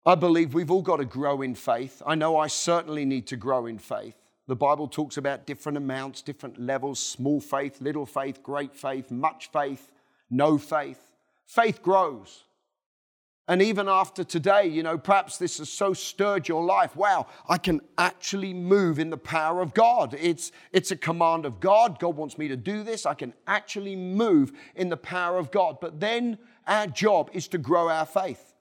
I 0.06 0.16
believe 0.16 0.54
we've 0.54 0.72
all 0.72 0.82
got 0.82 0.98
to 0.98 1.06
grow 1.06 1.42
in 1.42 1.56
faith. 1.56 2.02
I 2.06 2.16
know 2.16 2.38
I 2.38 2.48
certainly 2.48 3.06
need 3.06 3.28
to 3.28 3.36
grow 3.36 3.66
in 3.66 3.80
faith. 3.80 4.16
The 4.48 4.56
Bible 4.56 4.88
talks 4.88 5.18
about 5.18 5.48
different 5.48 5.78
amounts, 5.78 6.22
different 6.22 6.60
levels 6.60 7.00
small 7.00 7.42
faith, 7.42 7.82
little 7.82 8.06
faith, 8.06 8.44
great 8.44 8.76
faith, 8.76 9.10
much 9.10 9.52
faith, 9.52 9.92
no 10.30 10.58
faith. 10.58 11.12
Faith 11.48 11.82
grows. 11.82 12.45
And 13.48 13.62
even 13.62 13.88
after 13.88 14.24
today, 14.24 14.66
you 14.66 14.82
know, 14.82 14.98
perhaps 14.98 15.38
this 15.38 15.60
has 15.60 15.70
so 15.70 15.94
stirred 15.94 16.48
your 16.48 16.64
life. 16.64 16.96
Wow, 16.96 17.28
I 17.48 17.60
can 17.60 17.82
actually 17.98 18.54
move 18.56 18.98
in 18.98 19.12
the 19.12 19.18
power 19.18 19.62
of 19.62 19.76
God. 19.76 20.16
It's, 20.20 20.52
it's 20.72 20.90
a 20.90 20.96
command 20.96 21.46
of 21.46 21.60
God. 21.60 22.00
God 22.00 22.16
wants 22.16 22.40
me 22.40 22.48
to 22.48 22.58
do 22.58 22.82
this. 22.82 23.06
I 23.06 23.14
can 23.14 23.34
actually 23.46 23.96
move 23.96 24.52
in 24.76 24.90
the 24.90 24.98
power 24.98 25.38
of 25.38 25.52
God. 25.52 25.78
But 25.80 26.00
then 26.00 26.40
our 26.66 26.88
job 26.88 27.30
is 27.34 27.48
to 27.50 27.60
grow 27.60 27.88
our 27.88 28.08
faith. 28.08 28.54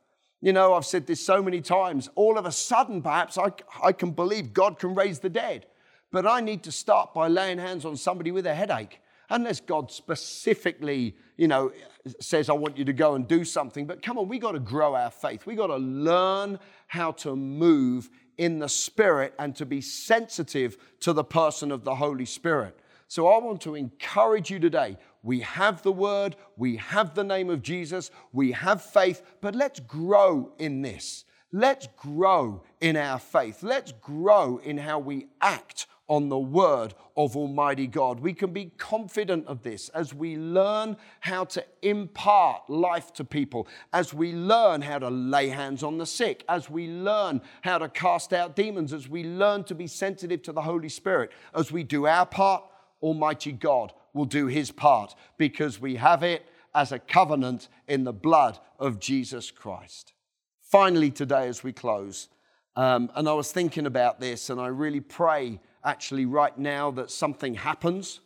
You 0.43 0.53
know, 0.53 0.75
I've 0.75 0.85
said 0.85 1.07
this 1.07 1.25
so 1.25 1.43
many 1.43 1.63
times. 1.63 2.11
All 2.15 2.37
of 2.37 2.45
a 2.45 2.53
sudden, 2.53 3.01
perhaps 3.01 3.39
I, 3.39 3.53
I 3.83 3.93
can 3.93 4.11
believe 4.11 4.53
God 4.53 4.79
can 4.79 4.95
raise 4.95 5.21
the 5.21 5.31
dead. 5.31 5.65
But 6.11 6.27
I 6.27 6.41
need 6.41 6.63
to 6.65 6.73
start 6.73 7.15
by 7.15 7.29
laying 7.29 7.57
hands 7.57 7.87
on 7.87 7.97
somebody 7.97 8.31
with 8.31 8.47
a 8.47 8.55
headache 8.55 9.01
unless 9.31 9.61
God 9.61 9.91
specifically, 9.91 11.17
you 11.37 11.49
know, 11.49 11.73
says, 12.21 12.49
I 12.49 12.53
want 12.53 12.77
you 12.77 12.85
to 12.85 12.93
go 12.93 13.15
and 13.15 13.27
do 13.27 13.45
something. 13.45 13.87
But 13.87 14.03
come 14.03 14.19
on, 14.19 14.29
we 14.29 14.39
got 14.39 14.53
to 14.53 14.61
grow 14.61 14.95
our 14.95 15.11
faith. 15.11 15.47
We 15.47 15.55
got 15.55 15.69
to 15.69 15.77
learn 15.77 16.59
how 16.87 17.13
to 17.13 17.35
move 17.35 18.11
in 18.37 18.59
the 18.59 18.69
Spirit 18.69 19.35
and 19.39 19.55
to 19.57 19.67
be 19.67 19.81
sensitive 19.81 20.77
to 21.01 21.13
the 21.13 21.25
person 21.25 21.73
of 21.73 21.85
the 21.85 21.95
Holy 21.95 22.27
Spirit. 22.27 22.79
So 23.09 23.29
I 23.29 23.39
want 23.39 23.61
to 23.63 23.75
encourage 23.75 24.51
you 24.51 24.59
today. 24.59 24.97
We 25.23 25.41
have 25.41 25.83
the 25.83 25.93
word, 25.93 26.37
we 26.57 26.77
have 26.77 27.15
the 27.15 27.25
name 27.25 27.49
of 27.49 27.63
Jesus, 27.63 28.11
we 28.33 28.53
have 28.53 28.83
faith, 28.83 29.23
but 29.41 29.55
let's 29.55 29.81
grow 29.81 30.53
in 30.59 30.83
this. 30.83 31.25
Let's 31.53 31.87
grow 31.97 32.65
in 32.81 32.97
our 32.97 33.21
faith. 33.21 33.63
Let's 33.63 33.93
grow 33.93 34.59
in 34.59 34.77
how 34.77 34.99
we 34.99 35.29
act 35.41 35.87
on 36.09 36.29
the 36.29 36.39
word 36.39 36.95
of 37.17 37.37
Almighty 37.37 37.87
God. 37.87 38.21
We 38.21 38.35
can 38.35 38.53
be 38.53 38.67
confident 38.77 39.47
of 39.47 39.63
this 39.63 39.89
as 39.91 40.13
we 40.13 40.37
learn 40.37 40.97
how 41.21 41.45
to 41.45 41.65
impart 41.83 42.69
life 42.69 43.13
to 43.15 43.25
people, 43.25 43.67
as 43.93 44.13
we 44.13 44.33
learn 44.33 44.83
how 44.83 44.99
to 44.99 45.09
lay 45.09 45.49
hands 45.49 45.83
on 45.83 45.99
the 45.99 46.07
sick, 46.07 46.45
as 46.49 46.69
we 46.69 46.89
learn 46.89 47.41
how 47.63 47.79
to 47.79 47.89
cast 47.89 48.33
out 48.33 48.57
demons, 48.57 48.93
as 48.93 49.09
we 49.09 49.25
learn 49.25 49.65
to 49.65 49.75
be 49.75 49.87
sensitive 49.87 50.43
to 50.43 50.53
the 50.53 50.63
Holy 50.63 50.89
Spirit. 50.89 51.31
As 51.55 51.73
we 51.73 51.83
do 51.83 52.07
our 52.07 52.27
part, 52.27 52.65
Almighty 53.03 53.53
God 53.53 53.93
will 54.13 54.25
do 54.25 54.47
his 54.47 54.71
part 54.71 55.15
because 55.39 55.81
we 55.81 55.97
have 55.97 56.23
it 56.23 56.47
as 56.75 56.93
a 56.93 56.99
covenant 56.99 57.69
in 57.89 58.05
the 58.05 58.13
blood 58.13 58.59
of 58.79 58.99
Jesus 58.99 59.51
Christ. 59.51 60.13
Finally, 60.61 61.11
today, 61.11 61.47
as 61.49 61.63
we 61.63 61.73
close, 61.73 62.29
um, 62.77 63.11
and 63.15 63.29
I 63.29 63.33
was 63.33 63.53
thinking 63.53 63.87
about 63.87 64.21
this, 64.21 64.51
and 64.51 64.61
I 64.61 64.67
really 64.67 65.01
pray 65.01 65.61
actually 65.85 66.27
right 66.27 66.57
now 66.57 66.91
that 66.93 67.11
something 67.11 67.55
happens. 67.55 68.21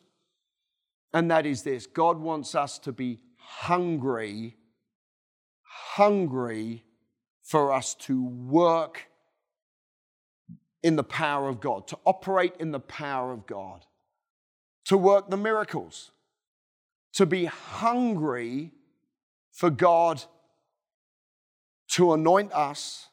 And 1.12 1.30
that 1.30 1.46
is 1.46 1.62
this 1.62 1.86
God 1.86 2.18
wants 2.18 2.54
us 2.54 2.78
to 2.80 2.92
be 2.92 3.20
hungry, 3.36 4.56
hungry 5.62 6.84
for 7.42 7.72
us 7.72 7.94
to 7.94 8.22
work 8.22 9.06
in 10.82 10.96
the 10.96 11.04
power 11.04 11.48
of 11.48 11.60
God, 11.60 11.88
to 11.88 11.98
operate 12.04 12.54
in 12.60 12.72
the 12.72 12.80
power 12.80 13.32
of 13.32 13.46
God, 13.46 13.84
to 14.84 14.96
work 14.96 15.28
the 15.28 15.36
miracles, 15.36 16.12
to 17.14 17.26
be 17.26 17.46
hungry 17.46 18.72
for 19.50 19.70
God 19.70 20.22
to 21.88 22.12
anoint 22.12 22.52
us, 22.52 23.08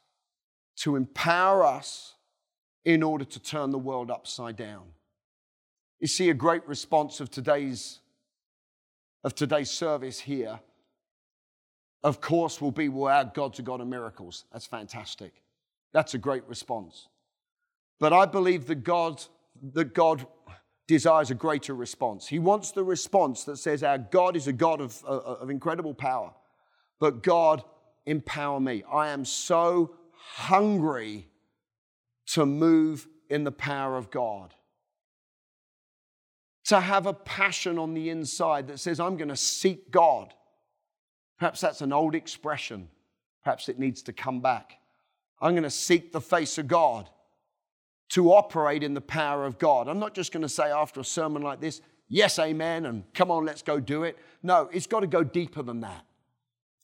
to 0.78 0.96
empower 0.96 1.66
us 1.66 2.15
in 2.86 3.02
order 3.02 3.26
to 3.26 3.40
turn 3.40 3.72
the 3.72 3.80
world 3.80 4.12
upside 4.12 4.56
down. 4.56 4.84
You 6.00 6.08
see, 6.08 6.30
a 6.30 6.34
great 6.34 6.66
response 6.68 7.20
of 7.20 7.32
today's, 7.32 8.00
of 9.24 9.34
today's 9.34 9.72
service 9.72 10.20
here, 10.20 10.60
of 12.04 12.22
course, 12.22 12.62
will 12.62 12.72
be, 12.72 12.88
well, 12.88 13.12
our 13.12 13.26
God's 13.26 13.58
a 13.58 13.64
God 13.64 13.82
of 13.82 13.88
miracles. 13.88 14.46
That's 14.52 14.68
fantastic. 14.68 15.42
That's 15.92 16.14
a 16.14 16.20
great 16.20 16.48
response. 16.48 17.08
But 18.00 18.14
I 18.14 18.26
believe 18.28 18.68
that 18.68 18.84
God, 18.84 19.24
that 19.74 19.96
God 19.96 20.28
desires 20.88 21.32
a 21.32 21.36
greater 21.36 21.74
response. 21.74 22.28
He 22.28 22.38
wants 22.38 22.72
the 22.72 22.84
response 22.84 23.44
that 23.46 23.58
says, 23.58 23.82
Our 23.82 23.98
God 23.98 24.36
is 24.36 24.48
a 24.48 24.54
God 24.54 24.82
of, 24.82 25.02
uh, 25.08 25.18
uh, 25.18 25.38
of 25.42 25.50
incredible 25.50 25.96
power, 25.96 26.32
but 27.00 27.24
God, 27.24 27.64
empower 28.06 28.60
me. 28.60 28.84
I 28.92 29.08
am 29.10 29.26
so 29.26 29.96
hungry 30.14 31.28
to 32.28 32.46
move 32.46 33.08
in 33.30 33.44
the 33.44 33.52
power 33.52 33.98
of 33.98 34.12
God. 34.12 34.54
To 36.66 36.80
have 36.80 37.06
a 37.06 37.14
passion 37.14 37.78
on 37.78 37.94
the 37.94 38.10
inside 38.10 38.68
that 38.68 38.80
says, 38.80 39.00
I'm 39.00 39.18
going 39.18 39.30
to 39.30 39.36
seek 39.36 39.92
God. 39.92 40.34
Perhaps 41.38 41.62
that's 41.62 41.82
an 41.82 41.94
old 41.94 42.16
expression. 42.16 42.90
Perhaps 43.44 43.70
it 43.70 43.78
needs 43.78 44.02
to 44.04 44.14
come 44.14 44.42
back. 44.42 44.78
I'm 45.40 45.52
going 45.52 45.64
to 45.64 45.70
seek 45.70 46.12
the 46.12 46.22
face 46.22 46.58
of 46.58 46.68
God 46.68 47.10
to 48.10 48.32
operate 48.32 48.84
in 48.84 48.94
the 48.94 49.02
power 49.02 49.46
of 49.46 49.60
God. 49.60 49.88
I'm 49.88 50.00
not 50.00 50.14
just 50.14 50.32
going 50.32 50.44
to 50.44 50.50
say 50.50 50.72
after 50.72 51.02
a 51.02 51.06
sermon 51.06 51.42
like 51.42 51.60
this, 51.60 51.82
yes, 52.08 52.40
amen, 52.40 52.86
and 52.86 53.04
come 53.14 53.32
on, 53.32 53.46
let's 53.46 53.62
go 53.62 53.80
do 53.80 54.04
it. 54.04 54.18
No, 54.42 54.70
it's 54.72 54.88
got 54.88 55.02
to 55.02 55.08
go 55.08 55.24
deeper 55.24 55.62
than 55.62 55.82
that. 55.82 56.06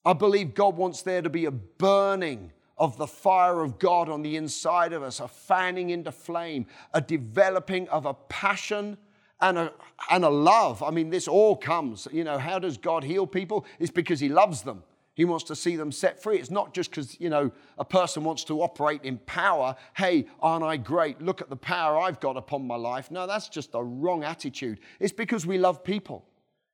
I 0.04 0.14
believe 0.14 0.56
God 0.56 0.76
wants 0.76 1.04
there 1.04 1.22
to 1.22 1.30
be 1.30 1.46
a 1.46 1.52
burning 1.52 2.52
of 2.78 2.98
the 2.98 3.08
fire 3.08 3.62
of 3.62 3.80
God 3.80 4.10
on 4.10 4.22
the 4.22 4.36
inside 4.36 4.94
of 4.94 5.04
us, 5.04 5.20
a 5.20 5.28
fanning 5.28 5.92
into 5.92 6.12
flame, 6.12 6.66
a 6.94 7.02
developing 7.02 7.88
of 7.90 8.06
a 8.06 8.14
passion 8.14 8.98
and 9.40 9.58
a, 9.58 9.74
and 10.10 10.24
a 10.24 10.30
love. 10.30 10.82
I 10.84 10.92
mean, 10.92 11.10
this 11.10 11.28
all 11.28 11.56
comes. 11.56 12.08
You 12.12 12.24
know, 12.24 12.38
how 12.38 12.60
does 12.60 12.78
God 12.78 13.04
heal 13.04 13.28
people? 13.28 13.66
It's 13.80 13.92
because 13.92 14.20
He 14.20 14.30
loves 14.30 14.62
them. 14.62 14.84
He 15.14 15.26
wants 15.26 15.44
to 15.46 15.56
see 15.56 15.76
them 15.76 15.92
set 15.92 16.24
free. 16.24 16.38
It's 16.38 16.50
not 16.50 16.74
just 16.74 16.90
because, 16.90 17.20
you 17.20 17.30
know, 17.30 17.52
a 17.78 17.84
person 17.84 18.24
wants 18.24 18.46
to 18.46 18.62
operate 18.62 19.04
in 19.04 19.18
power. 19.20 19.76
Hey, 19.96 20.26
aren't 20.40 20.64
I 20.64 20.78
great? 20.78 21.22
Look 21.22 21.42
at 21.42 21.50
the 21.50 21.56
power 21.58 22.00
I've 22.00 22.22
got 22.22 22.38
upon 22.38 22.66
my 22.66 22.78
life. 22.78 23.12
No, 23.12 23.28
that's 23.28 23.50
just 23.50 23.72
a 23.74 23.84
wrong 23.84 24.24
attitude. 24.24 24.80
It's 25.00 25.12
because 25.12 25.46
we 25.46 25.58
love 25.58 25.84
people. 25.84 26.26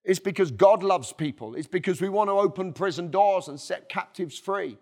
It's 0.04 0.20
because 0.20 0.52
God 0.52 0.84
loves 0.84 1.12
people. 1.12 1.56
It's 1.56 1.68
because 1.68 2.00
we 2.00 2.10
want 2.10 2.30
to 2.30 2.34
open 2.34 2.74
prison 2.74 3.10
doors 3.10 3.48
and 3.48 3.60
set 3.60 3.90
captives 3.90 4.38
free. 4.38 4.78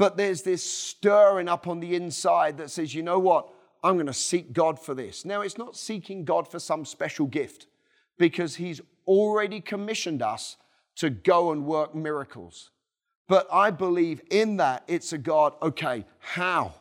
But 0.00 0.16
there's 0.16 0.40
this 0.40 0.62
stirring 0.64 1.46
up 1.46 1.68
on 1.68 1.78
the 1.78 1.94
inside 1.94 2.56
that 2.56 2.70
says, 2.70 2.94
you 2.94 3.02
know 3.02 3.18
what? 3.18 3.50
I'm 3.84 3.96
going 3.96 4.06
to 4.06 4.14
seek 4.14 4.54
God 4.54 4.78
for 4.78 4.94
this. 4.94 5.26
Now, 5.26 5.42
it's 5.42 5.58
not 5.58 5.76
seeking 5.76 6.24
God 6.24 6.50
for 6.50 6.58
some 6.58 6.86
special 6.86 7.26
gift 7.26 7.66
because 8.16 8.56
He's 8.56 8.80
already 9.06 9.60
commissioned 9.60 10.22
us 10.22 10.56
to 10.96 11.10
go 11.10 11.52
and 11.52 11.66
work 11.66 11.94
miracles. 11.94 12.70
But 13.28 13.46
I 13.52 13.70
believe 13.70 14.22
in 14.30 14.56
that 14.56 14.84
it's 14.88 15.12
a 15.12 15.18
God, 15.18 15.52
okay, 15.60 16.06
how? 16.18 16.72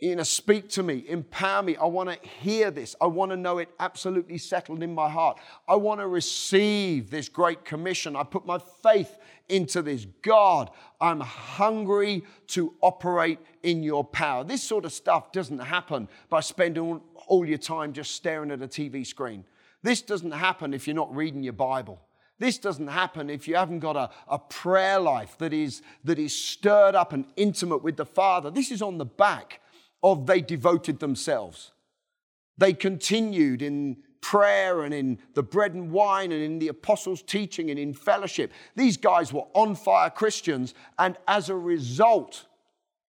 You 0.00 0.16
know, 0.16 0.22
speak 0.22 0.70
to 0.70 0.82
me, 0.82 1.04
empower 1.08 1.62
me. 1.62 1.76
I 1.76 1.84
want 1.84 2.08
to 2.08 2.28
hear 2.40 2.70
this. 2.70 2.96
I 3.02 3.06
want 3.06 3.32
to 3.32 3.36
know 3.36 3.58
it 3.58 3.68
absolutely 3.78 4.38
settled 4.38 4.82
in 4.82 4.94
my 4.94 5.10
heart. 5.10 5.38
I 5.68 5.76
want 5.76 6.00
to 6.00 6.06
receive 6.06 7.10
this 7.10 7.28
great 7.28 7.66
commission. 7.66 8.16
I 8.16 8.22
put 8.22 8.46
my 8.46 8.58
faith 8.82 9.18
into 9.50 9.82
this. 9.82 10.06
God, 10.22 10.70
I'm 11.02 11.20
hungry 11.20 12.24
to 12.48 12.72
operate 12.80 13.40
in 13.62 13.82
your 13.82 14.02
power. 14.02 14.42
This 14.42 14.62
sort 14.62 14.86
of 14.86 14.92
stuff 14.92 15.32
doesn't 15.32 15.58
happen 15.58 16.08
by 16.30 16.40
spending 16.40 17.02
all 17.26 17.44
your 17.44 17.58
time 17.58 17.92
just 17.92 18.12
staring 18.12 18.50
at 18.50 18.62
a 18.62 18.68
TV 18.68 19.06
screen. 19.06 19.44
This 19.82 20.00
doesn't 20.00 20.32
happen 20.32 20.72
if 20.72 20.86
you're 20.86 20.96
not 20.96 21.14
reading 21.14 21.42
your 21.42 21.52
Bible. 21.52 22.00
This 22.38 22.56
doesn't 22.56 22.88
happen 22.88 23.28
if 23.28 23.46
you 23.46 23.56
haven't 23.56 23.80
got 23.80 23.96
a, 23.96 24.08
a 24.28 24.38
prayer 24.38 24.98
life 24.98 25.36
that 25.38 25.52
is, 25.52 25.82
that 26.04 26.18
is 26.18 26.34
stirred 26.34 26.94
up 26.94 27.12
and 27.12 27.26
intimate 27.36 27.82
with 27.82 27.98
the 27.98 28.06
Father. 28.06 28.50
This 28.50 28.70
is 28.70 28.80
on 28.80 28.96
the 28.96 29.04
back 29.04 29.60
of 30.02 30.26
they 30.26 30.40
devoted 30.40 30.98
themselves. 30.98 31.72
They 32.58 32.72
continued 32.72 33.62
in 33.62 33.98
prayer 34.20 34.82
and 34.82 34.92
in 34.92 35.18
the 35.34 35.42
bread 35.42 35.74
and 35.74 35.90
wine 35.90 36.30
and 36.32 36.42
in 36.42 36.58
the 36.58 36.68
apostles' 36.68 37.22
teaching 37.22 37.70
and 37.70 37.78
in 37.78 37.94
fellowship. 37.94 38.52
These 38.76 38.96
guys 38.96 39.32
were 39.32 39.46
on 39.54 39.74
fire 39.74 40.10
Christians, 40.10 40.74
and 40.98 41.16
as 41.26 41.48
a 41.48 41.56
result, 41.56 42.46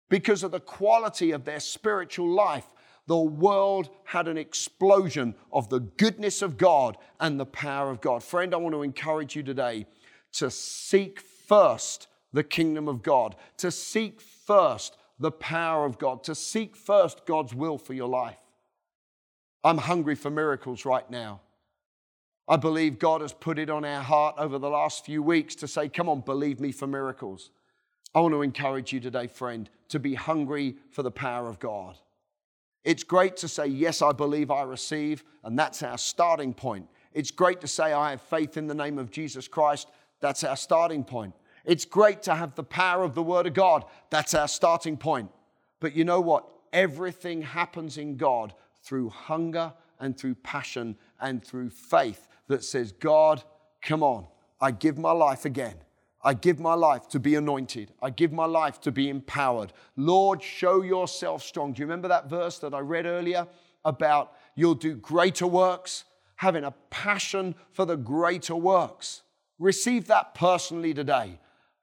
because 0.09 0.43
of 0.43 0.51
the 0.51 0.59
quality 0.59 1.31
of 1.31 1.45
their 1.45 1.59
spiritual 1.59 2.29
life, 2.29 2.65
the 3.07 3.17
world 3.17 3.89
had 4.03 4.27
an 4.27 4.37
explosion 4.37 5.33
of 5.51 5.69
the 5.69 5.79
goodness 5.79 6.41
of 6.41 6.57
God 6.57 6.97
and 7.19 7.39
the 7.39 7.45
power 7.45 7.89
of 7.89 8.01
God. 8.01 8.21
Friend, 8.21 8.53
I 8.53 8.57
want 8.57 8.75
to 8.75 8.83
encourage 8.83 9.35
you 9.35 9.43
today 9.43 9.85
to 10.33 10.51
seek 10.51 11.21
first 11.21 12.07
the 12.33 12.43
kingdom 12.43 12.89
of 12.89 13.01
God, 13.01 13.35
to 13.57 13.71
seek 13.71 14.19
first 14.19 14.96
the 15.19 15.31
power 15.31 15.85
of 15.85 15.97
God, 15.97 16.23
to 16.25 16.35
seek 16.35 16.75
first 16.75 17.25
God's 17.25 17.53
will 17.53 17.77
for 17.77 17.93
your 17.93 18.07
life. 18.07 18.37
I'm 19.63 19.79
hungry 19.79 20.15
for 20.15 20.29
miracles 20.29 20.85
right 20.85 21.09
now. 21.09 21.41
I 22.47 22.55
believe 22.55 22.99
God 22.99 23.21
has 23.21 23.33
put 23.33 23.59
it 23.59 23.69
on 23.69 23.83
our 23.83 24.01
heart 24.01 24.35
over 24.37 24.57
the 24.57 24.69
last 24.69 25.05
few 25.05 25.21
weeks 25.21 25.55
to 25.55 25.67
say, 25.67 25.89
Come 25.89 26.07
on, 26.07 26.21
believe 26.21 26.59
me 26.59 26.71
for 26.71 26.87
miracles. 26.87 27.49
I 28.15 28.21
want 28.21 28.33
to 28.33 28.41
encourage 28.41 28.93
you 28.93 28.99
today, 28.99 29.27
friend, 29.27 29.69
to 29.89 29.99
be 29.99 30.15
hungry 30.15 30.77
for 30.91 31.03
the 31.03 31.11
power 31.11 31.49
of 31.49 31.59
God. 31.59 31.97
It's 32.85 33.03
great 33.03 33.35
to 33.37 33.49
say, 33.49 33.67
Yes, 33.67 34.01
I 34.01 34.13
believe 34.13 34.49
I 34.49 34.61
receive, 34.63 35.25
and 35.43 35.59
that's 35.59 35.83
our 35.83 35.97
starting 35.97 36.53
point. 36.53 36.87
It's 37.13 37.31
great 37.31 37.59
to 37.61 37.67
say, 37.67 37.91
I 37.91 38.11
have 38.11 38.21
faith 38.21 38.55
in 38.55 38.67
the 38.67 38.75
name 38.75 38.97
of 38.97 39.11
Jesus 39.11 39.47
Christ. 39.47 39.89
That's 40.21 40.43
our 40.43 40.55
starting 40.55 41.03
point. 41.03 41.33
It's 41.67 41.85
great 41.85 42.23
to 42.23 42.33
have 42.33 42.55
the 42.55 42.63
power 42.63 43.03
of 43.03 43.13
the 43.13 43.21
Word 43.21 43.45
of 43.45 43.53
God. 43.53 43.83
That's 44.09 44.33
our 44.33 44.47
starting 44.47 44.95
point. 44.95 45.29
But 45.81 45.95
you 45.95 46.05
know 46.05 46.21
what? 46.21 46.47
Everything 46.71 47.41
happens 47.41 47.97
in 47.97 48.15
God 48.15 48.53
through 48.81 49.09
hunger 49.09 49.73
and 49.99 50.17
through 50.17 50.35
passion 50.35 50.95
and 51.19 51.43
through 51.43 51.69
faith 51.69 52.29
that 52.47 52.63
says, 52.63 52.93
God, 52.93 53.43
come 53.81 54.01
on, 54.01 54.27
I 54.61 54.71
give 54.71 54.97
my 54.97 55.11
life 55.11 55.43
again. 55.43 55.75
I 56.23 56.33
give 56.33 56.59
my 56.59 56.73
life 56.73 57.07
to 57.09 57.19
be 57.19 57.35
anointed. 57.35 57.91
I 58.01 58.11
give 58.11 58.31
my 58.31 58.45
life 58.45 58.81
to 58.81 58.91
be 58.91 59.09
empowered. 59.09 59.73
Lord, 59.97 60.41
show 60.41 60.81
yourself 60.81 61.43
strong. 61.43 61.73
Do 61.73 61.81
you 61.81 61.85
remember 61.85 62.07
that 62.07 62.29
verse 62.29 62.59
that 62.59 62.73
I 62.73 62.79
read 62.79 63.05
earlier 63.05 63.45
about 63.85 64.33
you'll 64.55 64.75
do 64.75 64.95
greater 64.95 65.47
works? 65.47 66.05
Having 66.37 66.63
a 66.63 66.73
passion 66.89 67.55
for 67.71 67.85
the 67.85 67.97
greater 67.97 68.55
works. 68.55 69.23
Receive 69.59 70.07
that 70.07 70.33
personally 70.33 70.93
today. 70.93 71.39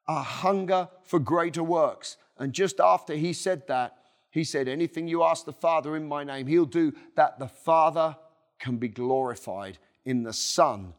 A 0.06 0.22
hunger 0.22 0.88
for 1.02 1.18
greater 1.18 1.62
works. 1.62 2.16
And 2.38 2.52
just 2.52 2.80
after 2.80 3.14
he 3.14 3.32
said 3.32 3.66
that, 3.68 3.96
he 4.30 4.44
said, 4.44 4.68
Anything 4.68 5.06
you 5.06 5.22
ask 5.22 5.44
the 5.44 5.52
Father 5.52 5.96
in 5.96 6.06
my 6.06 6.24
name, 6.24 6.46
he'll 6.46 6.64
do 6.64 6.92
that 7.14 7.38
the 7.38 7.48
Father 7.48 8.16
can 8.58 8.76
be 8.76 8.88
glorified 8.88 9.78
in 10.04 10.22
the 10.22 10.32
Son 10.32 10.92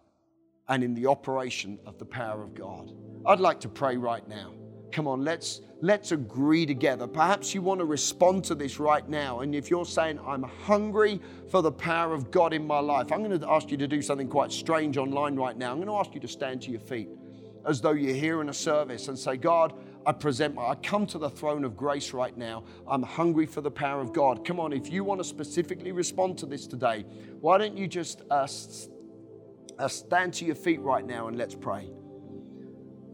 and 0.68 0.84
in 0.84 0.96
the 0.96 1.08
operation 1.08 1.80
of 1.86 1.98
the 1.98 2.06
power 2.06 2.42
of 2.42 2.56
God. 2.56 2.92
I'd 3.26 3.40
like 3.40 3.60
to 3.62 3.70
pray 3.70 3.98
right 3.98 4.28
now. 4.28 4.54
Come 4.92 5.08
on, 5.08 5.24
let's 5.24 5.62
let's 5.82 6.14
agree 6.14 6.66
together. 6.66 7.06
Perhaps 7.06 7.54
you 7.54 7.62
want 7.62 7.80
to 7.80 7.86
respond 7.86 8.46
to 8.46 8.56
this 8.56 8.80
right 8.80 9.08
now. 9.10 9.42
And 9.42 9.54
if 9.54 9.70
you're 9.70 9.86
saying, 9.86 10.20
I'm 10.26 10.44
hungry 10.44 11.20
for 11.50 11.62
the 11.62 11.72
power 11.72 12.14
of 12.14 12.32
God 12.32 12.54
in 12.54 12.66
my 12.66 12.80
life, 12.80 13.12
I'm 13.12 13.22
going 13.22 13.38
to 13.38 13.50
ask 13.50 13.70
you 13.70 13.78
to 13.78 13.88
do 13.88 14.02
something 14.02 14.30
quite 14.30 14.52
strange 14.52 14.98
online 14.98 15.36
right 15.36 15.58
now. 15.58 15.72
I'm 15.72 15.78
going 15.78 15.88
to 15.88 15.98
ask 15.98 16.14
you 16.14 16.22
to 16.22 16.28
stand 16.28 16.62
to 16.64 16.72
your 16.72 16.80
feet 16.80 17.10
as 17.66 17.82
though 17.82 17.92
you're 17.92 18.16
here 18.16 18.42
in 18.42 18.50
a 18.50 18.54
service 18.54 19.08
and 19.08 19.18
say, 19.18 19.38
God, 19.38 19.74
I 20.06 20.12
present 20.12 20.54
my, 20.56 20.68
I 20.68 20.76
come 20.76 21.08
to 21.08 21.18
the 21.18 21.30
throne 21.30 21.64
of 21.64 21.76
grace 21.76 22.14
right 22.14 22.36
now. 22.38 22.64
I'm 22.88 23.02
hungry 23.02 23.46
for 23.46 23.62
the 23.62 23.72
power 23.72 24.02
of 24.02 24.14
God. 24.14 24.46
Come 24.46 24.60
on, 24.60 24.72
if 24.72 24.92
you 24.92 25.04
want 25.04 25.20
to 25.20 25.24
specifically 25.24 25.92
respond 25.92 26.38
to 26.40 26.46
this 26.46 26.68
today, 26.68 27.06
why 27.42 27.58
don't 27.58 27.76
you 27.76 27.88
just 27.88 28.22
uh, 28.30 28.48
uh, 29.80 29.88
stand 29.88 30.34
to 30.36 30.46
your 30.46 30.56
feet 30.56 30.80
right 30.82 31.06
now 31.06 31.28
and 31.28 31.38
let's 31.38 31.56
pray. 31.56 31.90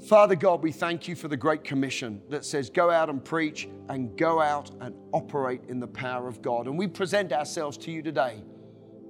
Father 0.08 0.36
God, 0.36 0.64
we 0.64 0.72
thank 0.72 1.08
you 1.08 1.16
for 1.16 1.28
the 1.28 1.38
Great 1.38 1.64
Commission 1.64 2.22
that 2.30 2.44
says, 2.44 2.72
go 2.72 2.90
out 2.90 3.10
and 3.10 3.24
preach 3.24 3.70
and 3.88 4.18
go 4.18 4.42
out 4.42 4.72
and 4.82 4.96
operate 5.12 5.62
in 5.68 5.80
the 5.80 5.88
power 5.88 6.28
of 6.28 6.42
God. 6.42 6.66
And 6.66 6.78
we 6.78 6.88
present 6.88 7.32
ourselves 7.32 7.78
to 7.80 7.92
you 7.92 8.02
today 8.02 8.44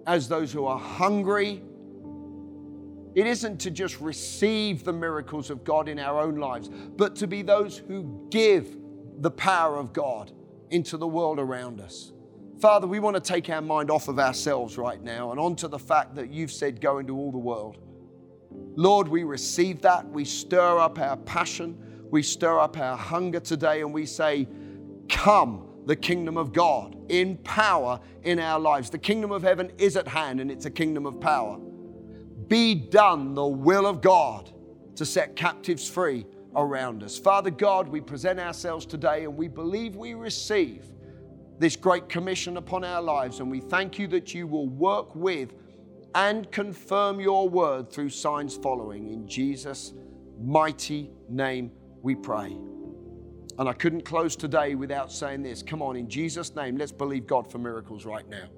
as 0.05 0.27
those 0.27 0.51
who 0.51 0.65
are 0.65 0.77
hungry. 0.77 1.63
It 3.13 3.27
isn't 3.27 3.59
to 3.59 3.71
just 3.71 3.99
receive 3.99 4.83
the 4.83 4.93
miracles 4.93 5.49
of 5.49 5.63
God 5.63 5.89
in 5.89 5.99
our 5.99 6.21
own 6.21 6.35
lives, 6.35 6.69
but 6.69 7.15
to 7.17 7.27
be 7.27 7.41
those 7.41 7.77
who 7.77 8.27
give 8.29 8.77
the 9.19 9.31
power 9.31 9.77
of 9.77 9.93
God 9.93 10.31
into 10.69 10.97
the 10.97 11.07
world 11.07 11.39
around 11.39 11.81
us. 11.81 12.13
Father, 12.59 12.87
we 12.87 12.99
want 12.99 13.15
to 13.15 13.21
take 13.21 13.49
our 13.49 13.61
mind 13.61 13.89
off 13.91 14.07
of 14.07 14.19
ourselves 14.19 14.77
right 14.77 15.01
now 15.01 15.31
and 15.31 15.39
onto 15.39 15.67
the 15.67 15.79
fact 15.79 16.15
that 16.15 16.29
you've 16.31 16.51
said, 16.51 16.79
go 16.79 16.99
into 16.99 17.17
all 17.17 17.31
the 17.31 17.37
world. 17.37 17.77
Lord, 18.75 19.07
we 19.07 19.23
receive 19.23 19.81
that. 19.81 20.07
We 20.07 20.23
stir 20.25 20.79
up 20.79 20.99
our 20.99 21.17
passion. 21.17 21.77
We 22.09 22.23
stir 22.23 22.59
up 22.59 22.77
our 22.77 22.95
hunger 22.95 23.39
today 23.39 23.81
and 23.81 23.93
we 23.93 24.05
say, 24.05 24.47
Come, 25.09 25.67
the 25.85 25.95
kingdom 25.95 26.37
of 26.37 26.53
God, 26.53 26.95
in 27.09 27.37
power 27.37 27.99
in 28.23 28.39
our 28.39 28.59
lives. 28.59 28.89
The 28.89 28.97
kingdom 28.97 29.31
of 29.31 29.41
heaven 29.41 29.71
is 29.77 29.97
at 29.97 30.07
hand 30.07 30.39
and 30.39 30.51
it's 30.51 30.65
a 30.65 30.69
kingdom 30.69 31.05
of 31.05 31.19
power. 31.19 31.59
Be 32.51 32.75
done 32.75 33.33
the 33.33 33.47
will 33.47 33.87
of 33.87 34.01
God 34.01 34.51
to 34.97 35.05
set 35.05 35.37
captives 35.37 35.89
free 35.89 36.25
around 36.53 37.01
us. 37.01 37.17
Father 37.17 37.49
God, 37.49 37.87
we 37.87 38.01
present 38.01 38.41
ourselves 38.41 38.85
today 38.85 39.23
and 39.23 39.37
we 39.37 39.47
believe 39.47 39.95
we 39.95 40.15
receive 40.15 40.83
this 41.59 41.77
great 41.77 42.09
commission 42.09 42.57
upon 42.57 42.83
our 42.83 43.01
lives. 43.01 43.39
And 43.39 43.49
we 43.49 43.61
thank 43.61 43.97
you 43.97 44.05
that 44.07 44.33
you 44.33 44.47
will 44.47 44.67
work 44.67 45.15
with 45.15 45.53
and 46.13 46.51
confirm 46.51 47.21
your 47.21 47.47
word 47.47 47.89
through 47.89 48.09
signs 48.09 48.57
following. 48.57 49.07
In 49.13 49.29
Jesus' 49.29 49.93
mighty 50.37 51.09
name 51.29 51.71
we 52.01 52.15
pray. 52.15 52.57
And 53.59 53.69
I 53.69 53.71
couldn't 53.71 54.03
close 54.03 54.35
today 54.35 54.75
without 54.75 55.09
saying 55.09 55.41
this. 55.41 55.63
Come 55.63 55.81
on, 55.81 55.95
in 55.95 56.09
Jesus' 56.09 56.53
name, 56.53 56.75
let's 56.75 56.91
believe 56.91 57.27
God 57.27 57.49
for 57.49 57.59
miracles 57.59 58.05
right 58.05 58.27
now. 58.27 58.49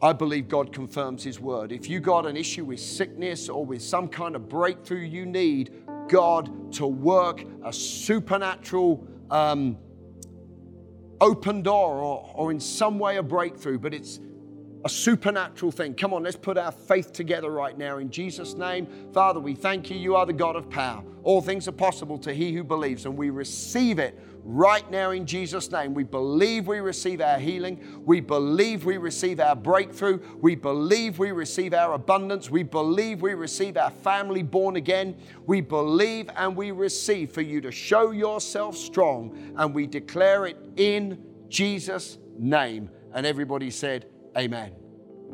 I 0.00 0.12
believe 0.12 0.48
God 0.48 0.72
confirms 0.72 1.24
His 1.24 1.40
word. 1.40 1.72
If 1.72 1.88
you 1.88 1.98
got 1.98 2.26
an 2.26 2.36
issue 2.36 2.64
with 2.64 2.80
sickness 2.80 3.48
or 3.48 3.66
with 3.66 3.82
some 3.82 4.08
kind 4.08 4.36
of 4.36 4.48
breakthrough, 4.48 5.00
you 5.00 5.26
need 5.26 5.82
God 6.08 6.72
to 6.74 6.86
work 6.86 7.44
a 7.64 7.72
supernatural 7.72 9.06
um, 9.30 9.76
open 11.20 11.62
door 11.62 11.96
or, 11.96 12.30
or 12.34 12.50
in 12.52 12.60
some 12.60 12.98
way 12.98 13.16
a 13.16 13.22
breakthrough, 13.22 13.78
but 13.78 13.92
it's 13.92 14.20
a 14.84 14.88
supernatural 14.88 15.72
thing. 15.72 15.94
Come 15.94 16.14
on, 16.14 16.22
let's 16.22 16.36
put 16.36 16.56
our 16.56 16.70
faith 16.70 17.12
together 17.12 17.50
right 17.50 17.76
now 17.76 17.98
in 17.98 18.10
Jesus' 18.10 18.54
name. 18.54 18.86
Father, 19.12 19.40
we 19.40 19.54
thank 19.54 19.90
you. 19.90 19.96
You 19.96 20.14
are 20.14 20.24
the 20.24 20.32
God 20.32 20.54
of 20.54 20.70
power. 20.70 21.02
All 21.24 21.42
things 21.42 21.66
are 21.66 21.72
possible 21.72 22.18
to 22.18 22.32
he 22.32 22.52
who 22.52 22.62
believes, 22.62 23.04
and 23.04 23.16
we 23.16 23.30
receive 23.30 23.98
it 23.98 24.18
right 24.44 24.88
now 24.90 25.10
in 25.10 25.26
Jesus' 25.26 25.70
name. 25.70 25.94
We 25.94 26.04
believe 26.04 26.66
we 26.66 26.80
receive 26.80 27.20
our 27.20 27.38
healing. 27.38 28.02
We 28.04 28.20
believe 28.20 28.84
we 28.84 28.96
receive 28.96 29.40
our 29.40 29.56
breakthrough. 29.56 30.20
We 30.40 30.54
believe 30.54 31.18
we 31.18 31.32
receive 31.32 31.74
our 31.74 31.94
abundance. 31.94 32.50
We 32.50 32.62
believe 32.62 33.22
we 33.22 33.34
receive 33.34 33.76
our 33.76 33.90
family 33.90 34.42
born 34.42 34.76
again. 34.76 35.16
We 35.46 35.60
believe 35.60 36.30
and 36.36 36.56
we 36.56 36.70
receive 36.70 37.32
for 37.32 37.42
you 37.42 37.60
to 37.60 37.70
show 37.70 38.10
yourself 38.10 38.76
strong, 38.76 39.54
and 39.56 39.74
we 39.74 39.86
declare 39.86 40.46
it 40.46 40.56
in 40.76 41.24
Jesus' 41.48 42.18
name. 42.38 42.90
And 43.12 43.26
everybody 43.26 43.70
said, 43.70 44.06
Amen. 44.36 44.72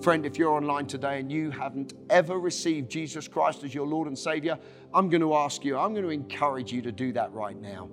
Friend, 0.00 0.26
if 0.26 0.38
you're 0.38 0.52
online 0.52 0.86
today 0.86 1.20
and 1.20 1.30
you 1.30 1.50
haven't 1.50 1.94
ever 2.10 2.38
received 2.38 2.90
Jesus 2.90 3.28
Christ 3.28 3.62
as 3.62 3.74
your 3.74 3.86
Lord 3.86 4.08
and 4.08 4.18
Savior, 4.18 4.58
I'm 4.92 5.08
going 5.08 5.20
to 5.20 5.34
ask 5.34 5.64
you, 5.64 5.78
I'm 5.78 5.92
going 5.92 6.04
to 6.04 6.10
encourage 6.10 6.72
you 6.72 6.82
to 6.82 6.92
do 6.92 7.12
that 7.12 7.32
right 7.32 7.60
now. 7.60 7.90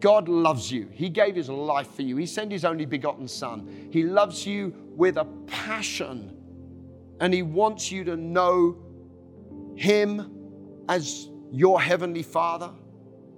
God 0.00 0.28
loves 0.28 0.70
you. 0.70 0.88
He 0.92 1.08
gave 1.08 1.34
His 1.34 1.48
life 1.48 1.94
for 1.94 2.02
you. 2.02 2.16
He 2.16 2.26
sent 2.26 2.52
His 2.52 2.64
only 2.64 2.84
begotten 2.84 3.28
Son. 3.28 3.88
He 3.90 4.02
loves 4.02 4.46
you 4.46 4.74
with 4.94 5.16
a 5.16 5.24
passion 5.46 6.36
and 7.20 7.32
He 7.32 7.42
wants 7.42 7.90
you 7.90 8.04
to 8.04 8.16
know 8.16 8.76
Him 9.74 10.84
as 10.88 11.28
your 11.50 11.80
Heavenly 11.80 12.22
Father. 12.22 12.70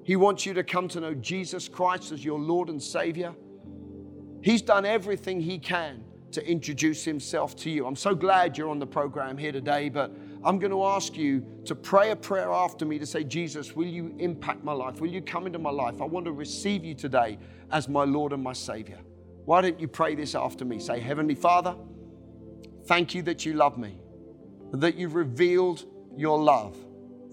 He 0.03 0.17
wants 0.17 0.47
you 0.47 0.55
to 0.55 0.65
come 0.65 0.89
to 0.89 1.01
know 1.01 1.15
Jesus 1.15 1.69
Christ 1.69 2.13
as 2.13 2.25
your 2.25 2.39
Lord 2.39 2.71
and 2.71 2.83
Savior. 2.83 3.35
He's 4.43 4.63
done 4.63 4.87
everything 4.87 5.41
He 5.41 5.59
can 5.59 6.05
to 6.33 6.47
introduce 6.47 7.05
himself 7.05 7.57
to 7.57 7.71
you. 7.71 7.87
I'm 7.87 7.97
so 7.97 8.15
glad 8.15 8.59
you're 8.59 8.71
on 8.71 8.79
the 8.79 8.87
program 8.87 9.37
here 9.39 9.53
today, 9.53 9.89
but 9.89 10.13
I'm 10.45 10.59
going 10.59 10.71
to 10.71 10.85
ask 10.85 11.17
you 11.17 11.45
to 11.65 11.75
pray 11.75 12.11
a 12.11 12.17
prayer 12.17 12.53
after 12.53 12.85
me 12.85 12.99
to 12.99 13.07
say, 13.07 13.25
Jesus, 13.25 13.75
will 13.75 13.87
you 13.87 14.15
impact 14.19 14.63
my 14.63 14.73
life? 14.73 15.01
Will 15.01 15.11
you 15.11 15.21
come 15.21 15.47
into 15.47 15.59
my 15.59 15.71
life? 15.71 16.01
I 16.01 16.05
want 16.05 16.27
to 16.27 16.33
receive 16.33 16.85
you 16.85 16.95
today 16.95 17.39
as 17.71 17.89
my 17.89 18.05
Lord 18.05 18.33
and 18.33 18.43
my 18.43 18.53
Savior. 18.53 18.99
Why 19.45 19.61
don't 19.61 19.81
you 19.81 19.89
pray 19.89 20.15
this 20.15 20.35
after 20.35 20.65
me? 20.65 20.79
Say, 20.79 21.01
Heavenly 21.01 21.35
Father, 21.35 21.75
thank 22.87 23.15
you 23.15 23.23
that 23.23 23.45
you 23.45 23.55
love 23.55 23.79
me, 23.79 23.99
that 24.73 24.95
you've 24.95 25.15
revealed 25.15 25.85
your 26.17 26.39
love 26.39 26.77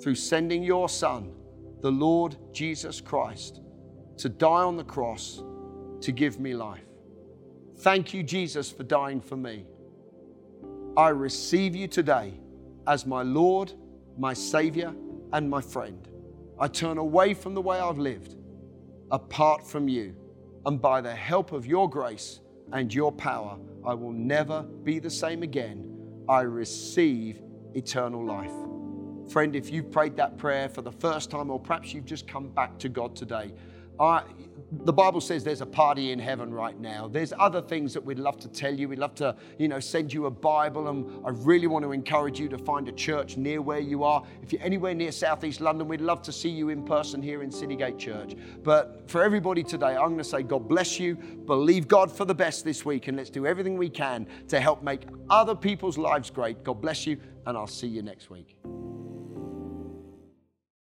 through 0.02 0.16
sending 0.16 0.64
your 0.64 0.90
Son, 0.90 1.32
the 1.82 1.92
Lord 1.92 2.38
Jesus 2.54 3.02
Christ, 3.02 3.62
to 4.18 4.30
die 4.30 4.48
on 4.48 4.78
the 4.78 4.84
cross 4.84 5.44
to 6.02 6.12
give 6.12 6.40
me 6.40 6.56
life. 6.56 6.82
Thank 7.80 8.14
you, 8.14 8.24
Jesus, 8.24 8.72
for 8.72 8.84
dying 8.84 9.22
for 9.22 9.36
me. 9.36 9.66
I 10.98 11.10
receive 11.10 11.76
you 11.76 11.88
today 11.88 12.34
as 12.88 13.06
my 13.06 13.24
Lord, 13.24 13.74
my 14.18 14.34
Savior, 14.34 14.94
and 15.34 15.50
my 15.50 15.62
friend. 15.62 16.08
I 16.60 16.68
turn 16.68 16.98
away 16.98 17.34
from 17.34 17.54
the 17.54 17.62
way 17.62 17.80
I've 17.80 17.98
lived 17.98 18.36
apart 19.12 19.66
from 19.68 19.88
you. 19.88 20.16
And 20.66 20.82
by 20.82 21.02
the 21.02 21.14
help 21.14 21.52
of 21.52 21.66
your 21.66 21.90
grace 21.90 22.40
and 22.72 22.94
your 22.94 23.12
power, 23.12 23.58
I 23.86 23.94
will 23.94 24.12
never 24.12 24.64
be 24.64 25.00
the 25.00 25.10
same 25.10 25.44
again. 25.44 25.92
I 26.28 26.42
receive 26.42 27.42
eternal 27.76 28.26
life. 28.26 28.52
Friend, 29.32 29.56
if 29.56 29.72
you've 29.72 29.92
prayed 29.92 30.16
that 30.18 30.38
prayer 30.38 30.70
for 30.70 30.82
the 30.82 30.92
first 30.92 31.30
time, 31.30 31.50
or 31.50 31.60
perhaps 31.60 31.94
you've 31.94 32.06
just 32.06 32.28
come 32.28 32.50
back 32.50 32.78
to 32.80 32.90
God 32.90 33.16
today, 33.16 33.54
I, 34.00 34.24
the 34.72 34.94
Bible 34.94 35.22
says 35.22 35.44
there's 35.44 35.62
a 35.62 35.66
party 35.66 36.12
in 36.12 36.20
heaven 36.20 36.54
right 36.54 36.80
now. 36.80 37.08
There's 37.08 37.32
other 37.38 37.62
things 37.62 37.94
that 37.94 38.04
we'd 38.04 38.20
love 38.20 38.40
to 38.40 38.48
tell 38.48 38.74
you. 38.74 38.90
We'd 38.90 39.00
love 39.00 39.14
to, 39.16 39.36
you 39.60 39.68
know, 39.68 39.80
send 39.80 40.12
you 40.12 40.26
a 40.26 40.32
Bible, 40.32 40.88
and 40.88 41.26
I 41.26 41.30
really 41.30 41.68
want 41.68 41.86
to 41.86 41.92
encourage 41.92 42.40
you 42.40 42.50
to 42.50 42.58
find 42.58 42.88
a 42.90 42.92
church 42.92 43.38
near 43.38 43.62
where 43.62 43.80
you 43.80 44.04
are. 44.04 44.24
If 44.42 44.52
you're 44.52 44.64
anywhere 44.64 44.96
near 44.96 45.12
Southeast 45.12 45.62
London, 45.62 45.88
we'd 45.88 46.02
love 46.02 46.22
to 46.24 46.32
see 46.32 46.50
you 46.50 46.70
in 46.70 46.84
person 46.84 47.22
here 47.22 47.44
in 47.44 47.52
Citygate 47.52 48.00
Church. 48.00 48.36
But 48.64 49.04
for 49.10 49.24
everybody 49.24 49.64
today, 49.64 49.96
I'm 49.96 50.10
going 50.10 50.18
to 50.18 50.24
say 50.24 50.42
God 50.42 50.68
bless 50.68 51.00
you. 51.00 51.16
Believe 51.16 51.88
God 51.88 52.12
for 52.12 52.26
the 52.26 52.36
best 52.36 52.66
this 52.66 52.84
week, 52.84 53.08
and 53.08 53.18
let's 53.18 53.30
do 53.30 53.46
everything 53.46 53.78
we 53.78 53.90
can 53.90 54.28
to 54.48 54.60
help 54.60 54.82
make 54.84 55.04
other 55.30 55.56
people's 55.56 55.98
lives 55.98 56.30
great. 56.30 56.64
God 56.64 56.82
bless 56.82 57.06
you, 57.06 57.18
and 57.46 57.56
I'll 57.56 57.68
see 57.68 57.88
you 57.88 58.02
next 58.02 58.30
week. 58.30 58.58